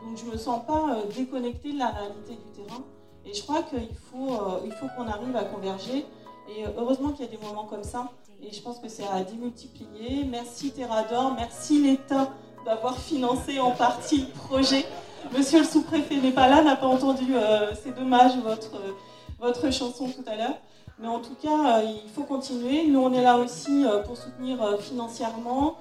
donc 0.04 0.16
je 0.18 0.24
ne 0.26 0.32
me 0.32 0.36
sens 0.36 0.60
pas 0.66 0.98
déconnectée 1.16 1.72
de 1.72 1.78
la 1.78 1.88
réalité 1.88 2.32
du 2.32 2.62
terrain. 2.62 2.82
Et 3.24 3.32
je 3.32 3.42
crois 3.42 3.62
qu'il 3.62 3.94
faut, 4.10 4.36
il 4.64 4.72
faut 4.72 4.86
qu'on 4.96 5.06
arrive 5.08 5.34
à 5.36 5.44
converger. 5.44 6.04
Et 6.48 6.64
heureusement 6.76 7.10
qu'il 7.10 7.24
y 7.24 7.28
a 7.28 7.30
des 7.30 7.38
moments 7.46 7.64
comme 7.64 7.84
ça. 7.84 8.10
Et 8.42 8.52
je 8.52 8.60
pense 8.60 8.80
que 8.80 8.88
c'est 8.88 9.06
à 9.06 9.22
démultiplier. 9.22 10.24
Merci 10.24 10.72
Terrador, 10.72 11.32
merci 11.34 11.80
l'État 11.80 12.28
d'avoir 12.66 12.98
financé 12.98 13.58
en 13.60 13.70
partie 13.70 14.26
le 14.26 14.32
projet. 14.46 14.84
Monsieur 15.32 15.60
le 15.60 15.64
sous-préfet 15.64 16.16
n'est 16.16 16.32
pas 16.32 16.48
là, 16.48 16.62
n'a 16.62 16.76
pas 16.76 16.86
entendu, 16.86 17.34
euh, 17.34 17.74
c'est 17.74 17.94
dommage, 17.94 18.36
votre, 18.38 18.80
votre 19.38 19.72
chanson 19.72 20.08
tout 20.08 20.24
à 20.26 20.36
l'heure. 20.36 20.58
Mais 20.98 21.08
en 21.08 21.20
tout 21.20 21.34
cas, 21.34 21.78
euh, 21.78 21.82
il 22.04 22.10
faut 22.10 22.22
continuer. 22.22 22.86
Nous, 22.86 23.00
on 23.00 23.12
est 23.12 23.22
là 23.22 23.38
aussi 23.38 23.84
euh, 23.84 24.02
pour 24.02 24.16
soutenir 24.16 24.78
financièrement. 24.80 25.76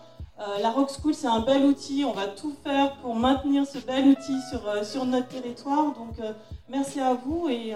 La 0.60 0.72
Rock 0.72 0.90
School, 0.90 1.14
c'est 1.14 1.28
un 1.28 1.40
bel 1.40 1.64
outil. 1.64 2.04
On 2.04 2.12
va 2.12 2.28
tout 2.28 2.54
faire 2.64 2.98
pour 2.98 3.16
maintenir 3.16 3.66
ce 3.66 3.78
bel 3.78 4.08
outil 4.10 4.42
sur, 4.50 4.86
sur 4.86 5.06
notre 5.06 5.30
territoire. 5.30 5.94
Donc, 5.94 6.18
merci 6.68 7.00
à 7.00 7.14
vous. 7.14 7.48
Et, 7.48 7.74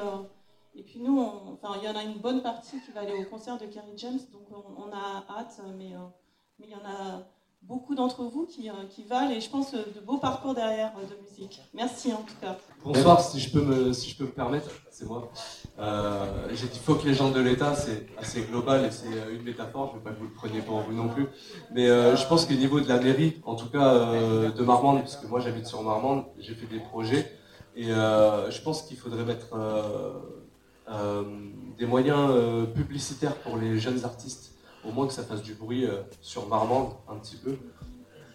et 0.75 0.83
puis, 0.83 0.99
nous, 0.99 1.21
enfin, 1.53 1.75
il 1.79 1.87
y 1.87 1.89
en 1.89 1.95
a 1.95 2.03
une 2.03 2.17
bonne 2.17 2.41
partie 2.41 2.81
qui 2.81 2.91
va 2.91 3.01
aller 3.01 3.13
au 3.13 3.29
concert 3.29 3.57
de 3.57 3.67
Kerry 3.67 3.93
James. 3.95 4.19
Donc, 4.33 4.47
on, 4.51 4.83
on 4.83 4.91
a 4.91 5.39
hâte. 5.39 5.61
Mais, 5.77 5.91
mais 6.59 6.65
il 6.65 6.71
y 6.71 6.75
en 6.75 6.79
a 6.79 7.21
beaucoup 7.67 7.95
d'entre 7.95 8.23
vous 8.23 8.45
qui, 8.45 8.69
euh, 8.69 8.73
qui 8.89 9.03
valent. 9.03 9.31
Et 9.31 9.41
je 9.41 9.49
pense 9.49 9.73
euh, 9.73 9.83
de 9.95 9.99
beaux 9.99 10.17
parcours 10.17 10.53
derrière 10.53 10.93
euh, 10.97 11.05
de 11.05 11.29
musique. 11.29 11.61
Merci 11.73 12.13
en 12.13 12.21
tout 12.21 12.35
cas. 12.41 12.57
Bonsoir, 12.83 13.21
si 13.21 13.39
je 13.39 13.51
peux 13.51 13.61
me, 13.61 13.93
si 13.93 14.09
je 14.09 14.17
peux 14.17 14.23
me 14.23 14.31
permettre, 14.31 14.69
c'est 14.89 15.05
moi. 15.05 15.29
J'ai 16.53 16.67
dit 16.67 16.79
faut 16.79 16.95
que 16.95 17.05
les 17.05 17.13
gens 17.13 17.29
de 17.31 17.39
l'État, 17.39 17.75
c'est 17.75 18.07
assez 18.17 18.41
global 18.41 18.85
et 18.85 18.91
c'est 18.91 19.07
une 19.33 19.43
métaphore, 19.43 19.89
je 19.89 19.93
ne 19.93 19.97
veux 19.97 20.03
pas 20.03 20.11
que 20.11 20.19
vous 20.19 20.25
le 20.25 20.33
preniez 20.33 20.61
pour 20.61 20.79
vous 20.79 20.93
non 20.93 21.09
plus. 21.09 21.27
Mais 21.71 21.85
je 21.85 22.27
pense 22.27 22.45
qu'au 22.45 22.53
niveau 22.53 22.79
de 22.79 22.87
la 22.87 22.99
mairie, 22.99 23.41
en 23.45 23.55
tout 23.55 23.69
cas 23.69 24.05
de 24.49 24.63
Marmande, 24.63 25.01
parce 25.01 25.17
que 25.17 25.27
moi 25.27 25.39
j'habite 25.39 25.67
sur 25.67 25.83
Marmande, 25.83 26.25
j'ai 26.39 26.55
fait 26.55 26.65
des 26.65 26.79
projets 26.79 27.31
et 27.75 27.87
je 27.89 28.61
pense 28.63 28.83
qu'il 28.83 28.97
faudrait 28.97 29.25
mettre 29.25 29.55
des 31.77 31.85
moyens 31.85 32.31
publicitaires 32.73 33.35
pour 33.35 33.57
les 33.57 33.77
jeunes 33.77 34.03
artistes, 34.03 34.56
au 34.87 34.91
moins 34.91 35.07
que 35.07 35.13
ça 35.13 35.23
fasse 35.23 35.41
du 35.41 35.53
bruit 35.53 35.85
euh, 35.85 36.01
sur 36.21 36.47
Marmande 36.47 36.91
un 37.09 37.15
petit 37.15 37.35
peu. 37.35 37.57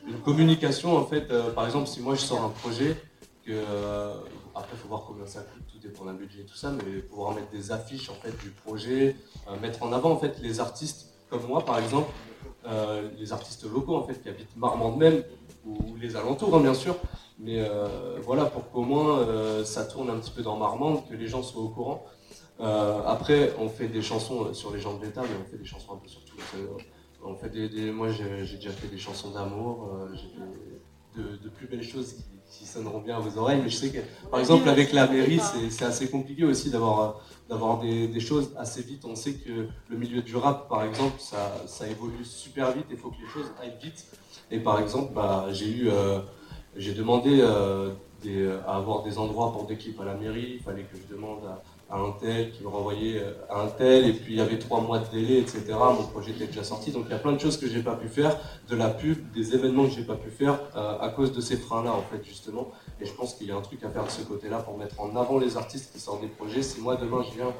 Une 0.06 0.20
communication 0.20 0.96
en 0.96 1.04
fait, 1.04 1.30
euh, 1.30 1.50
par 1.52 1.64
exemple 1.64 1.86
si 1.88 2.00
moi 2.00 2.14
je 2.14 2.20
sors 2.20 2.42
un 2.42 2.48
projet, 2.48 2.96
que 3.44 3.52
euh, 3.52 4.14
après 4.54 4.76
faut 4.76 4.88
voir 4.88 5.04
combien 5.06 5.26
ça 5.26 5.40
coûte, 5.40 5.62
tout 5.72 5.78
dépend 5.78 6.04
d'un 6.04 6.14
budget 6.14 6.40
et 6.40 6.44
tout 6.44 6.56
ça, 6.56 6.70
mais 6.70 7.00
pouvoir 7.00 7.34
mettre 7.34 7.50
des 7.50 7.72
affiches 7.72 8.10
en 8.10 8.14
fait 8.14 8.36
du 8.42 8.50
projet, 8.50 9.16
mettre 9.60 9.82
en 9.82 9.92
avant 9.92 10.10
en 10.10 10.18
fait 10.18 10.38
les 10.40 10.60
artistes 10.60 11.08
comme 11.30 11.46
moi 11.46 11.64
par 11.64 11.78
exemple, 11.78 12.10
les 13.18 13.32
artistes 13.32 13.64
locaux 13.64 13.96
en 13.96 14.04
fait 14.04 14.22
qui 14.22 14.28
habitent 14.28 14.56
Marmande 14.56 14.98
même 14.98 15.24
ou, 15.64 15.96
les 15.96 16.16
alentours 16.16 16.54
hein, 16.54 16.60
bien 16.60 16.74
sûr, 16.74 16.96
mais 17.38 17.66
voilà 18.22 18.44
pour 18.44 18.70
qu'au 18.70 18.82
moins 18.82 19.64
ça 19.64 19.84
tourne 19.84 20.10
un 20.10 20.18
petit 20.18 20.30
peu 20.30 20.42
dans 20.42 20.56
Marmande, 20.56 21.08
que 21.08 21.14
les 21.14 21.26
gens 21.26 21.42
soient 21.42 21.62
au 21.62 21.68
courant. 21.68 22.04
Après 22.60 23.54
on 23.58 23.68
fait 23.68 23.88
des 23.88 24.02
chansons 24.02 24.52
sur 24.52 24.72
les 24.72 24.80
gens 24.80 24.98
de 24.98 25.04
l'État, 25.04 25.22
mais 25.22 25.36
on 25.40 25.50
fait 25.50 25.58
des 25.58 25.64
chansons 25.64 25.94
un 25.94 25.96
peu 25.96 26.08
sur 26.08 26.21
Euh, 26.56 26.66
On 27.24 27.36
fait 27.36 27.50
des, 27.50 27.68
des- 27.68 27.92
moi 27.92 28.08
j'ai 28.10 28.56
déjà 28.56 28.70
fait 28.70 28.88
des 28.88 28.98
chansons 28.98 29.30
d'amour, 29.30 29.90
euh, 29.92 30.08
j'ai 30.16 31.20
de, 31.22 31.36
de 31.36 31.48
plus 31.50 31.66
belles 31.68 31.84
choses 31.84 32.14
qui, 32.14 32.24
qui 32.50 32.66
sonneront 32.66 33.00
bien 33.00 33.16
à 33.16 33.20
vos 33.20 33.38
oreilles, 33.38 33.60
mais 33.62 33.68
je 33.68 33.76
sais 33.76 33.90
que 33.90 34.00
par 34.30 34.40
exemple 34.40 34.68
avec 34.68 34.92
la 34.92 35.06
mairie 35.06 35.38
c'est 35.70 35.84
assez 35.84 36.08
compliqué 36.10 36.44
aussi 36.44 36.70
d'avoir 36.70 37.00
euh, 37.00 37.12
d'avoir 37.48 37.78
des, 37.80 38.08
des 38.08 38.18
choses 38.20 38.52
assez 38.58 38.82
vite. 38.82 39.04
On 39.04 39.14
sait 39.14 39.34
que 39.34 39.68
le 39.88 39.96
milieu 39.96 40.20
du 40.22 40.34
rap 40.36 40.68
par 40.68 40.82
exemple 40.84 41.14
ça, 41.20 41.62
ça 41.66 41.86
évolue 41.86 42.24
super 42.24 42.72
vite 42.72 42.86
et 42.90 42.94
il 42.94 42.98
faut 42.98 43.10
que 43.10 43.20
les 43.22 43.28
choses 43.28 43.52
aillent 43.60 43.78
vite. 43.80 44.04
Et 44.50 44.58
par 44.58 44.80
exemple 44.80 45.12
bah, 45.14 45.46
j'ai 45.52 45.70
eu 45.70 45.88
euh, 45.90 46.18
j'ai 46.76 46.94
demandé 46.94 47.38
euh, 47.40 47.92
des- 48.22 48.50
à 48.66 48.76
avoir 48.76 49.02
des 49.04 49.16
endroits 49.18 49.52
pour 49.52 49.66
des 49.66 49.76
clips 49.76 50.00
à 50.00 50.04
la 50.04 50.14
mairie, 50.14 50.54
il 50.56 50.60
fallait 50.62 50.84
que 50.84 50.96
je 50.96 51.14
demande 51.14 51.44
à, 51.44 51.62
à 51.92 51.98
un 51.98 52.12
tel, 52.18 52.50
qui 52.52 52.62
me 52.62 52.68
renvoyait 52.68 53.18
euh, 53.18 53.34
à 53.50 53.60
un 53.60 53.66
tel, 53.66 54.06
et 54.06 54.14
puis 54.14 54.32
il 54.32 54.38
y 54.38 54.40
avait 54.40 54.58
trois 54.58 54.80
mois 54.80 54.98
de 54.98 55.06
délai, 55.10 55.38
etc. 55.40 55.62
Mon 55.68 56.06
projet 56.06 56.30
était 56.30 56.46
déjà 56.46 56.64
sorti, 56.64 56.90
donc 56.90 57.04
il 57.06 57.12
y 57.12 57.14
a 57.14 57.18
plein 57.18 57.32
de 57.32 57.38
choses 57.38 57.58
que 57.58 57.68
j'ai 57.68 57.82
pas 57.82 57.96
pu 57.96 58.08
faire, 58.08 58.34
de 58.68 58.76
la 58.76 58.88
pub, 58.88 59.30
des 59.32 59.54
événements 59.54 59.84
que 59.84 59.90
j'ai 59.92 60.04
pas 60.04 60.16
pu 60.16 60.30
faire 60.30 60.58
euh, 60.74 60.98
à 60.98 61.10
cause 61.10 61.32
de 61.32 61.42
ces 61.42 61.58
freins-là, 61.58 61.92
en 61.92 62.00
fait, 62.02 62.24
justement. 62.24 62.72
Et 62.98 63.04
je 63.04 63.12
pense 63.12 63.34
qu'il 63.34 63.46
y 63.46 63.52
a 63.52 63.56
un 63.56 63.60
truc 63.60 63.84
à 63.84 63.90
faire 63.90 64.04
de 64.04 64.10
ce 64.10 64.22
côté-là 64.22 64.60
pour 64.60 64.78
mettre 64.78 64.98
en 65.00 65.14
avant 65.16 65.38
les 65.38 65.58
artistes 65.58 65.92
qui 65.92 66.00
sortent 66.00 66.22
des 66.22 66.28
projets. 66.28 66.62
Si 66.62 66.80
moi 66.80 66.96
demain 66.96 67.22
je 67.30 67.36
viens 67.36 67.52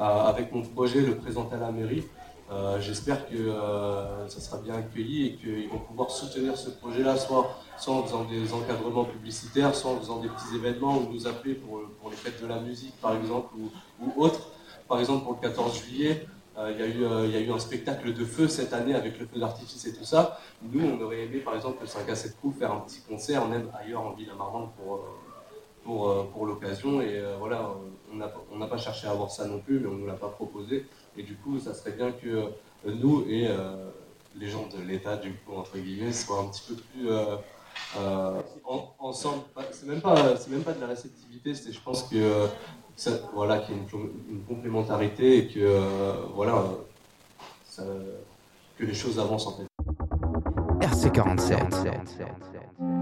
euh, 0.00 0.04
avec 0.04 0.52
mon 0.52 0.60
projet 0.62 1.00
le 1.00 1.16
présenter 1.16 1.54
à 1.54 1.60
la 1.60 1.72
mairie, 1.72 2.04
euh, 2.50 2.80
J'espère 2.80 3.28
que 3.28 3.36
euh, 3.36 4.28
ça 4.28 4.40
sera 4.40 4.58
bien 4.58 4.74
accueilli 4.74 5.26
et 5.26 5.34
qu'ils 5.36 5.68
vont 5.68 5.78
pouvoir 5.78 6.10
soutenir 6.10 6.56
ce 6.56 6.70
projet-là, 6.70 7.16
soit, 7.16 7.56
soit 7.78 7.94
en 7.94 8.02
faisant 8.04 8.24
des 8.24 8.52
encadrements 8.52 9.04
publicitaires, 9.04 9.74
soit 9.74 9.90
en 9.90 9.98
faisant 9.98 10.20
des 10.20 10.28
petits 10.28 10.56
événements 10.56 10.98
ou 10.98 11.12
nous 11.12 11.26
appeler 11.26 11.54
pour, 11.54 11.80
les 12.10 12.16
fêtes 12.16 12.40
de 12.42 12.46
la 12.46 12.60
musique, 12.60 12.94
par 13.00 13.16
exemple, 13.16 13.54
ou, 13.56 13.70
ou 14.00 14.22
autres. 14.22 14.50
Par 14.88 14.98
exemple, 14.98 15.24
pour 15.24 15.34
le 15.34 15.40
14 15.40 15.78
juillet, 15.78 16.26
euh, 16.58 16.72
il 16.72 16.80
y, 17.32 17.36
a 17.36 17.40
eu, 17.40 17.52
un 17.52 17.58
spectacle 17.58 18.12
de 18.12 18.24
feu 18.24 18.48
cette 18.48 18.72
année 18.72 18.94
avec 18.94 19.20
le 19.20 19.26
feu 19.26 19.38
d'artifice 19.38 19.86
et 19.86 19.94
tout 19.94 20.04
ça. 20.04 20.40
Nous, 20.62 20.84
on 20.84 21.00
aurait 21.02 21.24
aimé, 21.24 21.38
par 21.38 21.54
exemple, 21.54 21.78
le 21.82 21.86
5 21.86 22.08
à 22.08 22.16
7 22.16 22.40
coups 22.40 22.58
faire 22.58 22.72
un 22.72 22.80
petit 22.80 23.00
concert, 23.02 23.46
même 23.46 23.70
ailleurs 23.78 24.02
en 24.02 24.12
ville 24.14 24.30
à 24.30 24.34
Marmande 24.34 24.70
pour, 24.76 25.04
pour, 25.88 26.10
euh, 26.10 26.24
pour 26.34 26.44
l'occasion. 26.44 27.00
Et 27.00 27.16
euh, 27.18 27.36
voilà, 27.38 27.70
on 28.12 28.58
n'a 28.58 28.66
pas 28.66 28.76
cherché 28.76 29.06
à 29.06 29.12
avoir 29.12 29.30
ça 29.30 29.46
non 29.46 29.58
plus, 29.58 29.80
mais 29.80 29.86
on 29.88 29.92
ne 29.92 30.00
nous 30.00 30.06
l'a 30.06 30.12
pas 30.26 30.28
proposé. 30.28 30.86
Et 31.16 31.22
du 31.22 31.34
coup, 31.36 31.58
ça 31.58 31.72
serait 31.72 31.92
bien 31.92 32.12
que 32.12 32.28
euh, 32.28 32.50
nous 32.84 33.24
et 33.26 33.48
les 34.36 34.48
gens 34.48 34.66
de 34.68 34.80
l'État, 34.86 35.16
du 35.16 35.32
coup, 35.32 35.54
entre 35.56 35.78
guillemets, 35.78 36.12
soient 36.12 36.40
un 36.40 36.48
petit 36.48 36.62
peu 36.68 36.74
plus 36.74 37.08
en- 38.66 38.94
ensemble. 38.98 39.42
C'est 39.72 39.86
même, 39.86 40.02
pas- 40.02 40.34
même 40.50 40.62
pas 40.62 40.74
de 40.74 40.80
la 40.80 40.88
réceptivité, 40.88 41.54
c'est 41.54 41.72
je 41.72 41.80
pense 41.80 42.02
que 42.04 42.46
voilà, 43.32 43.58
qu'il 43.60 43.74
y 43.74 43.78
a 43.78 43.82
une, 43.82 43.88
com- 43.88 44.12
une 44.30 44.42
complémentarité 44.42 45.38
et 45.38 45.48
que, 45.48 45.80
voilà, 46.34 46.64
que 48.78 48.84
les 48.84 48.94
choses 48.94 49.18
avancent 49.18 49.46
en 49.46 49.52
fait. 49.56 49.66
RC47. 50.86 52.97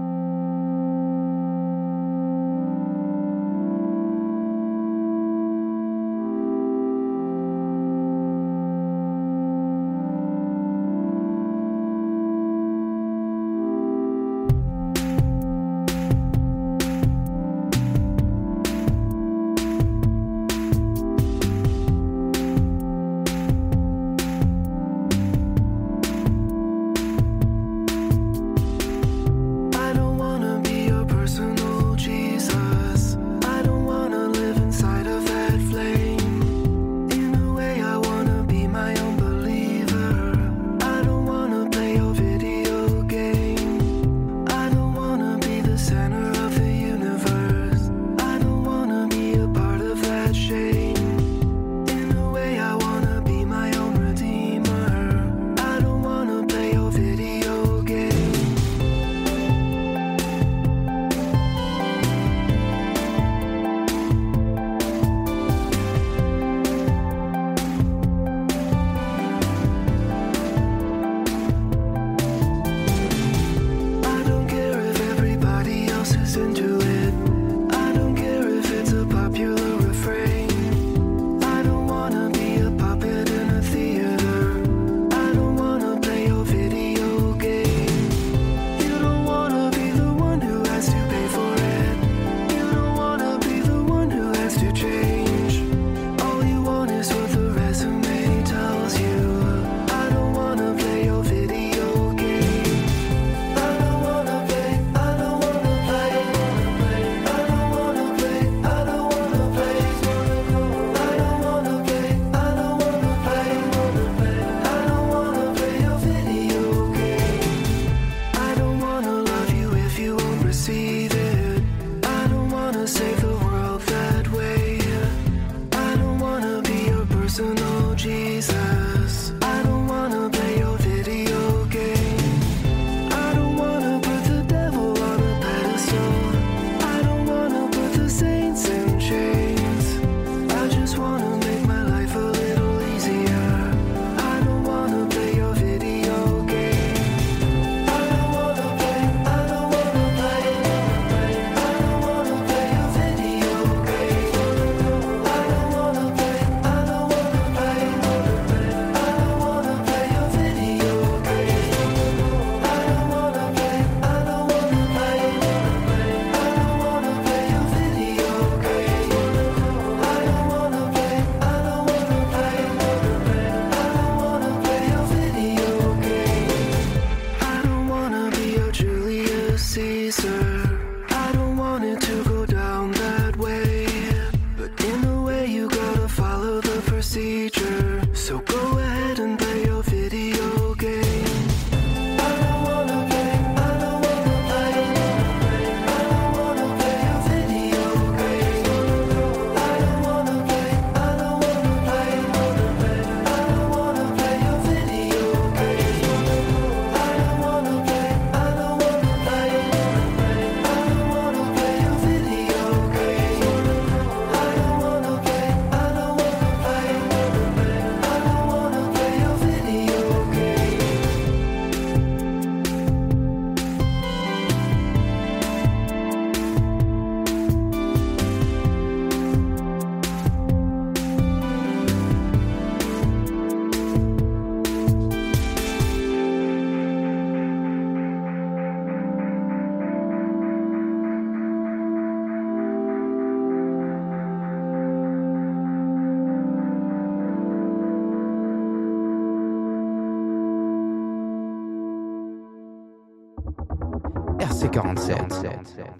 RC47. 254.77 255.47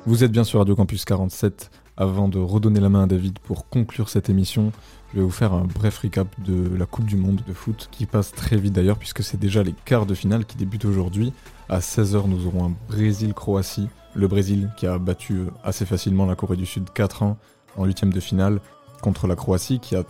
Vous 0.05 0.23
êtes 0.23 0.31
bien 0.31 0.43
sur 0.43 0.59
Radio 0.59 0.75
Campus 0.75 1.05
47. 1.05 1.71
Avant 1.99 2.27
de 2.27 2.37
redonner 2.37 2.79
la 2.79 2.89
main 2.89 3.03
à 3.03 3.07
David 3.07 3.39
pour 3.39 3.67
conclure 3.69 4.07
cette 4.07 4.29
émission, 4.29 4.71
je 5.11 5.17
vais 5.17 5.23
vous 5.23 5.31
faire 5.31 5.53
un 5.53 5.63
bref 5.63 5.97
recap 5.97 6.27
de 6.45 6.75
la 6.77 6.85
Coupe 6.85 7.05
du 7.05 7.15
Monde 7.15 7.41
de 7.47 7.53
foot 7.53 7.89
qui 7.91 8.05
passe 8.05 8.31
très 8.31 8.55
vite 8.55 8.73
d'ailleurs 8.73 8.99
puisque 8.99 9.23
c'est 9.23 9.39
déjà 9.39 9.63
les 9.63 9.73
quarts 9.85 10.05
de 10.05 10.13
finale 10.13 10.45
qui 10.45 10.57
débutent 10.57 10.85
aujourd'hui. 10.85 11.33
À 11.69 11.79
16h, 11.79 12.27
nous 12.27 12.45
aurons 12.45 12.65
un 12.67 12.73
Brésil-Croatie. 12.87 13.89
Le 14.13 14.27
Brésil 14.27 14.69
qui 14.77 14.85
a 14.85 14.99
battu 14.99 15.45
assez 15.63 15.85
facilement 15.85 16.27
la 16.27 16.35
Corée 16.35 16.55
du 16.55 16.67
Sud 16.67 16.89
4-1 16.95 17.35
en 17.77 17.85
huitième 17.85 18.13
de 18.13 18.19
finale 18.19 18.59
contre 19.01 19.25
la 19.25 19.35
Croatie 19.35 19.79
qui 19.79 19.95
a 19.95 20.03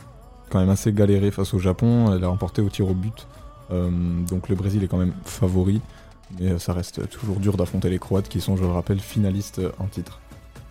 quand 0.50 0.60
même 0.60 0.70
assez 0.70 0.92
galéré 0.92 1.32
face 1.32 1.54
au 1.54 1.60
Japon. 1.60 2.14
Elle 2.14 2.24
a 2.26 2.28
remporté 2.28 2.62
au 2.62 2.70
tir 2.70 2.90
au 2.90 2.94
but. 2.94 3.28
Euh, 3.72 3.90
donc 4.30 4.50
le 4.50 4.56
Brésil 4.56 4.84
est 4.84 4.88
quand 4.88 4.98
même 4.98 5.14
favori. 5.24 5.82
Mais 6.40 6.60
ça 6.60 6.74
reste 6.74 7.10
toujours 7.10 7.38
dur 7.38 7.58
d'affronter 7.58 7.90
les 7.90 8.00
Croates 8.00 8.30
qui 8.30 8.42
sont, 8.42 8.58
je 8.58 8.64
le 8.64 8.70
rappelle, 8.70 9.00
finalistes 9.00 9.62
en 9.80 9.86
titre. 9.86 10.20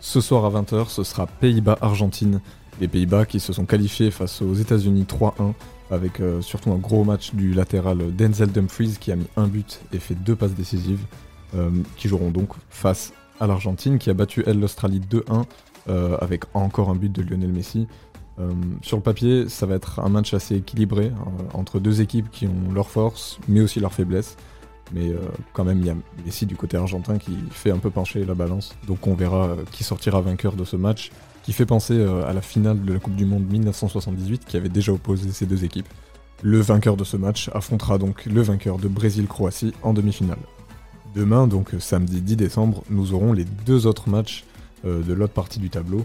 Ce 0.00 0.20
soir 0.20 0.44
à 0.44 0.50
20h, 0.50 0.88
ce 0.88 1.02
sera 1.02 1.26
Pays-Bas-Argentine. 1.26 2.40
Les 2.80 2.88
Pays-Bas 2.88 3.24
qui 3.24 3.40
se 3.40 3.52
sont 3.52 3.64
qualifiés 3.64 4.10
face 4.10 4.42
aux 4.42 4.54
États-Unis 4.54 5.06
3-1 5.08 5.54
avec 5.90 6.20
euh, 6.20 6.40
surtout 6.40 6.72
un 6.72 6.78
gros 6.78 7.04
match 7.04 7.34
du 7.34 7.52
latéral 7.54 8.14
Denzel 8.14 8.50
Dumfries 8.50 8.96
qui 9.00 9.12
a 9.12 9.16
mis 9.16 9.26
un 9.36 9.46
but 9.46 9.80
et 9.92 9.98
fait 9.98 10.14
deux 10.14 10.36
passes 10.36 10.54
décisives, 10.54 11.04
euh, 11.54 11.70
qui 11.96 12.08
joueront 12.08 12.30
donc 12.30 12.50
face 12.70 13.12
à 13.40 13.46
l'Argentine 13.46 13.98
qui 13.98 14.10
a 14.10 14.14
battu 14.14 14.42
elle 14.46 14.58
l'Australie 14.58 15.00
2-1 15.00 15.44
euh, 15.88 16.16
avec 16.20 16.44
encore 16.54 16.90
un 16.90 16.96
but 16.96 17.12
de 17.12 17.22
Lionel 17.22 17.52
Messi. 17.52 17.86
Sur 18.82 18.98
le 18.98 19.02
papier, 19.02 19.48
ça 19.48 19.64
va 19.64 19.76
être 19.76 20.00
un 20.00 20.10
match 20.10 20.34
assez 20.34 20.56
équilibré 20.56 21.10
entre 21.54 21.80
deux 21.80 22.02
équipes 22.02 22.30
qui 22.30 22.46
ont 22.46 22.70
leurs 22.70 22.90
forces 22.90 23.38
mais 23.48 23.62
aussi 23.62 23.80
leurs 23.80 23.94
faiblesses. 23.94 24.36
Mais 24.92 25.08
euh, 25.08 25.18
quand 25.52 25.64
même, 25.64 25.80
il 25.80 25.86
y 25.86 25.90
a 25.90 25.96
Messi 26.24 26.46
du 26.46 26.56
côté 26.56 26.76
argentin 26.76 27.18
qui 27.18 27.36
fait 27.50 27.70
un 27.70 27.78
peu 27.78 27.90
pencher 27.90 28.24
la 28.24 28.34
balance. 28.34 28.74
Donc 28.86 29.06
on 29.06 29.14
verra 29.14 29.48
euh, 29.48 29.56
qui 29.72 29.84
sortira 29.84 30.20
vainqueur 30.20 30.54
de 30.54 30.64
ce 30.64 30.76
match, 30.76 31.10
qui 31.42 31.52
fait 31.52 31.66
penser 31.66 31.94
euh, 31.94 32.26
à 32.26 32.32
la 32.32 32.40
finale 32.40 32.84
de 32.84 32.92
la 32.92 32.98
Coupe 32.98 33.16
du 33.16 33.26
Monde 33.26 33.46
1978 33.50 34.44
qui 34.44 34.56
avait 34.56 34.68
déjà 34.68 34.92
opposé 34.92 35.30
ces 35.32 35.46
deux 35.46 35.64
équipes. 35.64 35.88
Le 36.42 36.60
vainqueur 36.60 36.96
de 36.96 37.04
ce 37.04 37.16
match 37.16 37.50
affrontera 37.54 37.98
donc 37.98 38.26
le 38.26 38.42
vainqueur 38.42 38.78
de 38.78 38.88
Brésil-Croatie 38.88 39.72
en 39.82 39.92
demi-finale. 39.92 40.38
Demain, 41.14 41.46
donc 41.46 41.70
samedi 41.78 42.20
10 42.20 42.36
décembre, 42.36 42.84
nous 42.90 43.14
aurons 43.14 43.32
les 43.32 43.44
deux 43.44 43.86
autres 43.86 44.10
matchs 44.10 44.44
de 44.84 45.14
l'autre 45.14 45.32
partie 45.32 45.58
du 45.58 45.70
tableau. 45.70 46.04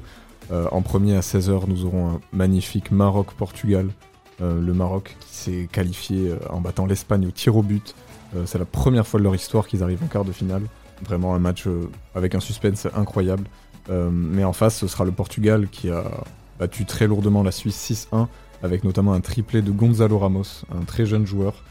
En 0.50 0.82
premier 0.82 1.18
à 1.18 1.20
16h, 1.20 1.64
nous 1.68 1.84
aurons 1.84 2.12
un 2.12 2.22
magnifique 2.32 2.92
Maroc-Portugal. 2.92 3.90
Le 4.40 4.74
Maroc 4.74 5.18
qui 5.20 5.36
s'est 5.36 5.70
qualifié 5.70 6.34
en 6.50 6.62
battant 6.62 6.86
l'Espagne 6.86 7.28
au 7.28 7.32
tir 7.32 7.58
au 7.58 7.62
but. 7.62 7.94
Euh, 8.36 8.44
c'est 8.46 8.58
la 8.58 8.66
première 8.66 9.08
fois 9.08 9.20
de 9.20 9.24
leur 9.24 9.36
histoire 9.36 9.68
qu'ils 9.68 9.84
arrivent 9.84 10.04
en 10.04 10.08
quart 10.08 10.26
de 10.26 10.32
finale. 10.32 10.64
Vraiment 11.06 11.36
un 11.36 11.40
match 11.40 11.68
euh, 11.68 11.90
avec 12.16 12.36
un 12.36 12.40
suspense 12.40 12.88
incroyable. 12.96 13.46
Euh, 13.90 14.10
mais 14.12 14.44
en 14.44 14.54
face, 14.54 14.78
ce 14.78 14.88
sera 14.88 15.06
le 15.06 15.12
Portugal 15.12 15.68
qui 15.70 15.90
a 15.90 16.04
battu 16.60 16.86
très 16.86 17.08
lourdement 17.08 17.44
la 17.44 17.52
Suisse 17.52 18.08
6-1, 18.12 18.28
avec 18.62 18.84
notamment 18.84 19.14
un 19.14 19.22
triplé 19.22 19.62
de 19.62 19.72
Gonzalo 19.72 20.20
Ramos, 20.20 20.64
un 20.74 20.84
très 20.86 21.06
jeune 21.06 21.26
joueur 21.26 21.64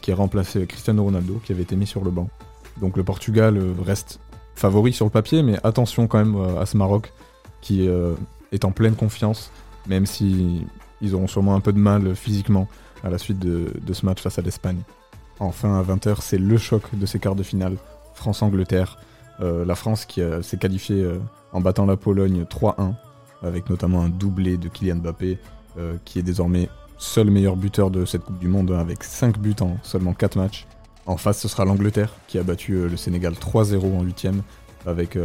qui 0.00 0.10
a 0.10 0.14
remplacé 0.14 0.66
Cristiano 0.66 1.04
Ronaldo, 1.04 1.40
qui 1.44 1.52
avait 1.52 1.62
été 1.62 1.76
mis 1.76 1.86
sur 1.86 2.02
le 2.02 2.10
banc. 2.10 2.30
Donc 2.80 2.96
le 2.96 3.04
Portugal 3.04 3.58
reste 3.84 4.20
favori 4.54 4.94
sur 4.94 5.04
le 5.04 5.10
papier, 5.10 5.42
mais 5.42 5.58
attention 5.64 6.06
quand 6.06 6.18
même 6.18 6.36
à 6.58 6.64
ce 6.64 6.78
Maroc 6.78 7.12
qui 7.60 7.86
est 8.52 8.64
en 8.64 8.70
pleine 8.72 8.94
confiance, 8.94 9.50
même 9.86 10.06
si 10.06 10.66
ils 11.02 11.14
auront 11.14 11.26
sûrement 11.26 11.54
un 11.54 11.60
peu 11.60 11.74
de 11.74 11.78
mal 11.78 12.14
physiquement 12.14 12.68
à 13.04 13.10
la 13.10 13.18
suite 13.18 13.38
de 13.38 13.92
ce 13.92 14.06
match 14.06 14.22
face 14.22 14.38
à 14.38 14.42
l'Espagne. 14.42 14.82
Enfin, 15.38 15.78
à 15.78 15.82
20h, 15.82 16.16
c'est 16.20 16.38
le 16.38 16.56
choc 16.56 16.82
de 16.94 17.06
ces 17.06 17.18
quarts 17.18 17.34
de 17.34 17.42
finale. 17.42 17.76
France-Angleterre. 18.14 18.98
Euh, 19.40 19.64
la 19.64 19.74
France 19.74 20.06
qui 20.06 20.22
euh, 20.22 20.40
s'est 20.40 20.56
qualifiée 20.56 21.02
euh, 21.02 21.18
en 21.52 21.60
battant 21.60 21.84
la 21.84 21.96
Pologne 21.96 22.44
3-1, 22.44 22.94
avec 23.42 23.68
notamment 23.68 24.02
un 24.02 24.08
doublé 24.08 24.56
de 24.56 24.68
Kylian 24.68 24.96
Mbappé, 24.96 25.38
qui 26.06 26.18
est 26.18 26.22
désormais 26.22 26.70
seul 26.96 27.28
meilleur 27.28 27.54
buteur 27.54 27.90
de 27.90 28.06
cette 28.06 28.22
Coupe 28.22 28.38
du 28.38 28.48
Monde, 28.48 28.70
hein, 28.70 28.78
avec 28.78 29.04
5 29.04 29.38
buts 29.38 29.54
en 29.60 29.76
seulement 29.82 30.14
4 30.14 30.36
matchs. 30.36 30.66
En 31.04 31.18
face, 31.18 31.38
ce 31.38 31.48
sera 31.48 31.66
l'Angleterre, 31.66 32.14
qui 32.28 32.38
a 32.38 32.42
battu 32.42 32.88
le 32.88 32.96
Sénégal 32.96 33.34
3-0 33.34 33.94
en 33.94 34.02
8 34.02 34.28
avec 34.86 35.18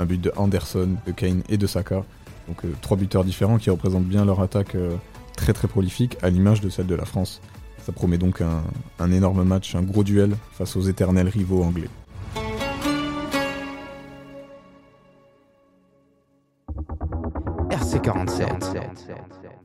un 0.00 0.04
but 0.04 0.20
de 0.20 0.32
Anderson, 0.36 0.96
de 1.06 1.12
Kane 1.12 1.42
et 1.48 1.56
de 1.56 1.68
Saka. 1.68 2.02
Donc 2.48 2.62
trois 2.80 2.96
buteurs 2.96 3.22
différents 3.22 3.58
qui 3.58 3.70
représentent 3.70 4.06
bien 4.06 4.24
leur 4.24 4.40
attaque 4.40 4.76
très 5.36 5.52
très 5.52 5.68
prolifique, 5.68 6.18
à 6.20 6.30
l'image 6.30 6.60
de 6.60 6.68
celle 6.68 6.86
de 6.88 6.96
la 6.96 7.04
France. 7.04 7.40
Ça 7.86 7.92
promet 7.92 8.18
donc 8.18 8.40
un, 8.40 8.64
un 8.98 9.12
énorme 9.12 9.44
match, 9.44 9.76
un 9.76 9.82
gros 9.82 10.02
duel 10.02 10.36
face 10.50 10.74
aux 10.74 10.80
éternels 10.80 11.28
rivaux 11.28 11.62
anglais. 11.62 11.88
RC47. 17.70 18.80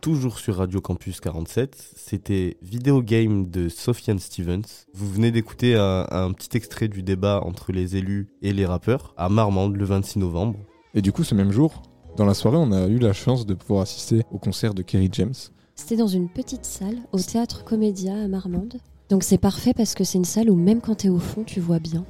Toujours 0.01 0.37
sur 0.37 0.57
Radio 0.57 0.81
Campus 0.81 1.19
47, 1.19 1.93
c'était 1.95 2.57
Video 2.61 3.01
Game 3.01 3.49
de 3.49 3.69
Sofiane 3.69 4.19
Stevens. 4.19 4.85
Vous 4.93 5.11
venez 5.11 5.31
d'écouter 5.31 5.75
un, 5.75 6.05
un 6.11 6.31
petit 6.31 6.55
extrait 6.55 6.89
du 6.89 7.01
débat 7.01 7.41
entre 7.43 7.71
les 7.71 7.95
élus 7.95 8.27
et 8.43 8.53
les 8.53 8.67
rappeurs 8.67 9.15
à 9.17 9.29
Marmande 9.29 9.75
le 9.75 9.85
26 9.85 10.19
novembre. 10.19 10.59
Et 10.93 11.01
du 11.01 11.11
coup, 11.11 11.23
ce 11.23 11.33
même 11.33 11.51
jour, 11.51 11.81
dans 12.17 12.25
la 12.25 12.35
soirée, 12.35 12.57
on 12.57 12.71
a 12.71 12.85
eu 12.85 12.99
la 12.99 13.13
chance 13.13 13.47
de 13.47 13.55
pouvoir 13.55 13.81
assister 13.81 14.21
au 14.29 14.37
concert 14.37 14.75
de 14.75 14.83
Kerry 14.83 15.09
James. 15.11 15.33
C'était 15.81 15.97
dans 15.97 16.07
une 16.07 16.29
petite 16.29 16.63
salle 16.63 16.99
au 17.11 17.17
théâtre 17.17 17.63
Comédia 17.63 18.13
à 18.13 18.27
Marmande. 18.27 18.75
Donc 19.09 19.23
c'est 19.23 19.39
parfait 19.39 19.73
parce 19.73 19.95
que 19.95 20.03
c'est 20.03 20.19
une 20.19 20.25
salle 20.25 20.51
où 20.51 20.55
même 20.55 20.79
quand 20.79 20.93
t'es 20.93 21.09
au 21.09 21.17
fond, 21.17 21.43
tu 21.43 21.59
vois 21.59 21.79
bien. 21.79 22.05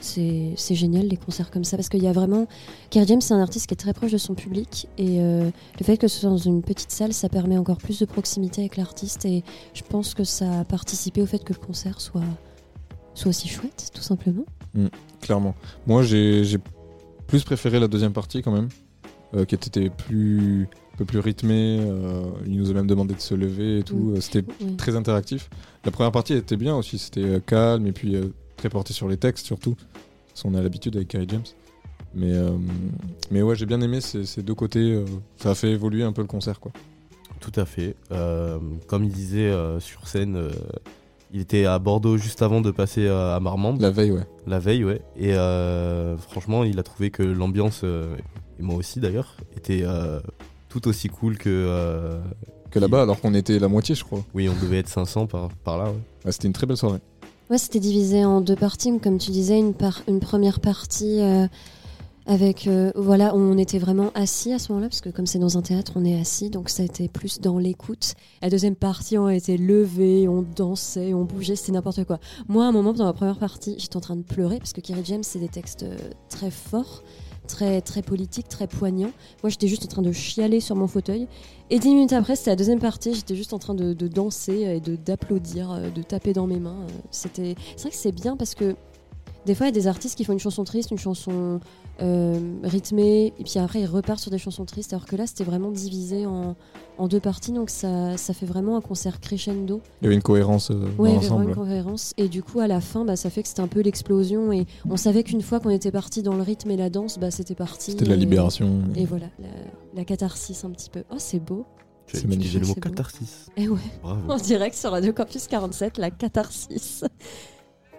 C'est 0.00 0.54
génial 0.74 1.08
les 1.08 1.16
concerts 1.16 1.50
comme 1.50 1.64
ça 1.64 1.78
parce 1.78 1.88
qu'il 1.88 2.02
y 2.02 2.08
a 2.08 2.12
vraiment. 2.12 2.46
Kerry 2.90 3.06
James, 3.06 3.22
c'est 3.22 3.32
un 3.32 3.40
artiste 3.40 3.68
qui 3.68 3.72
est 3.72 3.78
très 3.78 3.94
proche 3.94 4.12
de 4.12 4.18
son 4.18 4.34
public 4.34 4.86
et 4.98 5.22
euh, 5.22 5.50
le 5.80 5.84
fait 5.84 5.96
que 5.96 6.08
ce 6.08 6.20
soit 6.20 6.28
dans 6.28 6.36
une 6.36 6.60
petite 6.60 6.90
salle, 6.90 7.14
ça 7.14 7.30
permet 7.30 7.56
encore 7.56 7.78
plus 7.78 7.98
de 7.98 8.04
proximité 8.04 8.60
avec 8.60 8.76
l'artiste 8.76 9.24
et 9.24 9.42
je 9.72 9.82
pense 9.82 10.12
que 10.12 10.22
ça 10.22 10.60
a 10.60 10.64
participé 10.64 11.22
au 11.22 11.26
fait 11.26 11.42
que 11.42 11.54
le 11.54 11.58
concert 11.58 12.02
soit, 12.02 12.20
soit 13.14 13.30
aussi 13.30 13.48
chouette, 13.48 13.92
tout 13.94 14.02
simplement. 14.02 14.44
Mm, 14.74 14.88
clairement. 15.22 15.54
Moi, 15.86 16.02
j'ai 16.02 16.58
plus 17.26 17.44
préféré 17.44 17.80
la 17.80 17.88
deuxième 17.88 18.12
partie 18.12 18.42
quand 18.42 18.52
même, 18.52 18.68
euh, 19.34 19.46
qui 19.46 19.54
était 19.54 19.88
plus, 19.88 20.68
peu 20.96 21.04
plus 21.04 21.18
rythmée. 21.20 21.78
euh, 21.80 22.22
il 22.46 22.56
nous 22.58 22.70
a 22.70 22.74
même 22.74 22.86
demandé 22.86 23.14
de 23.14 23.20
se 23.20 23.34
lever 23.34 23.78
et 23.80 23.82
tout. 23.82 24.12
Euh, 24.16 24.20
C'était 24.20 24.44
très 24.76 24.96
interactif. 24.96 25.48
La 25.84 25.90
première 25.90 26.12
partie 26.12 26.34
était 26.34 26.56
bien 26.56 26.74
aussi, 26.76 26.98
c'était 26.98 27.22
euh, 27.24 27.40
calme 27.40 27.86
et 27.86 27.92
puis 27.92 28.16
euh, 28.16 28.32
très 28.56 28.68
porté 28.68 28.92
sur 28.92 29.08
les 29.08 29.16
textes 29.16 29.46
surtout. 29.46 29.74
Parce 30.28 30.42
qu'on 30.42 30.54
a 30.54 30.62
l'habitude 30.62 30.96
avec 30.96 31.08
Kerry 31.08 31.26
James. 31.28 31.42
Mais, 32.14 32.32
euh, 32.32 32.50
mais 33.30 33.42
ouais, 33.42 33.56
j'ai 33.56 33.66
bien 33.66 33.80
aimé 33.80 34.00
ces, 34.00 34.24
ces 34.24 34.42
deux 34.42 34.54
côtés. 34.54 34.92
euh, 34.94 35.04
ça 35.36 35.50
a 35.50 35.54
fait 35.54 35.70
évoluer 35.70 36.02
un 36.02 36.12
peu 36.12 36.22
le 36.22 36.28
concert, 36.28 36.60
quoi. 36.60 36.72
Tout 37.40 37.52
à 37.56 37.66
fait. 37.66 37.94
Euh, 38.12 38.58
comme 38.86 39.04
il 39.04 39.10
disait 39.12 39.50
euh, 39.50 39.80
sur 39.80 40.08
scène, 40.08 40.36
euh, 40.36 40.50
il 41.32 41.40
était 41.40 41.66
à 41.66 41.78
Bordeaux 41.78 42.16
juste 42.16 42.40
avant 42.40 42.60
de 42.62 42.70
passer 42.70 43.06
à 43.08 43.38
Marmande. 43.40 43.80
La 43.82 43.90
veille, 43.90 44.12
ouais. 44.12 44.26
La 44.46 44.58
veille, 44.58 44.84
ouais. 44.84 45.02
Et 45.18 45.34
euh, 45.34 46.16
franchement, 46.16 46.64
il 46.64 46.78
a 46.78 46.82
trouvé 46.82 47.10
que 47.10 47.22
l'ambiance, 47.22 47.82
euh, 47.84 48.16
et 48.58 48.62
moi 48.62 48.76
aussi 48.76 49.00
d'ailleurs, 49.00 49.36
était 49.56 49.82
euh, 49.82 50.20
tout 50.80 50.88
aussi 50.88 51.08
cool 51.08 51.38
que. 51.38 51.48
euh, 51.50 52.20
Que 52.70 52.78
là-bas, 52.78 53.02
alors 53.02 53.20
qu'on 53.20 53.32
était 53.34 53.58
la 53.58 53.68
moitié, 53.68 53.94
je 53.94 54.04
crois. 54.04 54.22
Oui, 54.34 54.48
on 54.48 54.54
devait 54.64 54.78
être 54.78 54.88
500 54.88 55.26
par, 55.26 55.48
par 55.64 55.78
là, 55.78 55.84
ouais. 55.90 55.98
Ah, 56.24 56.32
c'était 56.32 56.48
une 56.48 56.52
très 56.52 56.66
belle 56.66 56.76
soirée. 56.76 56.98
Ouais, 57.48 57.58
c'était 57.58 57.78
divisé 57.80 58.24
en 58.24 58.40
deux 58.40 58.56
parties, 58.56 58.98
comme 58.98 59.18
tu 59.18 59.30
disais, 59.30 59.58
une, 59.58 59.72
par- 59.72 60.02
une 60.08 60.18
première 60.20 60.58
partie 60.60 61.20
euh, 61.20 61.46
avec, 62.26 62.66
euh, 62.66 62.90
voilà, 62.96 63.36
on 63.36 63.56
était 63.56 63.78
vraiment 63.78 64.10
assis 64.16 64.52
à 64.52 64.58
ce 64.58 64.72
moment-là, 64.72 64.88
parce 64.88 65.00
que 65.00 65.10
comme 65.10 65.26
c'est 65.26 65.38
dans 65.38 65.56
un 65.56 65.62
théâtre, 65.62 65.92
on 65.94 66.04
est 66.04 66.18
assis, 66.20 66.50
donc 66.50 66.68
ça 66.68 66.82
a 66.82 66.86
été 66.86 67.06
plus 67.08 67.40
dans 67.40 67.56
l'écoute. 67.58 68.14
La 68.42 68.50
deuxième 68.50 68.74
partie, 68.74 69.16
on 69.16 69.28
était 69.28 69.56
levés, 69.56 70.26
on 70.26 70.42
dansait, 70.42 71.14
on 71.14 71.22
bougeait, 71.24 71.54
c'était 71.54 71.70
n'importe 71.72 72.02
quoi. 72.04 72.18
Moi, 72.48 72.64
à 72.64 72.68
un 72.68 72.72
moment, 72.72 72.92
dans 72.92 73.06
la 73.06 73.12
première 73.12 73.38
partie, 73.38 73.76
j'étais 73.78 73.96
en 73.96 74.00
train 74.00 74.16
de 74.16 74.22
pleurer, 74.24 74.58
parce 74.58 74.72
que 74.72 74.80
Kerry 74.80 75.02
James, 75.04 75.22
c'est 75.22 75.38
des 75.38 75.48
textes 75.48 75.84
euh, 75.84 75.96
très 76.28 76.50
forts, 76.50 77.04
très, 77.46 77.80
très 77.80 78.02
politiques, 78.02 78.48
très 78.48 78.66
poignants. 78.66 79.12
Moi, 79.42 79.50
j'étais 79.50 79.68
juste 79.68 79.84
en 79.84 79.88
train 79.88 80.02
de 80.02 80.12
chialer 80.12 80.60
sur 80.60 80.76
mon 80.76 80.86
fauteuil. 80.86 81.26
Et 81.70 81.78
dix 81.78 81.88
minutes 81.88 82.12
après, 82.12 82.36
c'était 82.36 82.50
la 82.50 82.56
deuxième 82.56 82.78
partie, 82.78 83.14
j'étais 83.14 83.34
juste 83.34 83.52
en 83.52 83.58
train 83.58 83.74
de, 83.74 83.92
danser 84.08 84.80
et 84.84 84.96
d'applaudir, 84.96 85.72
euh, 85.72 85.90
de 85.90 86.02
taper 86.02 86.32
dans 86.32 86.46
mes 86.46 86.60
mains. 86.60 86.76
euh, 86.82 86.92
C'était, 87.10 87.54
c'est 87.76 87.82
vrai 87.82 87.90
que 87.90 87.96
c'est 87.96 88.12
bien 88.12 88.36
parce 88.36 88.54
que 88.54 88.76
des 89.46 89.54
fois, 89.54 89.66
il 89.66 89.68
y 89.68 89.72
a 89.72 89.80
des 89.80 89.86
artistes 89.86 90.16
qui 90.16 90.24
font 90.24 90.32
une 90.32 90.40
chanson 90.40 90.64
triste, 90.64 90.90
une 90.90 90.98
chanson 90.98 91.60
euh, 92.02 92.38
rythmée, 92.62 93.32
et 93.38 93.44
puis 93.44 93.58
après, 93.58 93.80
ils 93.80 93.86
repartent 93.86 94.20
sur 94.20 94.30
des 94.30 94.38
chansons 94.38 94.64
tristes, 94.64 94.92
alors 94.92 95.06
que 95.06 95.16
là, 95.16 95.26
c'était 95.26 95.44
vraiment 95.44 95.70
divisé 95.70 96.26
en, 96.26 96.54
en 96.98 97.08
deux 97.08 97.20
parties, 97.20 97.52
donc 97.52 97.70
ça, 97.70 98.16
ça 98.16 98.34
fait 98.34 98.46
vraiment 98.46 98.76
un 98.76 98.80
concert 98.80 99.20
crescendo. 99.20 99.80
Il 100.00 100.04
y 100.04 100.06
avait 100.06 100.14
une 100.14 100.22
cohérence 100.22 100.70
euh, 100.70 100.86
Ouais, 100.98 101.10
il 101.10 101.12
y 101.12 101.14
dans 101.14 101.18
avait 101.18 101.26
vraiment 101.28 101.38
l'ensemble. 101.40 101.48
une 101.48 101.54
cohérence. 101.54 102.12
Et 102.16 102.28
du 102.28 102.42
coup, 102.42 102.60
à 102.60 102.66
la 102.66 102.80
fin, 102.80 103.04
bah, 103.04 103.16
ça 103.16 103.30
fait 103.30 103.42
que 103.42 103.48
c'était 103.48 103.60
un 103.62 103.68
peu 103.68 103.80
l'explosion. 103.80 104.52
Et 104.52 104.66
on 104.88 104.96
savait 104.96 105.22
qu'une 105.24 105.42
fois 105.42 105.60
qu'on 105.60 105.70
était 105.70 105.90
parti 105.92 106.22
dans 106.22 106.34
le 106.34 106.42
rythme 106.42 106.70
et 106.70 106.76
la 106.76 106.90
danse, 106.90 107.18
bah, 107.18 107.30
c'était 107.30 107.54
parti. 107.54 107.92
C'était 107.92 108.04
de 108.04 108.10
la 108.10 108.16
libération. 108.16 108.82
Et, 108.94 109.04
voilà, 109.06 109.26
la, 109.38 109.48
la 109.94 110.04
catharsis 110.04 110.64
un 110.64 110.70
petit 110.70 110.90
peu. 110.90 111.02
Oh, 111.10 111.16
c'est 111.18 111.40
beau. 111.40 111.64
Tu 112.06 112.16
as 112.16 112.20
C'est 112.20 112.26
utilisé 112.26 112.58
magnifique. 112.58 112.84
le 112.84 112.88
mot 112.90 112.94
catharsis. 112.94 113.46
Et 113.56 113.68
ouais, 113.68 113.80
Bravo. 114.02 114.30
en 114.30 114.36
direct 114.36 114.76
sur 114.76 114.90
Radio 114.92 115.12
Campus 115.12 115.46
47, 115.48 115.98
la 115.98 116.10
catharsis. 116.10 117.02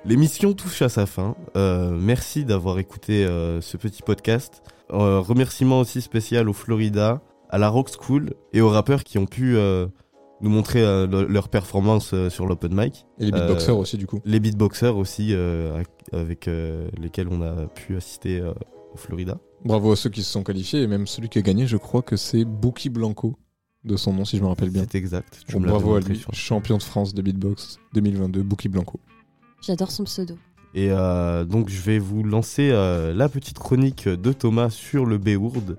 L'émission 0.08 0.54
touche 0.54 0.82
à 0.82 0.90
sa 0.90 1.06
fin. 1.06 1.36
Euh, 1.58 1.98
merci 2.00 2.46
d'avoir 2.46 2.80
écouté 2.80 3.26
euh, 3.26 3.60
ce 3.62 3.76
petit 3.78 4.02
podcast. 4.02 4.62
Euh, 4.92 5.20
remerciement 5.20 5.82
aussi 5.82 6.02
spécial 6.02 6.48
au 6.48 6.54
Florida, 6.54 7.22
à 7.50 7.58
la 7.58 7.68
Rock 7.68 7.90
School 8.00 8.34
et 8.54 8.62
aux 8.62 8.70
rappeurs 8.70 9.04
qui 9.04 9.18
ont 9.18 9.26
pu 9.26 9.58
euh, 9.58 9.88
nous 10.42 10.50
montrer 10.50 10.82
le- 10.82 11.26
leur 11.28 11.50
performance 11.50 12.14
sur 12.30 12.46
l'open 12.46 12.74
mic. 12.74 13.06
Et 13.20 13.26
les 13.26 13.32
beatboxers 13.32 13.78
aussi, 13.78 13.98
du 13.98 14.08
coup. 14.08 14.22
Les 14.24 14.40
beatboxers 14.40 14.96
aussi, 14.96 15.34
avec 16.14 16.50
lesquels 16.98 17.28
on 17.30 17.42
a 17.42 17.68
pu 17.68 17.98
assister 17.98 18.42
au 18.42 18.98
Florida. 18.98 19.38
Bravo 19.66 19.92
à 19.92 19.96
ceux 19.98 20.10
qui 20.10 20.24
se 20.24 20.32
sont 20.32 20.44
qualifiés 20.44 20.84
et 20.84 20.88
même 20.88 21.08
celui 21.08 21.28
qui 21.30 21.40
a 21.40 21.42
gagné, 21.42 21.68
je 21.68 21.78
crois 21.78 22.02
que 22.02 22.16
c'est 22.16 22.46
Bookie 22.46 22.90
Blanco, 22.90 23.36
de 23.84 23.98
son 23.98 24.14
nom 24.14 24.24
si 24.24 24.38
je 24.38 24.42
me 24.44 24.48
rappelle 24.48 24.70
bien. 24.70 24.86
C'est 24.90 24.98
exact. 25.00 25.44
Tu 25.48 25.54
Bon, 25.56 25.62
bravo 25.62 25.96
à 25.96 26.00
lui, 26.00 26.22
champion 26.32 26.78
de 26.78 26.84
France 26.84 27.14
de 27.14 27.22
beatbox 27.22 27.80
2022, 27.94 28.44
Bookie 28.44 28.70
Blanco. 28.70 29.00
J'adore 29.62 29.92
son 29.92 30.04
pseudo. 30.04 30.36
Et 30.74 30.92
euh, 30.92 31.44
donc 31.46 31.70
je 31.70 31.82
vais 31.82 31.98
vous 32.00 32.24
lancer 32.24 32.70
euh, 32.72 33.14
la 33.14 33.30
petite 33.30 33.58
chronique 33.58 34.08
de 34.08 34.32
Thomas 34.34 34.70
sur 34.70 35.06
le 35.06 35.18
Béourde. 35.18 35.78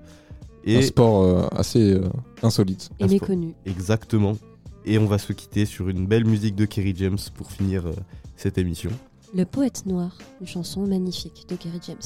Un 0.67 0.81
sport 0.81 1.23
euh, 1.23 1.47
assez 1.51 1.93
euh, 1.93 2.09
insolite. 2.43 2.89
Et 2.99 3.07
méconnu. 3.07 3.53
Exactement. 3.65 4.37
Et 4.85 4.97
on 4.99 5.05
va 5.05 5.17
se 5.17 5.33
quitter 5.33 5.65
sur 5.65 5.89
une 5.89 6.05
belle 6.05 6.25
musique 6.25 6.55
de 6.55 6.65
Kerry 6.65 6.93
James 6.97 7.17
pour 7.35 7.51
finir 7.51 7.87
euh, 7.87 7.93
cette 8.35 8.57
émission. 8.57 8.91
Le 9.33 9.45
poète 9.45 9.85
noir, 9.85 10.17
une 10.41 10.47
chanson 10.47 10.85
magnifique 10.85 11.45
de 11.49 11.55
Kerry 11.55 11.79
James. 11.87 11.97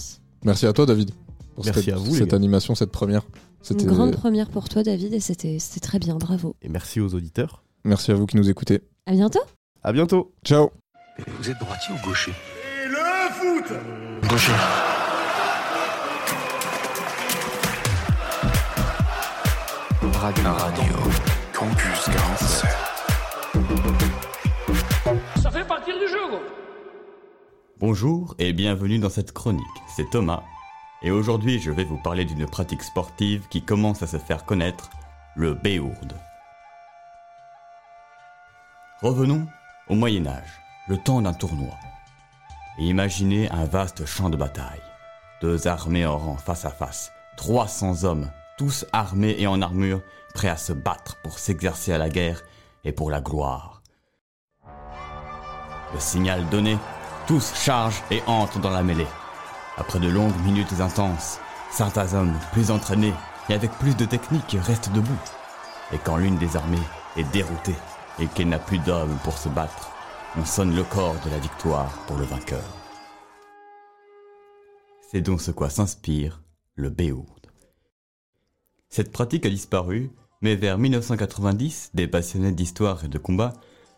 Merci 0.46 0.66
à 0.66 0.74
toi, 0.74 0.86
David, 0.86 1.12
pour 1.56 1.66
Merci 1.66 1.84
cette, 1.86 1.94
à 1.94 1.98
vous, 1.98 2.14
cette 2.16 2.34
animation, 2.34 2.76
cette 2.76 2.92
première. 2.92 3.24
Une 3.24 3.80
C'était- 3.80 3.86
grande 3.86 4.12
première 4.12 4.50
pour 4.50 4.68
toi, 4.70 4.84
David, 4.84 5.14
et 5.14 5.20
c'était 5.22 5.58
c'était 5.60 5.80
très 5.80 6.00
bien, 6.00 6.16
bravo. 6.16 6.56
Et 6.62 6.70
merci 6.70 7.00
aux 7.00 7.14
auditeurs. 7.16 7.64
Merci 7.86 8.12
à 8.12 8.16
vous 8.16 8.26
qui 8.26 8.36
nous 8.38 8.50
écoutez. 8.50 8.82
À 9.06 9.14
bientôt 9.14 9.40
À 9.84 9.94
bientôt. 9.94 10.34
Ciao. 10.46 10.70
Vous 11.18 11.50
êtes 11.50 11.60
droitier 11.60 11.94
ou 11.94 12.06
gaucher 12.06 12.34
Et 12.84 12.88
le 12.88 13.30
foot 13.32 13.74
Gaucher. 14.28 14.54
Radio. 20.14 20.44
Radio. 20.54 20.94
Campus 21.54 22.06
47. 22.06 22.70
Ça 25.42 25.52
fait 25.52 25.68
partir 25.68 25.94
du 26.00 26.08
jeu, 26.08 26.28
gros. 26.30 26.42
Bonjour 27.80 28.36
et 28.40 28.54
bienvenue 28.54 29.00
dans 29.00 29.10
cette 29.10 29.34
chronique, 29.34 29.64
c'est 29.88 30.10
Thomas. 30.10 30.44
Et 31.02 31.12
aujourd'hui 31.12 31.60
je 31.60 31.70
vais 31.72 31.84
vous 31.84 31.98
parler 31.98 32.24
d'une 32.26 32.48
pratique 32.48 32.82
sportive 32.82 33.48
qui 33.50 33.62
commence 33.62 34.02
à 34.02 34.08
se 34.08 34.18
faire 34.18 34.46
connaître, 34.46 34.90
le 35.36 35.54
béourde. 35.54 36.14
Revenons 39.02 39.46
au 39.90 39.96
Moyen 39.96 40.26
Âge, 40.28 40.62
le 40.88 40.98
temps 40.98 41.22
d'un 41.22 41.34
tournoi. 41.34 41.74
Imaginez 42.78 43.50
un 43.52 43.66
vaste 43.66 44.06
champ 44.06 44.30
de 44.30 44.36
bataille. 44.36 44.82
Deux 45.42 45.68
armées 45.68 46.06
en 46.06 46.18
rang 46.18 46.38
face 46.38 46.66
à 46.66 46.72
face, 46.72 47.12
300 47.38 48.04
hommes, 48.04 48.30
tous 48.58 48.86
armés 48.92 49.36
et 49.38 49.48
en 49.48 49.62
armure, 49.62 50.02
prêts 50.34 50.50
à 50.50 50.58
se 50.58 50.74
battre 50.74 51.18
pour 51.24 51.40
s'exercer 51.40 51.94
à 51.94 51.98
la 51.98 52.10
guerre 52.10 52.42
et 52.84 52.92
pour 52.92 53.12
la 53.12 53.22
gloire. 53.22 53.82
Le 55.94 56.00
signal 56.00 56.50
donné, 56.50 56.78
tous 57.28 57.54
chargent 57.56 58.04
et 58.12 58.22
entrent 58.28 58.60
dans 58.60 58.70
la 58.70 58.84
mêlée. 58.84 59.08
Après 59.78 60.00
de 60.00 60.10
longues 60.10 60.38
minutes 60.44 60.82
intenses, 60.82 61.40
certains 61.72 62.14
hommes 62.14 62.38
plus 62.52 62.72
entraînés 62.72 63.14
et 63.48 63.54
avec 63.54 63.72
plus 63.72 63.96
de 63.96 64.06
technique 64.06 64.58
restent 64.62 64.92
debout. 64.92 65.20
Et 65.94 65.98
quand 65.98 66.18
l'une 66.18 66.38
des 66.38 66.58
armées 66.58 66.78
est 67.16 67.32
déroutée 67.32 67.76
et 68.20 68.28
qu'elle 68.28 68.50
n'a 68.50 68.60
plus 68.60 68.80
d'hommes 68.80 69.18
pour 69.24 69.38
se 69.38 69.50
battre, 69.50 69.93
on 70.36 70.46
sonne 70.46 70.76
le 70.76 70.84
corps 70.84 71.16
de 71.24 71.30
la 71.30 71.38
victoire 71.38 71.92
pour 72.08 72.18
le 72.18 72.26
vainqueur. 72.26 72.64
C'est 75.12 75.22
donc 75.22 75.42
ce 75.42 75.52
quoi 75.52 75.70
s'inspire 75.70 76.42
le 76.76 76.90
béourde. 76.90 77.52
Cette 78.90 79.12
pratique 79.12 79.46
a 79.46 79.50
disparu, 79.50 80.12
mais 80.42 80.56
vers 80.56 80.80
1990, 80.80 81.92
des 81.94 82.08
passionnés 82.08 82.52
d'histoire 82.52 83.06
et 83.06 83.10
de 83.10 83.20
combat, 83.20 83.54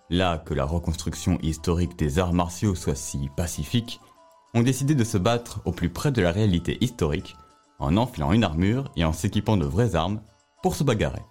là 0.09 0.37
que 0.37 0.53
la 0.53 0.65
reconstruction 0.65 1.39
historique 1.41 1.97
des 1.97 2.19
arts 2.19 2.33
martiaux 2.33 2.75
soit 2.75 2.95
si 2.95 3.29
pacifique, 3.37 4.01
ont 4.53 4.61
décidé 4.61 4.93
de 4.93 5.03
se 5.05 5.17
battre 5.17 5.61
au 5.63 5.71
plus 5.71 5.89
près 5.89 6.11
de 6.11 6.21
la 6.21 6.31
réalité 6.31 6.77
historique, 6.81 7.37
en 7.79 7.95
enfilant 7.95 8.33
une 8.33 8.43
armure 8.43 8.91
et 8.97 9.05
en 9.05 9.13
s'équipant 9.13 9.55
de 9.55 9.65
vraies 9.65 9.95
armes 9.95 10.21
pour 10.61 10.75
se 10.75 10.83
bagarrer. 10.83 11.23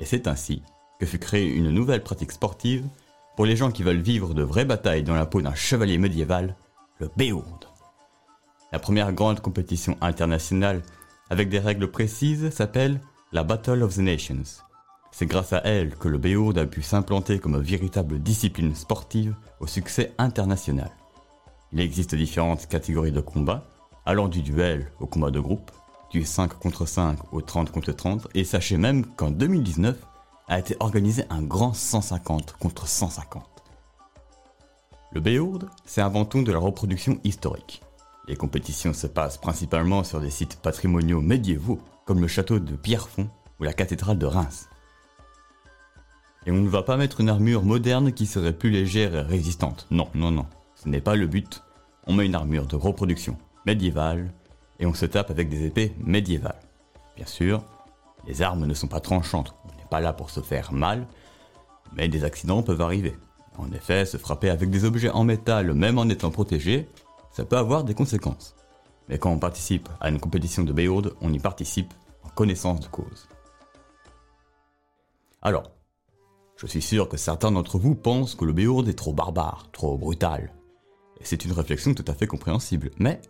Et 0.00 0.04
c'est 0.04 0.26
ainsi 0.26 0.62
que 1.00 1.06
fut 1.06 1.18
créée 1.18 1.50
une 1.50 1.70
nouvelle 1.70 2.02
pratique 2.02 2.32
sportive 2.32 2.86
pour 3.38 3.46
les 3.46 3.54
gens 3.54 3.70
qui 3.70 3.84
veulent 3.84 4.00
vivre 4.00 4.34
de 4.34 4.42
vraies 4.42 4.64
batailles 4.64 5.04
dans 5.04 5.14
la 5.14 5.24
peau 5.24 5.40
d'un 5.40 5.54
chevalier 5.54 5.96
médiéval, 5.96 6.56
le 6.98 7.08
béourde. 7.16 7.66
La 8.72 8.80
première 8.80 9.12
grande 9.12 9.38
compétition 9.38 9.96
internationale 10.00 10.82
avec 11.30 11.48
des 11.48 11.60
règles 11.60 11.88
précises 11.88 12.50
s'appelle 12.50 13.00
la 13.30 13.44
Battle 13.44 13.84
of 13.84 13.94
the 13.94 13.98
Nations. 13.98 14.42
C'est 15.12 15.26
grâce 15.26 15.52
à 15.52 15.58
elle 15.58 15.94
que 15.94 16.08
le 16.08 16.18
béourde 16.18 16.58
a 16.58 16.66
pu 16.66 16.82
s'implanter 16.82 17.38
comme 17.38 17.60
véritable 17.60 18.18
discipline 18.18 18.74
sportive 18.74 19.36
au 19.60 19.68
succès 19.68 20.14
international. 20.18 20.90
Il 21.70 21.78
existe 21.78 22.16
différentes 22.16 22.66
catégories 22.66 23.12
de 23.12 23.20
combat, 23.20 23.62
allant 24.04 24.26
du 24.26 24.42
duel 24.42 24.90
au 24.98 25.06
combat 25.06 25.30
de 25.30 25.38
groupe, 25.38 25.70
du 26.10 26.24
5 26.24 26.54
contre 26.54 26.86
5 26.86 27.32
au 27.32 27.40
30 27.40 27.70
contre 27.70 27.92
30, 27.92 28.26
et 28.34 28.42
sachez 28.42 28.78
même 28.78 29.06
qu'en 29.06 29.30
2019 29.30 29.94
a 30.48 30.58
été 30.58 30.76
organisé 30.80 31.24
un 31.30 31.42
grand 31.42 31.74
150 31.74 32.52
contre 32.58 32.88
150. 32.88 33.44
Le 35.12 35.20
béourde, 35.20 35.68
c'est 35.84 36.00
avant 36.00 36.24
tout 36.24 36.42
de 36.42 36.52
la 36.52 36.58
reproduction 36.58 37.18
historique. 37.24 37.82
Les 38.26 38.36
compétitions 38.36 38.92
se 38.92 39.06
passent 39.06 39.38
principalement 39.38 40.04
sur 40.04 40.20
des 40.20 40.30
sites 40.30 40.56
patrimoniaux 40.56 41.20
médiévaux, 41.20 41.78
comme 42.04 42.20
le 42.20 42.28
château 42.28 42.58
de 42.58 42.76
Pierrefonds 42.76 43.28
ou 43.58 43.64
la 43.64 43.72
cathédrale 43.72 44.18
de 44.18 44.26
Reims. 44.26 44.68
Et 46.46 46.50
on 46.50 46.60
ne 46.60 46.68
va 46.68 46.82
pas 46.82 46.96
mettre 46.96 47.20
une 47.20 47.28
armure 47.28 47.62
moderne 47.62 48.12
qui 48.12 48.26
serait 48.26 48.52
plus 48.52 48.70
légère 48.70 49.14
et 49.14 49.22
résistante. 49.22 49.86
Non, 49.90 50.08
non, 50.14 50.30
non. 50.30 50.46
Ce 50.74 50.88
n'est 50.88 51.00
pas 51.00 51.16
le 51.16 51.26
but. 51.26 51.62
On 52.06 52.14
met 52.14 52.26
une 52.26 52.34
armure 52.34 52.66
de 52.66 52.76
reproduction 52.76 53.36
médiévale 53.66 54.32
et 54.78 54.86
on 54.86 54.94
se 54.94 55.06
tape 55.06 55.30
avec 55.30 55.48
des 55.48 55.66
épées 55.66 55.94
médiévales. 55.98 56.60
Bien 57.16 57.26
sûr, 57.26 57.64
les 58.26 58.42
armes 58.42 58.66
ne 58.66 58.74
sont 58.74 58.86
pas 58.86 59.00
tranchantes. 59.00 59.54
Pas 59.90 60.00
là 60.00 60.12
pour 60.12 60.30
se 60.30 60.40
faire 60.40 60.72
mal, 60.72 61.06
mais 61.94 62.08
des 62.08 62.24
accidents 62.24 62.62
peuvent 62.62 62.80
arriver. 62.80 63.16
En 63.56 63.72
effet, 63.72 64.06
se 64.06 64.16
frapper 64.16 64.50
avec 64.50 64.70
des 64.70 64.84
objets 64.84 65.10
en 65.10 65.24
métal, 65.24 65.74
même 65.74 65.98
en 65.98 66.08
étant 66.08 66.30
protégé, 66.30 66.88
ça 67.32 67.44
peut 67.44 67.56
avoir 67.56 67.84
des 67.84 67.94
conséquences. 67.94 68.54
Mais 69.08 69.18
quand 69.18 69.30
on 69.30 69.38
participe 69.38 69.88
à 70.00 70.10
une 70.10 70.20
compétition 70.20 70.64
de 70.64 70.72
béourde, 70.72 71.14
on 71.20 71.32
y 71.32 71.38
participe 71.38 71.92
en 72.24 72.28
connaissance 72.28 72.80
de 72.80 72.86
cause. 72.88 73.28
Alors, 75.40 75.70
je 76.56 76.66
suis 76.66 76.82
sûr 76.82 77.08
que 77.08 77.16
certains 77.16 77.52
d'entre 77.52 77.78
vous 77.78 77.94
pensent 77.94 78.34
que 78.34 78.44
le 78.44 78.52
béourde 78.52 78.88
est 78.88 78.98
trop 78.98 79.12
barbare, 79.12 79.68
trop 79.72 79.96
brutal. 79.96 80.52
Et 81.20 81.24
c'est 81.24 81.44
une 81.44 81.52
réflexion 81.52 81.94
tout 81.94 82.04
à 82.08 82.14
fait 82.14 82.26
compréhensible. 82.26 82.90
Mais 82.98 83.20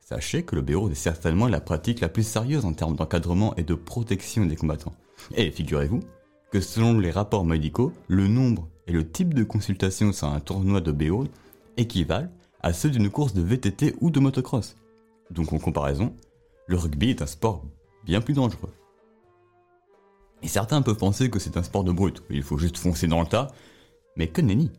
sachez 0.00 0.44
que 0.44 0.56
le 0.56 0.62
béourde 0.62 0.92
est 0.92 0.96
certainement 0.96 1.48
la 1.48 1.60
pratique 1.60 2.00
la 2.00 2.08
plus 2.08 2.26
sérieuse 2.26 2.64
en 2.64 2.72
termes 2.72 2.96
d'encadrement 2.96 3.54
et 3.56 3.62
de 3.62 3.74
protection 3.74 4.46
des 4.46 4.56
combattants. 4.56 4.94
Et 5.34 5.50
figurez-vous 5.50 6.00
que 6.50 6.60
selon 6.60 6.98
les 6.98 7.10
rapports 7.10 7.44
médicaux, 7.44 7.92
le 8.08 8.28
nombre 8.28 8.68
et 8.86 8.92
le 8.92 9.08
type 9.08 9.34
de 9.34 9.44
consultation 9.44 10.12
sur 10.12 10.28
un 10.28 10.40
tournoi 10.40 10.80
de 10.80 10.92
béourde 10.92 11.28
équivalent 11.76 12.30
à 12.62 12.72
ceux 12.72 12.90
d'une 12.90 13.10
course 13.10 13.34
de 13.34 13.42
VTT 13.42 13.94
ou 14.00 14.10
de 14.10 14.20
motocross. 14.20 14.76
Donc 15.30 15.52
en 15.52 15.58
comparaison, 15.58 16.14
le 16.66 16.76
rugby 16.76 17.10
est 17.10 17.22
un 17.22 17.26
sport 17.26 17.64
bien 18.04 18.20
plus 18.20 18.34
dangereux. 18.34 18.72
Et 20.42 20.48
certains 20.48 20.82
peuvent 20.82 20.96
penser 20.96 21.30
que 21.30 21.38
c'est 21.38 21.56
un 21.56 21.62
sport 21.62 21.84
de 21.84 21.92
brute, 21.92 22.20
où 22.20 22.32
il 22.32 22.42
faut 22.42 22.58
juste 22.58 22.78
foncer 22.78 23.08
dans 23.08 23.20
le 23.20 23.26
tas, 23.26 23.48
mais 24.16 24.28
que 24.28 24.40
nenni 24.40 24.70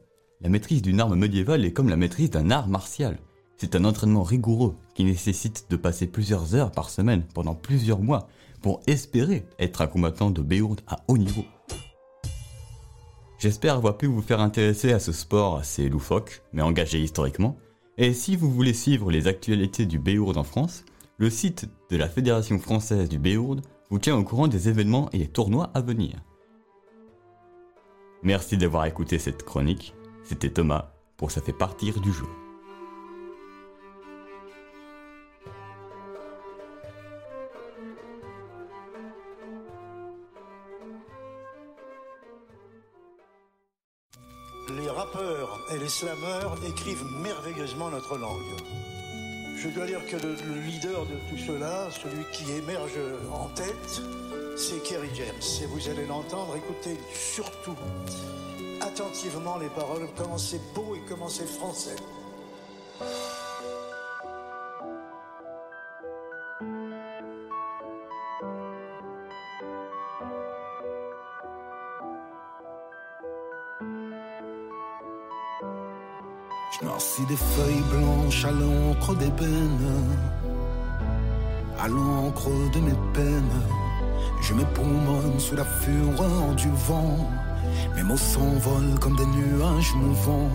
La 0.42 0.50
maîtrise 0.50 0.82
d'une 0.82 1.00
arme 1.00 1.16
médiévale 1.16 1.66
est 1.66 1.74
comme 1.74 1.90
la 1.90 1.98
maîtrise 1.98 2.30
d'un 2.30 2.52
art 2.52 2.68
martial. 2.68 3.18
C'est 3.58 3.76
un 3.76 3.86
entraînement 3.86 4.24
rigoureux 4.24 4.76
qui 4.94 5.04
nécessite 5.04 5.66
de 5.70 5.76
passer 5.76 6.08
plusieurs 6.08 6.54
heures 6.56 6.72
par 6.72 6.90
semaine 6.90 7.24
pendant 7.34 7.56
plusieurs 7.56 8.00
mois 8.00 8.28
pour 8.62 8.82
espérer 8.88 9.46
être 9.60 9.82
un 9.82 9.88
combattant 9.88 10.30
de 10.30 10.42
béourde 10.42 10.82
à 10.88 10.98
haut 11.08 11.18
niveau. 11.18 11.46
J'espère 13.40 13.76
avoir 13.76 13.98
pu 13.98 14.08
vous 14.08 14.22
faire 14.22 14.42
intéresser 14.42 14.92
à 14.94 15.00
ce 15.00 15.12
sport 15.12 15.58
assez 15.58 15.90
loufoque, 15.90 16.42
mais 16.54 16.64
engagé 16.64 17.00
historiquement. 17.00 17.58
Et 17.98 18.14
si 18.14 18.36
vous 18.36 18.52
voulez 18.52 18.74
suivre 18.74 19.12
les 19.12 19.28
actualités 19.28 19.86
du 19.86 20.00
béourde 20.00 20.38
en 20.38 20.44
France, 20.44 20.86
le 21.18 21.30
site 21.30 21.68
de 21.90 21.98
la 21.98 22.10
Fédération 22.10 22.58
française 22.60 23.10
du 23.10 23.20
béourde 23.20 23.62
vous 23.90 24.00
tient 24.00 24.18
au 24.18 24.24
courant 24.24 24.48
des 24.48 24.70
événements 24.70 25.10
et 25.14 25.20
des 25.20 25.28
tournois 25.28 25.72
à 25.74 25.82
venir. 25.82 26.16
Merci 28.24 28.58
d'avoir 28.58 28.86
écouté 28.86 29.20
cette 29.20 29.44
chronique. 29.44 29.94
C'était 30.24 30.50
Thomas 30.50 30.92
pour 31.16 31.32
Ça 31.32 31.42
fait 31.42 31.54
partir 31.54 32.02
du 32.02 32.12
jeu. 32.12 32.26
Rappeurs 45.08 45.60
et 45.72 45.78
les 45.78 45.90
slammeurs 45.90 46.56
écrivent 46.66 47.06
merveilleusement 47.22 47.90
notre 47.90 48.18
langue. 48.18 48.42
Je 49.58 49.70
dois 49.70 49.86
dire 49.86 50.06
que 50.06 50.16
le, 50.18 50.36
le 50.36 50.62
leader 50.62 51.06
de 51.06 51.16
tout 51.30 51.38
cela, 51.38 51.90
celui 51.92 52.24
qui 52.32 52.52
émerge 52.52 53.00
en 53.32 53.48
tête, 53.50 54.02
c'est 54.56 54.82
Kerry 54.84 55.10
James. 55.16 55.64
Et 55.64 55.66
vous 55.66 55.90
allez 55.90 56.06
l'entendre, 56.06 56.56
écoutez 56.56 57.00
surtout 57.14 57.76
attentivement 58.82 59.58
les 59.58 59.70
paroles, 59.70 60.08
comment 60.16 60.38
c'est 60.38 60.62
beau 60.74 60.96
et 60.96 61.02
comment 61.08 61.30
c'est 61.30 61.48
français. 61.48 61.96
Je 76.70 76.86
noircis 76.86 77.26
des 77.26 77.38
feuilles 77.38 77.84
blanches 77.92 78.46
à 78.46 78.52
l'encre 78.52 79.16
d'ébène, 79.16 80.06
à 81.80 81.88
l'encre 81.88 82.50
de 82.74 82.80
mes 82.80 82.96
peines. 83.14 83.62
Je 84.42 84.54
m'époumonne 84.54 85.40
sous 85.40 85.56
la 85.56 85.64
fureur 85.64 86.54
du 86.56 86.70
vent. 86.88 87.30
Mes 87.96 88.04
mots 88.04 88.18
s'envolent 88.18 89.00
comme 89.00 89.16
des 89.16 89.26
nuages 89.26 89.94
mouvants. 89.96 90.52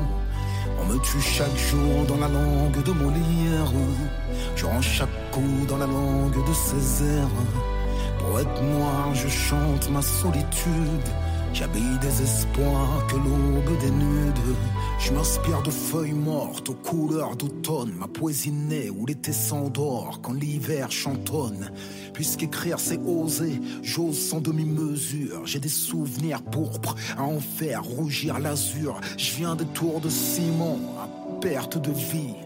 On 0.80 0.86
me 0.86 0.98
tue 0.98 1.20
chaque 1.20 1.56
jour 1.56 2.04
dans 2.06 2.18
la 2.18 2.28
langue 2.28 2.82
de 2.82 2.92
Molière. 2.92 3.72
Je 4.54 4.66
rends 4.66 4.82
chaque 4.82 5.30
coup 5.30 5.66
dans 5.66 5.78
la 5.78 5.86
langue 5.86 6.46
de 6.46 6.52
Césaire. 6.52 7.28
Poète 8.18 8.62
noir, 8.62 9.14
je 9.14 9.28
chante 9.28 9.90
ma 9.90 10.02
solitude. 10.02 11.08
J'habille 11.54 11.98
des 12.00 12.22
espoirs 12.22 13.06
que 13.08 13.16
l'aube 13.16 13.78
dénude. 13.80 14.56
Je 15.04 15.12
m'inspire 15.12 15.62
de 15.62 15.70
feuilles 15.70 16.12
mortes 16.12 16.68
aux 16.68 16.74
couleurs 16.74 17.34
d'automne. 17.34 17.92
Ma 17.98 18.06
poésie 18.06 18.52
naît 18.52 18.88
où 18.88 19.04
l'été 19.04 19.32
s'endort 19.32 20.20
quand 20.22 20.32
l'hiver 20.32 20.92
chantonne. 20.92 21.72
Puisqu'écrire 22.14 22.78
c'est 22.78 23.00
oser, 23.04 23.60
j'ose 23.82 24.16
sans 24.16 24.40
demi-mesure. 24.40 25.44
J'ai 25.44 25.58
des 25.58 25.68
souvenirs 25.68 26.40
pourpres 26.42 26.94
à 27.18 27.24
en 27.24 27.40
faire 27.40 27.82
rougir 27.82 28.38
l'azur. 28.38 29.00
Je 29.18 29.34
viens 29.34 29.56
des 29.56 29.66
tours 29.66 30.00
de 30.00 30.08
ciment 30.08 30.78
à 31.00 31.08
perte 31.40 31.78
de 31.78 31.90
vie. 31.90 32.36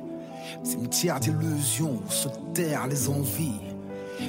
Cimetière 0.62 1.20
d'illusions 1.20 2.00
où 2.08 2.10
se 2.10 2.28
terrent 2.54 2.86
les 2.86 3.10
envies. 3.10 3.60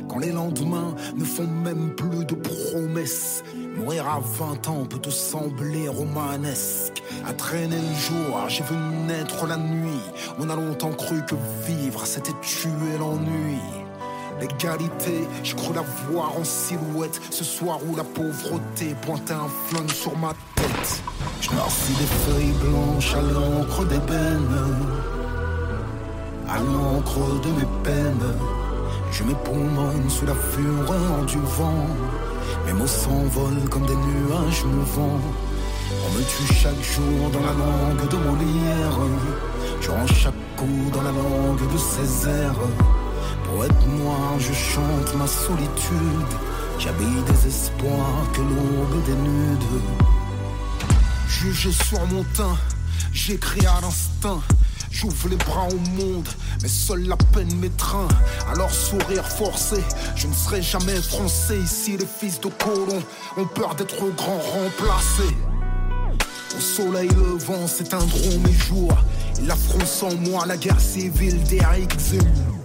Quand 0.10 0.20
les 0.20 0.32
lendemains 0.32 0.96
ne 1.16 1.24
font 1.24 1.48
même 1.48 1.96
plus 1.96 2.26
de 2.26 2.36
promesses. 2.36 3.44
Mourir 3.78 4.08
à 4.08 4.20
20 4.20 4.68
ans 4.70 4.86
peut 4.86 5.00
te 5.00 5.10
sembler 5.10 5.88
romanesque. 5.88 7.04
À 7.26 7.34
traîner 7.34 7.78
le 7.78 7.96
jour, 7.96 8.40
j'ai 8.48 8.64
vu 8.64 8.76
naître 9.08 9.46
la 9.48 9.58
nuit. 9.58 10.02
On 10.40 10.50
a 10.50 10.56
longtemps 10.56 10.94
cru 10.94 11.24
que 11.26 11.36
vivre, 11.66 12.06
c'était 12.06 12.34
tuer 12.42 12.98
l'ennui. 13.00 13.60
L'égalité, 14.40 15.28
je 15.44 15.56
crois 15.56 15.76
la 15.76 15.82
voir 16.10 16.38
en 16.38 16.44
silhouette. 16.44 17.20
Ce 17.32 17.44
soir 17.44 17.80
où 17.88 17.96
la 17.96 18.04
pauvreté 18.04 18.96
pointait 19.02 19.34
un 19.34 19.50
flingue 19.68 19.92
sur 19.92 20.16
ma 20.18 20.34
tête. 20.56 21.02
Je 21.42 21.50
noircis 21.52 21.94
des 21.94 22.06
feuilles 22.06 22.54
blanches 22.64 23.16
à 23.16 23.22
l'encre 23.22 23.86
d'ébène. 23.86 24.50
À 26.48 26.60
l'encre 26.60 27.42
de 27.42 27.50
mes 27.50 27.84
peines. 27.84 28.57
Je 29.12 29.24
m'époumonne 29.24 30.10
sous 30.10 30.26
la 30.26 30.36
fureur 30.36 31.26
du 31.26 31.38
vent. 31.40 31.88
Mes 32.66 32.74
mots 32.74 32.88
s'envolent 32.88 33.70
comme 33.70 33.86
des 33.86 33.96
nuages 33.96 34.64
mouvants. 34.66 35.20
On 36.06 36.18
me 36.18 36.22
tue 36.22 36.54
chaque 36.54 36.82
jour 36.84 37.30
dans 37.32 37.40
la 37.40 37.54
langue 37.54 38.10
de 38.10 38.18
Molière. 38.18 39.00
Je 39.82 39.92
rends 39.92 40.08
chaque 40.08 40.34
coup 40.58 40.92
dans 40.94 41.02
la 41.02 41.12
langue 41.12 41.74
de 41.74 41.78
Césaire. 41.78 42.56
Poète 43.46 43.88
noir, 43.88 44.40
je 44.40 44.54
chante 44.54 45.16
ma 45.16 45.28
solitude. 45.28 46.32
J'habille 46.80 47.24
des 47.26 47.48
espoirs 47.48 48.32
que 48.34 48.42
l'aube 48.42 49.04
dénude. 49.06 49.82
Jugé 51.28 51.72
sur 51.72 52.06
mon 52.08 52.24
teint, 52.36 52.58
j'écris 53.14 53.66
à 53.66 53.82
l'instinct. 53.82 54.42
J'ouvre 55.00 55.30
les 55.30 55.36
bras 55.36 55.68
au 55.68 56.02
monde, 56.02 56.28
mais 56.64 56.68
seule 56.68 57.08
la 57.08 57.18
peine 57.18 57.54
m'étreint. 57.58 58.08
Alors 58.52 58.72
sourire 58.72 59.28
forcé, 59.28 59.76
je 60.16 60.26
ne 60.26 60.34
serai 60.34 60.64
jamais 60.64 61.00
français. 61.00 61.60
Ici, 61.60 61.98
les 61.98 62.08
fils 62.08 62.40
de 62.40 62.48
colons 62.48 63.04
ont 63.38 63.46
peur 63.46 63.76
d'être 63.76 64.10
grands 64.16 64.40
remplacés. 64.40 65.38
Au 66.58 66.60
soleil 66.60 67.10
levant 67.10 67.68
s'éteindront 67.68 68.40
mes 68.44 68.54
jours. 68.54 68.98
Et 69.40 69.46
la 69.46 69.56
France 69.56 70.02
en 70.02 70.16
moi, 70.16 70.48
la 70.48 70.58
guerre 70.58 70.80
civile 70.80 71.44
d'Eric 71.44 71.96
Zemmour. 72.00 72.57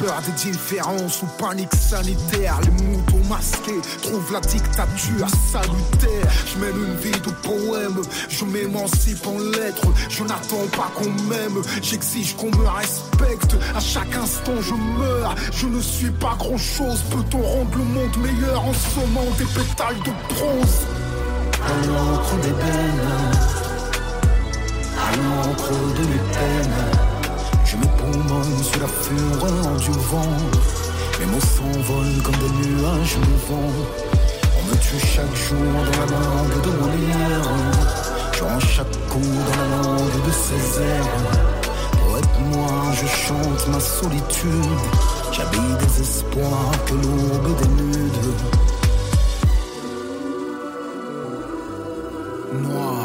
Peur 0.00 0.22
des 0.24 0.50
différences 0.50 1.20
ou 1.20 1.26
panique 1.38 1.74
sanitaire, 1.74 2.58
les 2.62 2.84
moutons 2.84 3.22
masqués 3.28 3.82
trouvent 4.00 4.32
la 4.32 4.40
dictature 4.40 5.28
salutaire. 5.52 6.26
Je 6.46 6.58
mène 6.58 6.76
une 6.76 6.96
vie 6.96 7.20
de 7.20 7.30
poème, 7.42 8.00
je 8.30 8.44
m'émancipe 8.46 9.26
en 9.26 9.38
lettres. 9.38 9.88
Je 10.08 10.22
n'attends 10.22 10.66
pas 10.74 10.90
qu'on 10.94 11.10
m'aime, 11.24 11.60
j'exige 11.82 12.34
qu'on 12.34 12.50
me 12.50 12.66
respecte. 12.66 13.56
À 13.76 13.80
chaque 13.80 14.14
instant 14.16 14.56
je 14.62 14.72
meurs, 14.72 15.34
je 15.52 15.66
ne 15.66 15.80
suis 15.82 16.10
pas 16.12 16.34
grand 16.38 16.56
chose. 16.56 17.02
Peut-on 17.10 17.42
rendre 17.42 17.76
le 17.76 17.84
monde 17.84 18.16
meilleur 18.16 18.64
en 18.64 18.72
sommant 18.72 19.30
des 19.36 19.44
pétales 19.44 19.98
de 19.98 20.34
bronze? 20.34 20.86
À 21.62 21.86
l'encre 21.86 22.36
d'ébène, 22.36 23.10
à 24.96 25.16
l'encre 25.16 25.72
de 25.72 26.04
mes 26.06 26.32
peines. 26.32 27.09
Je 27.70 27.76
m'époumonne 27.76 28.64
sous 28.64 28.80
la 28.80 28.88
fureur 28.88 29.76
du 29.76 29.92
vent. 29.92 30.36
Mes 31.20 31.26
mots 31.26 31.38
s'envolent 31.40 32.22
comme 32.24 32.34
des 32.34 32.66
nuages 32.66 33.16
mouvants. 33.18 33.72
On 34.58 34.66
me 34.66 34.74
tue 34.74 34.98
chaque 34.98 35.36
jour 35.36 35.72
dans 35.86 36.00
la 36.00 36.06
langue 36.10 36.62
de 36.64 36.70
Molière. 36.80 37.48
Je 38.32 38.42
rends 38.42 38.58
chaque 38.58 39.08
coup 39.08 39.20
dans 39.20 39.56
la 39.60 39.68
langue 39.86 40.26
de 40.26 40.32
Césaire. 40.32 41.08
Poète 42.08 42.40
noir, 42.50 42.92
je 42.92 43.06
chante 43.06 43.68
ma 43.68 43.78
solitude. 43.78 44.82
J'habille 45.30 45.76
des 45.78 46.00
espoirs 46.00 46.72
que 46.86 46.94
l'aube 46.94 47.56
dénude. 47.60 48.34
Noir. 52.62 52.99